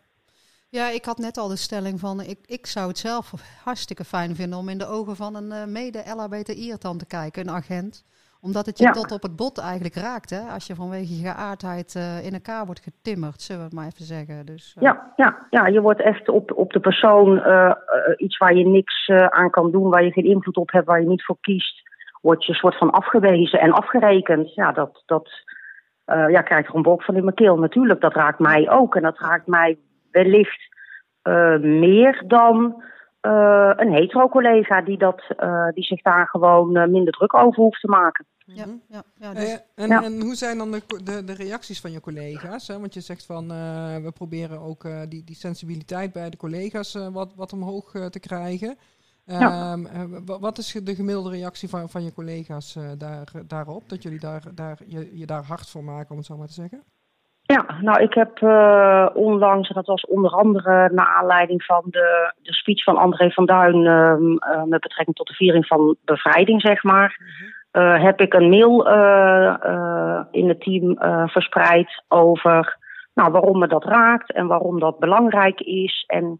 Ja, 0.69 0.89
ik 0.89 1.05
had 1.05 1.17
net 1.17 1.37
al 1.37 1.47
de 1.47 1.55
stelling 1.55 1.99
van, 1.99 2.21
ik, 2.21 2.39
ik 2.45 2.65
zou 2.65 2.87
het 2.87 2.97
zelf 2.97 3.33
hartstikke 3.63 4.03
fijn 4.03 4.35
vinden 4.35 4.59
om 4.59 4.69
in 4.69 4.77
de 4.77 4.87
ogen 4.87 5.15
van 5.15 5.35
een 5.35 5.51
uh, 5.51 5.65
mede-LHBTI'er 5.65 6.79
dan 6.79 6.97
te 6.97 7.05
kijken, 7.05 7.47
een 7.47 7.53
agent. 7.53 8.03
Omdat 8.41 8.65
het 8.65 8.77
je 8.77 8.89
tot 8.89 9.11
op 9.11 9.21
het 9.21 9.35
bot 9.35 9.59
eigenlijk 9.59 9.95
raakt, 9.95 10.29
hè? 10.29 10.39
Als 10.53 10.67
je 10.67 10.75
vanwege 10.75 11.15
je 11.15 11.29
geaardheid 11.29 11.95
uh, 11.95 12.25
in 12.25 12.33
elkaar 12.33 12.65
wordt 12.65 12.81
getimmerd, 12.81 13.41
zullen 13.41 13.61
we 13.61 13.67
het 13.67 13.77
maar 13.77 13.85
even 13.85 14.05
zeggen. 14.05 14.45
Dus, 14.45 14.75
uh... 14.77 14.83
ja, 14.83 15.13
ja, 15.15 15.47
ja, 15.49 15.67
je 15.67 15.81
wordt 15.81 16.01
echt 16.01 16.29
op, 16.29 16.51
op 16.55 16.71
de 16.71 16.79
persoon 16.79 17.41
iets 18.17 18.37
waar 18.37 18.53
je 18.53 18.67
niks 18.67 19.09
aan 19.09 19.49
kan 19.49 19.71
doen, 19.71 19.89
waar 19.89 20.03
je 20.03 20.11
geen 20.11 20.25
invloed 20.25 20.57
op 20.57 20.71
hebt, 20.71 20.85
waar 20.85 21.01
je 21.01 21.07
niet 21.07 21.25
voor 21.25 21.37
kiest, 21.41 21.81
word 22.21 22.45
je 22.45 22.53
soort 22.53 22.77
van 22.77 22.91
afgewezen 22.91 23.59
en 23.59 23.71
afgerekend. 23.71 24.53
Ja, 24.53 24.71
dat, 24.71 25.03
dat 25.05 25.29
ja, 26.05 26.41
krijgt 26.41 26.73
een 26.73 26.81
bok 26.81 27.03
van 27.03 27.15
in 27.15 27.23
mijn 27.23 27.35
keel. 27.35 27.57
Natuurlijk, 27.57 28.01
dat 28.01 28.13
raakt 28.13 28.39
mij 28.39 28.69
ook 28.69 28.95
en 28.95 29.01
dat 29.01 29.19
raakt 29.19 29.47
mij 29.47 29.77
wellicht 30.11 30.69
meer 31.61 32.23
dan 32.27 32.83
uh, 33.21 33.71
een 33.75 33.93
hetero-collega 33.93 34.81
die, 34.81 34.97
dat, 34.97 35.21
uh, 35.39 35.67
die 35.73 35.83
zich 35.83 36.01
daar 36.01 36.27
gewoon 36.27 36.71
minder 36.91 37.13
druk 37.13 37.33
over 37.33 37.63
hoeft 37.63 37.81
te 37.81 37.87
maken. 37.87 38.25
Ja, 38.45 38.65
ja, 38.87 39.03
ja, 39.15 39.33
dus, 39.33 39.63
en, 39.75 39.87
ja. 39.87 40.03
en, 40.03 40.21
hoe 40.21 40.35
zijn 40.35 40.57
dan 40.57 40.71
de, 40.71 40.81
de, 41.03 41.23
de, 41.23 41.33
reacties 41.33 41.81
van 41.81 41.91
je 41.91 42.01
collega's? 42.01 42.67
Hè? 42.67 42.79
Want 42.79 42.93
je 42.93 43.01
zegt 43.01 43.25
van 43.25 43.47
we 44.03 44.11
proberen 44.13 44.59
ook 44.59 44.87
die, 45.09 45.23
die 45.23 45.35
sensibiliteit 45.35 46.13
bij 46.13 46.29
de 46.29 46.37
collega's 46.37 46.93
wat, 47.11 47.33
wat 47.35 47.53
omhoog 47.53 47.91
te 48.09 48.19
krijgen. 48.19 48.77
Um, 49.25 49.87
wat 50.25 50.57
is 50.57 50.71
de 50.83 50.95
gemiddelde 50.95 51.29
reactie 51.29 51.69
van, 51.69 51.89
van 51.89 52.03
je 52.03 52.13
collega's 52.13 52.77
daar, 52.97 53.31
daarop? 53.47 53.89
Dat 53.89 54.03
jullie 54.03 54.19
daar, 54.19 54.43
daar, 54.55 54.79
je, 54.85 55.17
je 55.17 55.25
daar 55.25 55.43
hard 55.43 55.69
voor 55.69 55.83
maken, 55.83 56.11
om 56.11 56.17
het 56.17 56.25
zo 56.25 56.37
maar 56.37 56.47
te 56.47 56.53
zeggen? 56.53 56.83
Ja, 57.51 57.65
nou 57.81 58.01
ik 58.01 58.13
heb 58.13 58.41
uh, 58.41 59.07
onlangs, 59.13 59.69
en 59.69 59.75
dat 59.75 59.85
was 59.85 60.05
onder 60.05 60.31
andere 60.31 60.89
naar 60.93 61.05
aanleiding 61.05 61.63
van 61.63 61.83
de, 61.85 62.33
de 62.41 62.53
speech 62.53 62.83
van 62.83 62.97
André 62.97 63.31
van 63.31 63.45
Duin 63.45 63.75
uh, 63.75 64.63
met 64.63 64.81
betrekking 64.81 65.15
tot 65.15 65.27
de 65.27 65.33
viering 65.33 65.67
van 65.67 65.95
bevrijding, 66.05 66.61
zeg 66.61 66.83
maar, 66.83 67.19
uh, 67.71 68.03
heb 68.03 68.21
ik 68.21 68.33
een 68.33 68.49
mail 68.49 68.87
in 70.31 70.47
het 70.47 70.61
team 70.61 70.97
verspreid 71.29 72.03
over 72.07 72.77
nou, 73.13 73.31
waarom 73.31 73.59
me 73.59 73.67
dat 73.67 73.83
raakt 73.83 74.31
en 74.31 74.47
waarom 74.47 74.79
dat 74.79 74.99
belangrijk 74.99 75.59
is. 75.59 76.03
En 76.07 76.39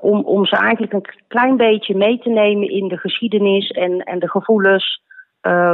om, 0.00 0.24
om 0.24 0.46
ze 0.46 0.56
eigenlijk 0.56 0.92
een 0.92 1.04
klein 1.28 1.56
beetje 1.56 1.96
mee 1.96 2.18
te 2.18 2.28
nemen 2.28 2.68
in 2.68 2.88
de 2.88 2.96
geschiedenis 2.96 3.68
en, 3.68 4.00
en 4.00 4.18
de 4.18 4.30
gevoelens 4.30 5.02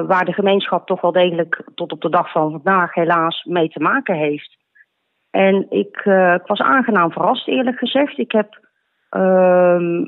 waar 0.07 0.24
de 0.24 0.33
gemeenschap 0.33 0.87
toch 0.87 1.00
wel 1.00 1.12
degelijk 1.12 1.62
tot 1.74 1.92
op 1.92 2.00
de 2.00 2.11
dag 2.11 2.31
van 2.31 2.50
vandaag 2.50 2.94
helaas 2.94 3.44
mee 3.44 3.68
te 3.68 3.81
maken 3.81 4.14
heeft. 4.14 4.57
En 5.31 5.66
ik, 5.70 5.96
ik 6.35 6.46
was 6.46 6.61
aangenaam 6.61 7.12
verrast, 7.12 7.48
eerlijk 7.48 7.79
gezegd. 7.79 8.18
Ik 8.18 8.33
heb 8.33 8.61
ehm, 9.09 10.05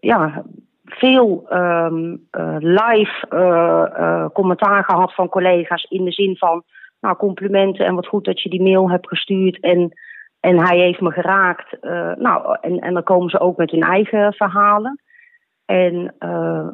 ja, 0.00 0.44
veel 0.84 1.44
ehm, 1.48 2.16
live 2.58 4.30
commentaar 4.32 4.84
gehad 4.84 5.14
van 5.14 5.28
collega's 5.28 5.86
in 5.88 6.04
de 6.04 6.12
zin 6.12 6.36
van 6.36 6.62
nou, 7.00 7.16
complimenten 7.16 7.86
en 7.86 7.94
wat 7.94 8.06
goed 8.06 8.24
dat 8.24 8.42
je 8.42 8.50
die 8.50 8.62
mail 8.62 8.90
hebt 8.90 9.08
gestuurd. 9.08 9.60
En, 9.60 9.92
en 10.40 10.58
hij 10.58 10.78
heeft 10.78 11.00
me 11.00 11.10
geraakt. 11.10 11.76
Nou, 12.18 12.56
en, 12.60 12.78
en 12.78 12.94
dan 12.94 13.02
komen 13.02 13.30
ze 13.30 13.40
ook 13.40 13.56
met 13.56 13.70
hun 13.70 13.82
eigen 13.82 14.32
verhalen. 14.32 15.00
En 15.64 16.14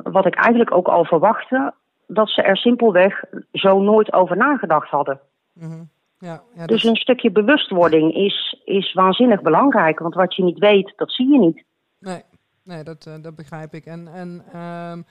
wat 0.03 0.27
ik 0.27 0.35
eigenlijk 0.35 0.75
ook 0.75 0.89
al 0.89 1.05
verwachtte, 1.05 1.75
dat 2.09 2.29
ze 2.29 2.43
er 2.43 2.57
simpelweg 2.57 3.25
zo 3.53 3.81
nooit 3.81 4.13
over 4.13 4.37
nagedacht 4.37 4.91
hadden. 4.91 5.21
Mm 5.53 5.71
-hmm. 5.71 5.89
ja, 6.19 6.43
ja, 6.55 6.67
dus 6.67 6.85
een 6.85 6.97
stukje 6.97 7.31
bewustwording 7.31 8.15
is, 8.15 8.63
is 8.65 8.93
waanzinnig 8.93 9.43
belangrijk. 9.43 9.99
Want 9.99 10.15
wat 10.15 10.35
je 10.35 10.45
niet 10.45 10.59
weet, 10.59 10.93
dat 10.97 11.13
zie 11.13 11.33
je 11.33 11.39
niet. 11.39 11.65
Nee, 11.99 12.23
nee 12.65 12.83
dat, 12.83 13.07
uh, 13.09 13.15
dat 13.23 13.37
begrijp 13.37 13.75
ik. 13.75 13.87
En, 13.87 14.09
en 14.09 14.29
um, 14.61 15.05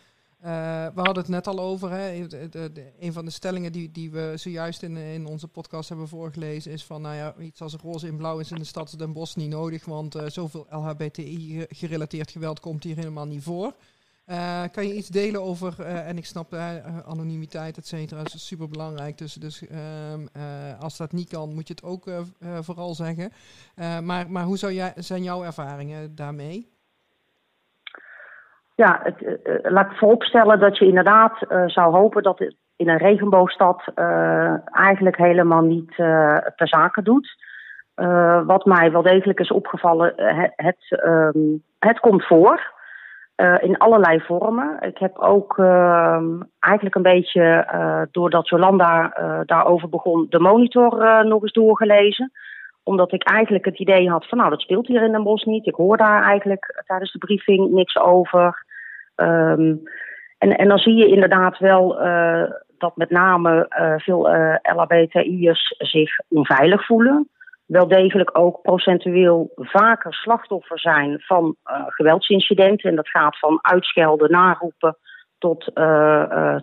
uh, 0.46 0.86
we 0.94 1.02
hadden 1.02 1.18
het 1.18 1.28
net 1.28 1.48
al 1.48 1.60
over. 1.60 1.90
Hè, 1.92 2.28
de, 2.28 2.50
de, 2.50 2.92
een 3.00 3.14
van 3.14 3.26
de 3.26 3.32
stellingen 3.32 3.72
die, 3.72 3.92
die 3.92 4.12
we 4.12 4.34
zojuist 4.36 4.84
in, 4.84 4.98
in 4.98 5.26
onze 5.26 5.48
podcast 5.48 5.90
hebben 5.90 6.08
voorgelezen 6.08 6.72
is 6.72 6.86
van, 6.86 7.02
nou 7.02 7.16
ja, 7.16 7.34
iets 7.40 7.62
als 7.62 7.76
roze 7.76 8.08
in 8.08 8.18
blauw 8.18 8.40
is 8.40 8.52
in 8.52 8.58
de 8.58 8.64
stad 8.64 8.96
Den 8.98 9.14
Bosch 9.14 9.36
niet 9.36 9.50
nodig, 9.50 9.86
want 9.86 10.16
uh, 10.16 10.24
zoveel 10.28 10.68
LHBTI-gerelateerd 10.70 12.32
geweld 12.32 12.60
komt 12.60 12.84
hier 12.84 12.96
helemaal 12.96 13.28
niet 13.28 13.44
voor. 13.44 13.74
Uh, 14.30 14.64
kan 14.72 14.88
je 14.88 14.94
iets 14.94 15.08
delen 15.08 15.42
over, 15.42 15.82
en 15.86 16.18
ik 16.18 16.26
snap 16.26 16.54
anonimiteit, 17.08 17.78
et 17.78 17.88
cetera, 17.88 18.22
is 18.22 18.48
super 18.48 18.70
belangrijk. 18.70 19.18
Dus, 19.18 19.34
dus 19.34 19.68
ehm, 19.68 20.26
als 20.80 20.98
dat 20.98 21.12
niet 21.12 21.30
kan, 21.30 21.54
moet 21.54 21.68
je 21.68 21.74
het 21.74 21.84
ook 21.84 22.04
vooral 22.62 22.94
zeggen. 22.94 23.32
maar, 24.04 24.32
maar 24.32 24.44
hoe 24.44 24.58
zou 24.58 24.74
jij, 24.74 24.94
zijn 24.96 25.24
jouw 25.24 25.44
ervaringen 25.44 26.16
daarmee? 26.16 26.76
ja, 28.78 29.00
het, 29.04 29.22
uh, 29.22 29.72
laat 29.72 29.92
ik 29.92 29.98
vooropstellen 29.98 30.60
dat 30.60 30.78
je 30.78 30.86
inderdaad 30.86 31.38
uh, 31.50 31.64
zou 31.66 31.96
hopen 31.96 32.24
dat 32.24 32.40
het 32.40 32.56
in 32.76 32.90
een 32.90 32.98
regenboogstad 32.98 33.84
uh, 33.96 34.76
eigenlijk 34.78 35.18
helemaal 35.18 35.62
niet 35.62 35.96
ter 36.56 36.68
zake 36.68 37.02
doet. 37.02 37.36
wat 38.46 38.66
mij 38.66 38.92
wel 38.92 39.02
degelijk 39.02 39.40
is 39.40 39.52
opgevallen, 39.52 40.14
het, 40.56 41.02
um, 41.06 41.64
het 41.80 42.00
komt 42.00 42.26
voor. 42.26 42.76
In 43.38 43.78
allerlei 43.78 44.20
vormen. 44.20 44.78
Ik 44.82 44.98
heb 44.98 45.18
ook 45.18 45.58
ehm, 45.58 46.42
eigenlijk 46.60 46.96
een 46.96 47.02
beetje, 47.02 47.68
doordat 48.12 48.50
Jolanda 48.50 49.14
daarover 49.46 49.90
begon, 49.90 50.26
de 50.30 50.40
monitor 50.40 51.26
nog 51.26 51.42
eens 51.42 51.52
doorgelezen 51.52 52.32
omdat 52.84 53.14
ik 53.14 53.24
eigenlijk 53.24 53.66
het 53.66 53.80
idee 53.80 54.10
had 54.10 54.28
van 54.28 54.38
nou, 54.38 54.50
dat 54.50 54.62
speelt 54.62 54.88
hier 54.88 55.04
in 55.04 55.12
Den 55.12 55.24
Bosch 55.24 55.46
niet. 55.46 55.68
Ik 55.68 55.76
hoor 55.76 55.98
daar 55.98 56.24
eigenlijk 56.24 56.84
tijdens 56.86 57.12
de 57.12 57.18
briefing 57.18 57.72
niks 57.72 57.98
over. 57.98 58.66
Um, 59.16 59.82
en, 60.38 60.58
en 60.58 60.68
dan 60.68 60.78
zie 60.78 60.96
je 60.96 61.08
inderdaad 61.08 61.58
wel 61.58 61.96
dat 62.78 62.96
met 62.96 63.10
name 63.10 63.66
veel 63.98 64.30
LHBTI'ers 64.76 65.76
zich 65.78 66.20
onveilig 66.30 66.86
voelen. 66.86 67.30
Wel 67.68 67.88
degelijk 67.88 68.38
ook 68.38 68.62
procentueel 68.62 69.52
vaker 69.56 70.14
slachtoffer 70.14 70.80
zijn 70.80 71.20
van 71.20 71.56
geweldsincidenten. 71.88 72.90
En 72.90 72.96
dat 72.96 73.10
gaat 73.10 73.40
van 73.40 73.60
uitschelden, 73.62 74.32
naroepen 74.32 74.98
tot, 75.38 75.72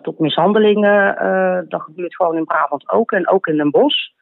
tot 0.01 0.19
mishandelingen. 0.19 1.15
dat 1.69 1.81
gebeurt 1.81 2.15
gewoon 2.15 2.37
in 2.37 2.45
Brabant 2.45 2.89
ook 2.89 3.11
en 3.11 3.27
ook 3.27 3.47
in 3.47 3.57
Den 3.57 3.71
Bosch. 3.71 4.13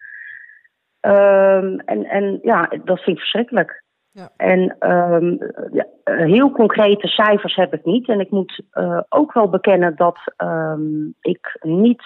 Um, 1.05 1.79
en, 1.79 2.05
en 2.05 2.39
ja, 2.41 2.69
dat 2.83 2.99
vind 2.99 3.07
ik 3.07 3.17
verschrikkelijk. 3.17 3.83
Ja. 4.11 4.29
En 4.37 4.75
um, 4.89 5.37
ja, 5.71 5.85
heel 6.03 6.51
concrete 6.51 7.07
cijfers 7.07 7.55
heb 7.55 7.73
ik 7.73 7.85
niet. 7.85 8.07
En 8.07 8.19
ik 8.19 8.31
moet 8.31 8.61
ook 9.09 9.33
wel 9.33 9.49
bekennen 9.49 9.95
dat 9.95 10.19
um, 10.37 11.15
ik 11.21 11.57
niet 11.61 12.03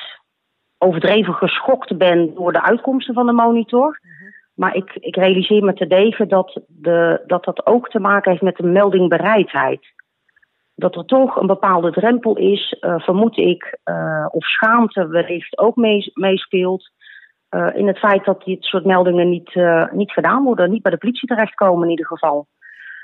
overdreven 0.77 1.33
geschokt 1.33 1.97
ben 1.97 2.33
door 2.33 2.53
de 2.53 2.63
uitkomsten 2.63 3.13
van 3.13 3.25
de 3.25 3.31
monitor. 3.31 3.99
Mm 4.01 4.11
-hmm. 4.19 4.35
Maar 4.57 4.75
ik, 4.75 4.97
ik 4.99 5.15
realiseer 5.15 5.63
me 5.63 5.73
te 5.73 5.87
degen 5.87 6.27
dat, 6.27 6.61
de, 6.67 7.23
dat 7.27 7.43
dat 7.43 7.65
ook 7.65 7.89
te 7.89 7.99
maken 7.99 8.31
heeft 8.31 8.43
met 8.43 8.55
de 8.55 8.67
meldingbereidheid. 8.67 9.85
Dat 10.75 10.95
er 10.95 11.05
toch 11.05 11.35
een 11.35 11.47
bepaalde 11.47 11.91
drempel 11.91 12.37
is, 12.37 12.77
uh, 12.81 12.99
vermoed 12.99 13.37
ik, 13.37 13.77
uh, 13.85 14.25
of 14.31 14.45
schaamte 14.45 15.07
wellicht 15.07 15.57
ook 15.57 15.75
meespeelt. 16.13 16.91
Uh, 17.49 17.67
in 17.73 17.87
het 17.87 17.97
feit 17.97 18.25
dat 18.25 18.43
dit 18.43 18.63
soort 18.63 18.85
meldingen 18.85 19.29
niet, 19.29 19.55
niet 19.91 20.11
gedaan 20.11 20.43
worden, 20.43 20.71
niet 20.71 20.81
bij 20.81 20.91
de 20.91 20.97
politie 20.97 21.27
terechtkomen 21.27 21.83
in 21.83 21.89
ieder 21.89 22.05
geval. 22.05 22.47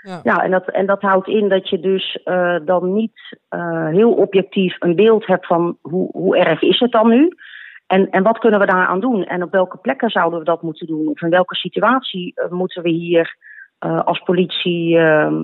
Ja, 0.02 0.20
ja 0.24 0.44
en, 0.44 0.52
dat, 0.52 0.70
en 0.70 0.86
dat 0.86 1.02
houdt 1.02 1.28
in 1.28 1.50
dat 1.50 1.70
je 1.70 1.80
dus 1.80 2.20
uh, 2.26 2.56
dan 2.66 2.94
niet 2.94 3.38
heel 3.90 4.14
objectief 4.14 4.76
een 4.80 4.96
beeld 4.96 5.26
hebt 5.26 5.46
van 5.46 5.78
hoe, 5.82 6.10
hoe 6.12 6.38
erg 6.38 6.62
is 6.62 6.80
het 6.80 6.92
dan 6.92 7.10
nu? 7.10 7.36
En, 7.94 8.10
en 8.10 8.24
wat 8.24 8.38
kunnen 8.38 8.60
we 8.60 8.66
daaraan 8.66 9.00
doen? 9.00 9.24
En 9.26 9.44
op 9.44 9.52
welke 9.52 9.78
plekken 9.78 10.10
zouden 10.10 10.40
we 10.40 10.46
dat 10.46 10.62
moeten 10.62 10.88
doen? 10.88 11.08
Of 11.08 11.22
in 11.22 11.30
welke 11.30 11.56
situatie 11.56 12.34
moeten 12.50 12.84
we 12.84 12.90
hier 12.90 13.38
als 14.06 14.20
politie 14.20 14.98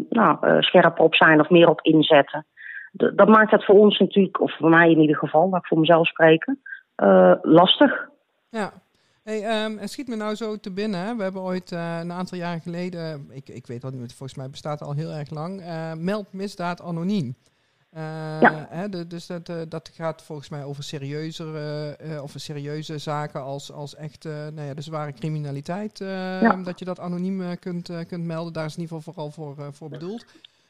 nou, 0.10 0.62
scherp 0.62 1.00
op 1.00 1.16
zijn 1.16 1.40
of 1.40 1.50
meer 1.50 1.70
op 1.70 1.82
inzetten? 1.82 2.46
Dat 2.92 3.28
maakt 3.28 3.52
het 3.52 3.66
voor 3.66 3.76
ons 3.76 4.00
natuurlijk, 4.00 4.42
of 4.42 4.58
voor 4.58 4.70
mij 4.70 4.92
in 4.92 5.00
ieder 5.00 5.16
geval, 5.16 5.50
laat 5.50 5.60
ik 5.60 5.68
voor 5.68 5.80
mezelf 5.80 6.08
spreken, 6.08 6.60
lastig. 7.42 8.08
Ja, 8.50 8.72
Hey, 9.24 9.40
het 9.80 9.92
schiet 9.92 10.08
me 10.08 10.16
nou 10.16 10.36
zo 10.36 10.58
te 10.58 10.74
binnen. 10.74 11.18
We 11.18 11.24
hebben 11.24 11.42
ooit 11.42 11.72
uh, 11.72 12.00
een 12.02 12.12
aantal 12.12 12.38
jaren 12.38 12.62
geleden, 12.62 13.28
ik, 13.32 13.50
ik 13.50 13.68
weet 13.68 13.82
dat 13.82 13.94
niet, 13.94 14.14
volgens 14.14 14.38
mij 14.38 14.50
bestaat 14.50 14.80
het 14.80 14.88
al 14.88 14.96
heel 14.96 15.12
erg 15.12 15.30
lang, 15.30 15.62
uh, 15.62 15.94
meld 15.94 16.34
misdaad 16.34 16.82
anoniem. 16.82 17.36
Uh, 17.96 18.02
ja. 18.42 18.68
hè, 18.70 18.90
de, 18.90 19.08
dus 19.08 19.26
dat, 19.26 19.52
dat 19.68 19.90
gaat 19.94 20.22
volgens 20.22 20.50
mij 20.50 20.64
over 20.64 20.84
serieuzer, 20.84 22.20
over 22.22 22.40
serieuze 22.40 22.98
zaken 22.98 23.42
als, 23.42 23.72
als 23.72 23.96
echt 23.96 24.24
nou 24.24 24.62
ja, 24.62 24.74
de 24.74 24.82
zware 24.82 25.14
criminaliteit. 25.14 25.98
Ja. 25.98 26.56
Dat 26.56 26.80
je 26.80 26.86
dat 26.86 27.00
anoniem 27.00 27.60
kunt, 27.60 27.90
kunt 28.08 28.26
melden. 28.26 28.54
Daar 28.54 28.66
is 28.66 28.76
in 28.76 28.82
ieder 28.82 28.98
geval 28.98 29.14
vooral 29.14 29.32
voor, 29.32 29.74
voor 29.74 29.90
bedoeld. 29.90 30.26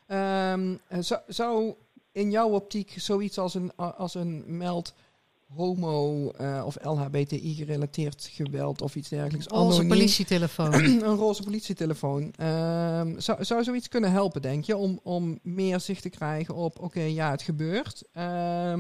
Um, 0.08 0.80
zou, 1.00 1.22
zou 1.28 1.74
in 2.12 2.32
jouw 2.32 2.50
optiek 2.50 2.94
zoiets 2.98 3.38
als 3.38 3.54
een, 3.54 3.76
als 3.76 4.16
een 4.16 4.58
meld 4.58 4.94
homo 5.56 6.32
uh, 6.42 6.64
of 6.66 6.78
LHBTI 6.82 7.56
gerelateerd 7.56 8.30
geweld 8.32 8.82
of 8.82 8.96
iets 8.96 9.10
dergelijks. 9.10 9.46
Een 9.50 9.58
roze 9.58 9.86
politietelefoon. 9.86 10.74
een 11.04 11.16
roze 11.16 11.44
politietelefoon. 11.44 12.34
Uh, 12.42 13.02
zou, 13.18 13.46
zou 13.46 13.64
zoiets 13.64 13.88
kunnen 13.88 14.12
helpen, 14.12 14.42
denk 14.42 14.64
je, 14.64 14.78
om, 14.78 15.00
om 15.04 15.40
meer 15.44 15.80
zicht 15.80 16.02
te 16.02 16.10
krijgen 16.10 16.56
op, 16.56 16.80
oké, 16.80 17.02
ja, 17.02 17.32
het 17.32 17.42
gebeurt. 17.42 18.04
Uh, 18.14 18.74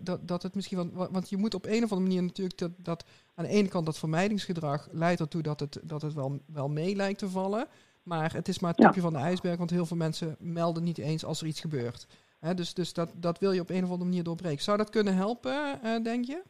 dat, 0.00 0.28
dat 0.28 0.42
het 0.42 0.54
misschien, 0.54 0.76
want, 0.76 1.10
want 1.10 1.28
je 1.30 1.36
moet 1.36 1.54
op 1.54 1.66
een 1.66 1.84
of 1.84 1.92
andere 1.92 2.00
manier 2.00 2.22
natuurlijk 2.22 2.58
dat, 2.58 2.70
dat 2.76 3.04
aan 3.34 3.44
de 3.44 3.50
ene 3.50 3.68
kant 3.68 3.86
dat 3.86 3.98
vermijdingsgedrag 3.98 4.88
leidt 4.92 5.20
ertoe 5.20 5.42
dat 5.42 5.60
het, 5.60 5.78
dat 5.82 6.02
het 6.02 6.14
wel, 6.14 6.40
wel 6.46 6.68
mee 6.68 6.96
lijkt 6.96 7.18
te 7.18 7.28
vallen. 7.28 7.66
Maar 8.02 8.32
het 8.32 8.48
is 8.48 8.58
maar 8.58 8.70
het 8.70 8.80
topje 8.80 9.00
ja. 9.00 9.02
van 9.02 9.12
de 9.12 9.18
ijsberg, 9.18 9.58
want 9.58 9.70
heel 9.70 9.86
veel 9.86 9.96
mensen 9.96 10.36
melden 10.38 10.82
niet 10.82 10.98
eens 10.98 11.24
als 11.24 11.40
er 11.40 11.46
iets 11.46 11.60
gebeurt 11.60 12.06
dus 12.54 12.74
dus 12.74 12.92
dat, 12.92 13.12
dat 13.16 13.38
wil 13.38 13.52
je 13.52 13.60
op 13.60 13.70
een 13.70 13.84
of 13.84 13.90
andere 13.90 14.08
manier 14.08 14.24
doorbreken. 14.24 14.62
Zou 14.62 14.76
dat 14.76 14.90
kunnen 14.90 15.14
helpen, 15.14 15.54
uh, 15.84 16.04
denk 16.04 16.24
je? 16.24 16.42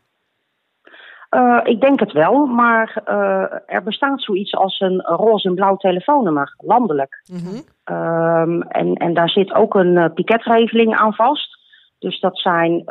Uh, 1.31 1.61
ik 1.65 1.81
denk 1.81 2.01
het 2.01 2.13
wel, 2.13 2.47
maar 2.47 3.03
uh, 3.09 3.75
er 3.77 3.83
bestaat 3.83 4.23
zoiets 4.23 4.55
als 4.55 4.81
een 4.81 5.01
roze 5.01 5.49
en 5.49 5.55
blauw 5.55 5.77
telefoonnummer, 5.77 6.55
landelijk. 6.59 7.23
Mm 7.31 7.39
-hmm. 7.39 7.97
um, 7.97 8.63
en, 8.63 8.95
en 8.95 9.15
daar 9.15 9.29
zit 9.29 9.55
ook 9.55 9.75
een 9.75 10.13
piketregeling 10.15 10.97
aan 10.97 11.15
vast. 11.15 11.59
Dus 11.99 12.21
dat 12.21 12.39
zijn 12.39 12.91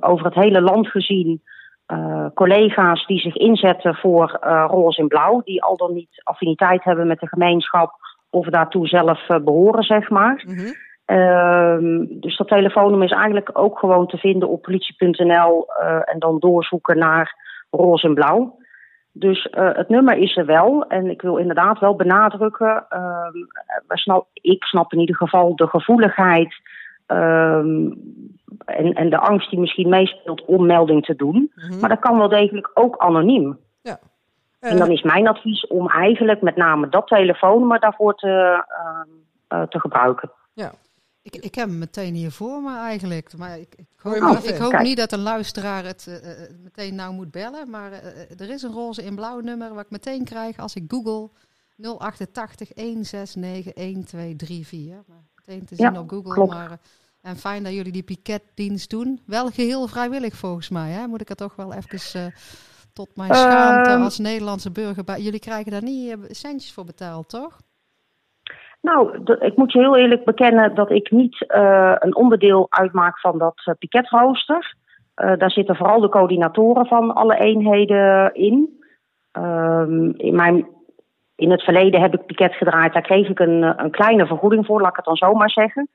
over 0.00 0.24
het 0.24 0.34
hele 0.34 0.60
land 0.60 0.88
gezien 0.88 1.42
collega's 2.34 3.06
die 3.06 3.20
zich 3.20 3.34
inzetten 3.34 3.94
voor 3.94 4.38
roze 4.70 5.00
en 5.00 5.08
blauw, 5.08 5.40
die 5.44 5.62
al 5.62 5.76
dan 5.76 5.92
niet 5.92 6.20
affiniteit 6.22 6.84
hebben 6.84 7.06
met 7.06 7.20
de 7.20 7.28
gemeenschap 7.28 7.92
of 8.30 8.46
daartoe 8.46 8.86
zelf 8.86 9.26
behoren, 9.26 9.82
zeg 9.82 10.10
maar. 10.10 10.44
Mm 10.46 10.56
-hmm. 10.56 10.74
Um, 11.06 12.20
dus 12.20 12.36
dat 12.36 12.48
telefoonnummer 12.48 13.06
is 13.06 13.16
eigenlijk 13.16 13.50
ook 13.52 13.78
gewoon 13.78 14.06
te 14.06 14.16
vinden 14.16 14.48
op 14.48 14.62
politie.nl 14.62 15.66
uh, 15.80 16.00
en 16.04 16.18
dan 16.18 16.38
doorzoeken 16.38 16.98
naar 16.98 17.34
roze 17.70 18.06
en 18.06 18.14
blauw. 18.14 18.58
Dus 19.12 19.48
uh, 19.52 19.70
het 19.72 19.88
nummer 19.88 20.16
is 20.16 20.36
er 20.36 20.46
wel. 20.46 20.84
En 20.88 21.10
ik 21.10 21.22
wil 21.22 21.36
inderdaad 21.36 21.78
wel 21.78 21.96
benadrukken. 21.96 22.86
Um, 22.90 23.46
snap, 23.88 24.26
ik 24.32 24.64
snap 24.64 24.92
in 24.92 24.98
ieder 24.98 25.16
geval 25.16 25.56
de 25.56 25.66
gevoeligheid 25.66 26.54
um, 27.06 27.98
en, 28.64 28.92
en 28.92 29.10
de 29.10 29.18
angst 29.18 29.50
die 29.50 29.60
misschien 29.60 29.88
meespeelt 29.88 30.44
om 30.44 30.66
melding 30.66 31.04
te 31.04 31.16
doen. 31.16 31.34
Mm 31.34 31.50
-hmm. 31.54 31.80
Maar 31.80 31.88
dat 31.88 31.98
kan 31.98 32.18
wel 32.18 32.28
degelijk 32.28 32.70
ook 32.74 32.96
anoniem. 32.96 33.58
Ja. 33.82 33.98
Uh, 34.60 34.70
en 34.70 34.78
dan 34.78 34.90
is 34.90 35.02
mijn 35.02 35.28
advies 35.28 35.66
om 35.66 35.88
eigenlijk 35.88 36.40
met 36.42 36.56
name 36.56 36.88
dat 36.88 37.06
telefoonnummer 37.06 37.80
daarvoor 37.80 38.14
te, 38.14 38.64
te 39.48 39.80
gebruiken. 39.80 40.30
Ik, 41.26 41.36
ik 41.36 41.54
heb 41.54 41.68
hem 41.68 41.78
meteen 41.78 42.14
hier 42.14 42.30
voor 42.32 42.62
me 42.62 42.76
eigenlijk. 42.78 43.36
Maar 43.36 43.58
ik, 43.58 43.74
ik 43.76 43.86
hoop, 44.02 44.18
maar 44.18 44.44
ik 44.44 44.56
hoop 44.56 44.78
niet 44.80 44.96
dat 44.96 45.12
een 45.12 45.18
luisteraar 45.20 45.84
het 45.84 46.06
eh, 46.06 46.42
eh, 46.44 46.50
meteen 46.62 46.94
nou 46.94 47.14
moet 47.14 47.30
bellen. 47.30 47.70
Maar 47.70 47.92
eh, 47.92 48.06
eh, 48.30 48.40
er 48.40 48.50
is 48.50 48.62
een 48.62 48.72
roze 48.72 49.02
in 49.04 49.14
blauw 49.14 49.40
nummer 49.40 49.74
wat 49.74 49.84
ik 49.84 49.90
meteen 49.90 50.24
krijg 50.24 50.58
als 50.58 50.74
ik 50.74 50.84
google 50.88 51.30
088 51.98 52.68
169 52.74 53.72
1234. 53.74 55.06
Maar 55.06 55.24
meteen 55.36 55.64
te 55.66 55.74
Ja, 55.76 55.90
zien 55.90 55.98
op 56.00 56.08
Google. 56.10 56.32
klopt. 56.32 56.52
Maar, 56.52 56.70
eh, 56.70 56.76
en 57.20 57.36
fijn 57.36 57.62
dat 57.62 57.72
jullie 57.72 57.92
die 57.92 58.02
piketdienst 58.02 58.90
doen. 58.90 59.20
Wel 59.26 59.50
geheel 59.50 59.86
vrijwillig 59.88 60.36
volgens 60.36 60.68
mij. 60.68 60.90
Hè? 60.90 61.06
Moet 61.06 61.20
ik 61.20 61.30
er 61.30 61.36
toch 61.36 61.56
wel 61.56 61.72
even 61.72 62.22
eh, 62.22 62.26
tot 62.92 63.16
mijn 63.16 63.34
schaamte 63.34 63.90
Ehm. 63.90 64.02
als 64.02 64.18
Nederlandse 64.18 64.70
burger 64.70 65.04
bij. 65.04 65.20
Jullie 65.20 65.40
krijgen 65.40 65.70
daar 65.72 65.82
niet 65.82 66.10
eh, 66.10 66.18
centjes 66.30 66.72
voor 66.72 66.84
betaald, 66.84 67.28
toch? 67.28 67.60
Nou, 68.86 69.18
ik 69.38 69.56
moet 69.56 69.72
je 69.72 69.78
heel 69.78 69.96
eerlijk 69.96 70.24
bekennen 70.24 70.74
dat 70.74 70.90
ik 70.90 71.10
niet 71.10 71.46
eh, 71.46 71.94
een 71.98 72.16
onderdeel 72.16 72.66
uitmaak 72.68 73.20
van 73.20 73.38
dat 73.38 73.62
uh, 73.64 73.74
piketrooster. 73.78 74.74
Uh, 75.16 75.32
daar 75.38 75.50
zitten 75.50 75.76
vooral 75.76 76.00
de 76.00 76.08
coördinatoren 76.08 76.86
van 76.86 77.14
alle 77.14 77.38
eenheden 77.38 78.34
in. 78.34 78.80
Um, 79.32 80.14
in, 80.16 80.34
mijn, 80.34 80.66
in 81.36 81.50
het 81.50 81.62
verleden 81.62 82.00
heb 82.00 82.14
ik 82.14 82.26
piket 82.26 82.54
gedraaid. 82.54 82.92
Daar 82.92 83.02
kreeg 83.02 83.28
ik 83.28 83.38
een, 83.38 83.62
een 83.62 83.90
kleine 83.90 84.26
vergoeding 84.26 84.66
voor, 84.66 84.80
laat 84.80 84.90
ik 84.90 84.96
het 84.96 85.04
dan 85.04 85.16
zo 85.16 85.34
maar 85.34 85.50
zeggen. 85.50 85.88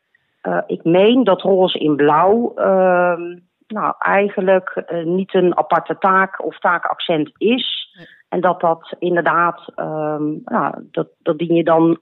Ik 0.67 0.83
meen 0.83 1.23
dat 1.23 1.41
roze 1.41 1.79
in 1.79 1.95
blauw 1.95 2.53
uh, 2.55 3.35
nou, 3.67 3.93
eigenlijk 3.99 4.83
niet 5.03 5.33
een 5.33 5.57
aparte 5.57 5.97
taak 5.99 6.45
of 6.45 6.59
taakaccent 6.59 7.31
is. 7.37 7.95
En 8.29 8.41
dat 8.41 8.59
dat 8.59 8.95
inderdaad, 8.99 9.71
um, 9.75 10.41
nou, 10.45 10.87
dat, 10.91 11.07
dat 11.19 11.37
dien 11.37 11.55
je 11.55 11.63
dan, 11.63 11.99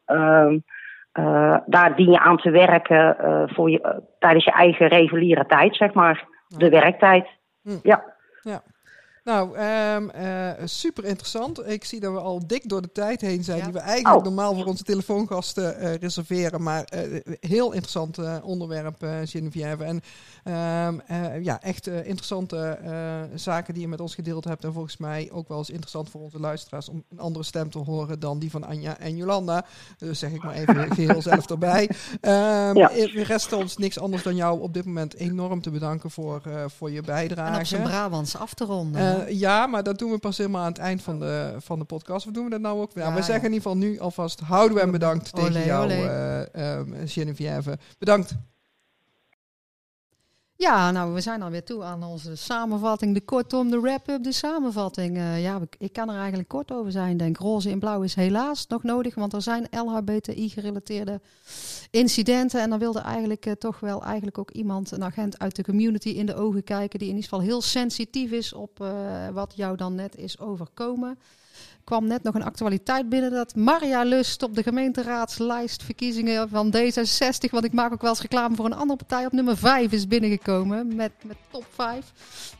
uh, 1.13 1.57
daar 1.65 1.95
dien 1.95 2.11
je 2.11 2.19
aan 2.19 2.37
te 2.37 2.49
werken 2.49 3.15
voor 3.53 3.69
je, 3.69 4.03
tijdens 4.19 4.45
je 4.45 4.51
eigen 4.51 4.87
reguliere 4.87 5.45
tijd, 5.45 5.75
zeg 5.75 5.93
maar. 5.93 6.27
De 6.57 6.69
werktijd. 6.69 7.27
Hm. 7.61 7.77
Ja. 7.83 8.03
ja. 8.41 8.61
Nou, 9.29 9.57
um, 9.57 10.11
uh, 10.15 10.51
super 10.65 11.05
interessant. 11.05 11.67
Ik 11.67 11.85
zie 11.85 11.99
dat 11.99 12.13
we 12.13 12.19
al 12.19 12.47
dik 12.47 12.69
door 12.69 12.81
de 12.81 12.91
tijd 12.91 13.21
heen 13.21 13.43
zijn, 13.43 13.57
ja. 13.57 13.63
die 13.63 13.73
we 13.73 13.79
eigenlijk 13.79 14.17
oh. 14.17 14.23
normaal 14.23 14.55
voor 14.55 14.65
onze 14.65 14.83
telefoongasten 14.83 15.83
uh, 15.83 15.95
reserveren. 15.95 16.63
Maar 16.63 16.87
uh, 16.95 17.21
heel 17.39 17.71
interessant 17.71 18.41
onderwerp, 18.43 18.95
Geneviève. 19.23 19.83
En 19.83 20.01
um, 20.87 21.01
ja, 21.41 21.61
echt 21.61 21.87
interessante 21.87 22.79
zaken 23.35 23.73
die 23.73 23.83
je 23.83 23.89
met 23.89 24.01
ons 24.01 24.15
gedeeld 24.15 24.43
hebt. 24.43 24.63
En 24.63 24.73
volgens 24.73 24.97
mij 24.97 25.29
ook 25.31 25.47
wel 25.47 25.57
eens 25.57 25.69
interessant 25.69 26.09
voor 26.09 26.21
onze 26.21 26.39
luisteraars 26.39 26.89
om 26.89 27.03
een 27.09 27.19
andere 27.19 27.45
stem 27.45 27.69
te 27.69 27.77
horen 27.77 28.19
dan 28.19 28.39
die 28.39 28.51
van 28.51 28.63
Anja 28.63 28.97
en 28.97 29.15
Jolanda. 29.15 29.65
Dus 29.97 30.19
zeg 30.19 30.31
ik 30.31 30.43
maar 30.43 30.55
even 30.55 30.91
geheel 30.95 31.21
zelf 31.21 31.49
erbij. 31.49 31.89
Um, 32.21 32.77
ja. 32.77 32.91
Er 32.91 33.23
rest 33.23 33.53
ons 33.53 33.77
niks 33.77 33.99
anders 33.99 34.23
dan 34.23 34.35
jou 34.35 34.61
op 34.61 34.73
dit 34.73 34.85
moment 34.85 35.15
enorm 35.15 35.61
te 35.61 35.71
bedanken 35.71 36.11
voor, 36.11 36.41
voor 36.67 36.91
je 36.91 37.01
bijdrage. 37.01 37.53
En 37.53 37.59
op 37.59 37.65
zijn 37.65 37.83
Brabants 37.83 38.37
af 38.37 38.53
te 38.53 38.65
ronden. 38.65 39.18
Uh, 39.27 39.39
ja, 39.39 39.67
maar 39.67 39.83
dat 39.83 39.99
doen 39.99 40.11
we 40.11 40.17
pas 40.17 40.37
helemaal 40.37 40.61
aan 40.61 40.71
het 40.71 40.77
eind 40.77 41.01
van 41.01 41.19
de, 41.19 41.55
van 41.57 41.79
de 41.79 41.85
podcast. 41.85 42.25
Of 42.27 42.33
doen 42.33 42.43
we 42.43 42.49
dat 42.49 42.61
nou 42.61 42.81
ook? 42.81 42.91
Ja, 42.93 43.07
ja 43.07 43.13
we 43.13 43.21
zeggen 43.21 43.45
in 43.45 43.53
ieder 43.53 43.61
geval 43.61 43.77
nu 43.77 43.99
alvast 43.99 44.39
houden 44.39 44.77
we 44.77 44.83
en 44.83 44.91
bedankt 44.91 45.33
olé, 45.33 45.45
tegen 45.45 45.65
jou, 45.65 45.91
uh, 45.91 46.77
um, 46.77 46.95
Geneviève. 47.05 47.77
Bedankt. 47.97 48.35
Ja, 50.61 50.91
nou, 50.91 51.13
we 51.13 51.21
zijn 51.21 51.41
alweer 51.41 51.63
toe 51.63 51.83
aan 51.83 52.03
onze 52.03 52.35
samenvatting. 52.35 53.13
De 53.13 53.21
kortom, 53.21 53.69
de 53.69 53.79
wrap-up, 53.79 54.23
de 54.23 54.31
samenvatting. 54.31 55.17
Uh, 55.17 55.41
ja, 55.41 55.59
ik 55.77 55.93
kan 55.93 56.09
er 56.09 56.17
eigenlijk 56.17 56.49
kort 56.49 56.71
over 56.71 56.91
zijn, 56.91 57.17
denk 57.17 57.37
Roze 57.37 57.69
in 57.69 57.79
blauw 57.79 58.01
is 58.01 58.15
helaas 58.15 58.67
nog 58.67 58.83
nodig, 58.83 59.15
want 59.15 59.33
er 59.33 59.41
zijn 59.41 59.67
LHBTI-gerelateerde 59.71 61.21
incidenten. 61.91 62.61
En 62.61 62.69
dan 62.69 62.79
wilde 62.79 62.99
eigenlijk 62.99 63.45
uh, 63.45 63.53
toch 63.53 63.79
wel 63.79 64.03
eigenlijk 64.03 64.37
ook 64.37 64.51
iemand, 64.51 64.91
een 64.91 65.03
agent 65.03 65.39
uit 65.39 65.55
de 65.55 65.63
community, 65.63 66.09
in 66.09 66.25
de 66.25 66.35
ogen 66.35 66.63
kijken, 66.63 66.99
die 66.99 67.07
in 67.07 67.15
ieder 67.15 67.29
geval 67.29 67.45
heel 67.45 67.61
sensitief 67.61 68.31
is 68.31 68.53
op 68.53 68.79
uh, 68.81 69.27
wat 69.27 69.53
jou 69.55 69.77
dan 69.77 69.95
net 69.95 70.15
is 70.15 70.39
overkomen 70.39 71.17
kwam 71.89 72.07
net 72.07 72.23
nog 72.23 72.35
een 72.35 72.43
actualiteit 72.43 73.09
binnen 73.09 73.31
dat 73.31 73.55
Maria 73.55 74.03
Lust 74.03 74.43
op 74.43 74.55
de 74.55 74.63
gemeenteraadslijstverkiezingen 74.63 76.49
van 76.49 76.73
D66, 76.77 77.49
want 77.51 77.65
ik 77.65 77.73
maak 77.73 77.93
ook 77.93 78.01
wel 78.01 78.09
eens 78.09 78.21
reclame 78.21 78.55
voor 78.55 78.65
een 78.65 78.73
andere 78.73 78.97
partij, 78.97 79.25
op 79.25 79.31
nummer 79.31 79.57
5 79.57 79.91
is 79.91 80.07
binnengekomen 80.07 80.95
met, 80.95 81.11
met 81.23 81.37
top 81.51 81.65
5. 81.73 82.11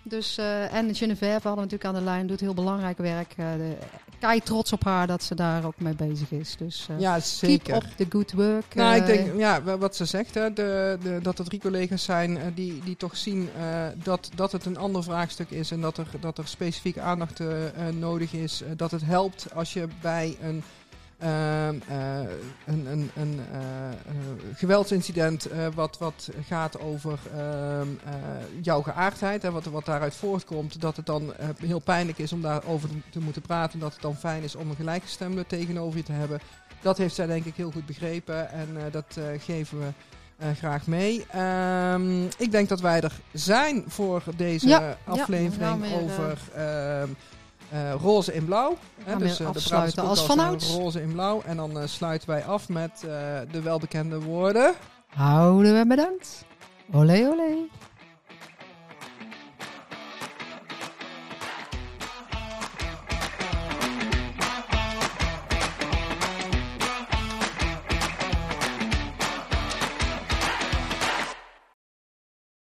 Dus, 0.04 0.38
uh, 0.38 0.74
en 0.74 0.96
Geneviève 0.96 1.48
hadden 1.48 1.56
we 1.56 1.62
natuurlijk 1.62 1.86
aan 1.86 1.94
de 1.94 2.02
lijn, 2.02 2.28
doet 2.28 2.40
heel 2.40 2.54
belangrijk 2.54 2.98
werk. 2.98 3.34
Uh, 3.40 3.52
de, 3.54 3.78
kei 4.20 4.39
trots 4.39 4.74
op 4.74 4.84
haar 4.84 5.07
dat 5.07 5.24
ze 5.24 5.36
daar 5.36 5.65
ook 5.65 5.80
mee 5.80 5.95
bezig 5.95 6.32
is. 6.32 6.55
Dus 6.57 6.88
uh, 6.91 6.99
ja, 6.99 7.20
zeker. 7.20 7.74
keep 7.74 7.84
up 7.84 7.89
the 7.95 8.05
good 8.09 8.32
work. 8.32 8.76
Nou, 8.76 8.95
ik 8.95 9.05
denk, 9.05 9.38
ja, 9.38 9.61
wat 9.78 9.95
ze 9.95 10.05
zegt, 10.05 10.34
hè, 10.34 10.53
de, 10.53 10.97
de, 11.03 11.20
dat 11.22 11.39
er 11.39 11.45
drie 11.45 11.59
collega's 11.59 12.03
zijn 12.03 12.39
die, 12.55 12.82
die 12.84 12.97
toch 12.97 13.17
zien 13.17 13.49
dat, 14.03 14.30
dat 14.36 14.51
het 14.51 14.65
een 14.65 14.78
ander 14.78 15.03
vraagstuk 15.03 15.49
is 15.49 15.72
en 15.72 15.82
dat 15.82 15.97
er, 15.97 16.07
dat 16.20 16.38
er 16.38 16.47
specifieke 16.47 17.01
aandacht 17.01 17.39
nodig 17.99 18.34
is, 18.34 18.63
dat 18.76 18.91
het 18.91 19.05
helpt 19.05 19.47
als 19.53 19.74
je 19.74 19.88
bij 20.01 20.38
een, 20.41 20.63
een, 21.20 21.82
een, 22.65 23.11
een 23.15 23.39
uh, 23.53 23.59
geweldsincident 24.55 25.47
wat, 25.76 25.97
wat 25.97 26.30
gaat 26.47 26.80
over 26.80 27.20
jouw 28.61 28.82
geaardheid 28.82 29.43
en 29.43 29.53
wat, 29.53 29.65
wat 29.65 29.86
daaruit 29.86 30.15
voortkomt, 30.15 30.82
dat 30.82 30.95
het 30.95 31.05
dan 31.05 31.34
heel 31.59 31.80
pijnlijk 31.80 32.17
is 32.17 32.34
om 32.34 32.41
daarover 32.41 32.89
te 33.09 33.20
moeten 33.20 33.41
praten. 33.41 33.80
Dat 33.80 33.93
het 33.93 34.01
dan 34.01 34.15
fijn 34.15 34.43
is 34.43 34.55
om 34.55 34.70
een 34.70 34.76
gelijkgestemde 34.76 35.45
tegenover 35.47 35.97
je 35.97 36.03
te 36.03 36.11
hebben. 36.11 36.39
Dat 36.82 36.97
heeft 36.97 37.15
zij 37.15 37.26
denk 37.26 37.45
ik 37.45 37.55
heel 37.55 37.72
goed 37.72 37.86
begrepen 37.86 38.51
en 38.51 38.67
dat 38.91 39.17
geven 39.38 39.80
we 39.80 39.88
uh, 40.41 40.47
graag 40.57 40.88
mee. 40.88 41.26
Um, 41.36 42.28
ik 42.38 42.51
denk 42.51 42.70
dat 42.70 42.80
wij 42.80 43.01
er 43.01 43.20
zijn 43.34 43.84
voor 43.88 44.24
deze 44.36 44.67
ja, 44.67 44.97
aflevering 45.03 45.86
ja, 45.86 45.95
over 45.95 46.38
uh, 46.57 47.03
uh, 47.74 47.93
roze 48.01 48.34
in 48.34 48.45
blauw. 48.45 48.78
Hè, 49.03 49.17
dus 49.17 49.39
uh, 49.39 49.51
de 49.51 50.01
als 50.01 50.24
vanouds. 50.24 50.72
Roze 50.72 51.01
in 51.01 51.11
blauw. 51.11 51.41
En 51.45 51.57
dan 51.57 51.78
uh, 51.78 51.84
sluiten 51.86 52.30
wij 52.30 52.43
af 52.45 52.70
met 52.70 52.91
de 53.51 53.61
welbekende 53.63 54.22
woorden. 54.22 54.74
Houden 55.07 55.78
we 55.78 55.86
bedankt. 55.88 56.45
Olé 56.91 57.28
olé. 57.28 57.67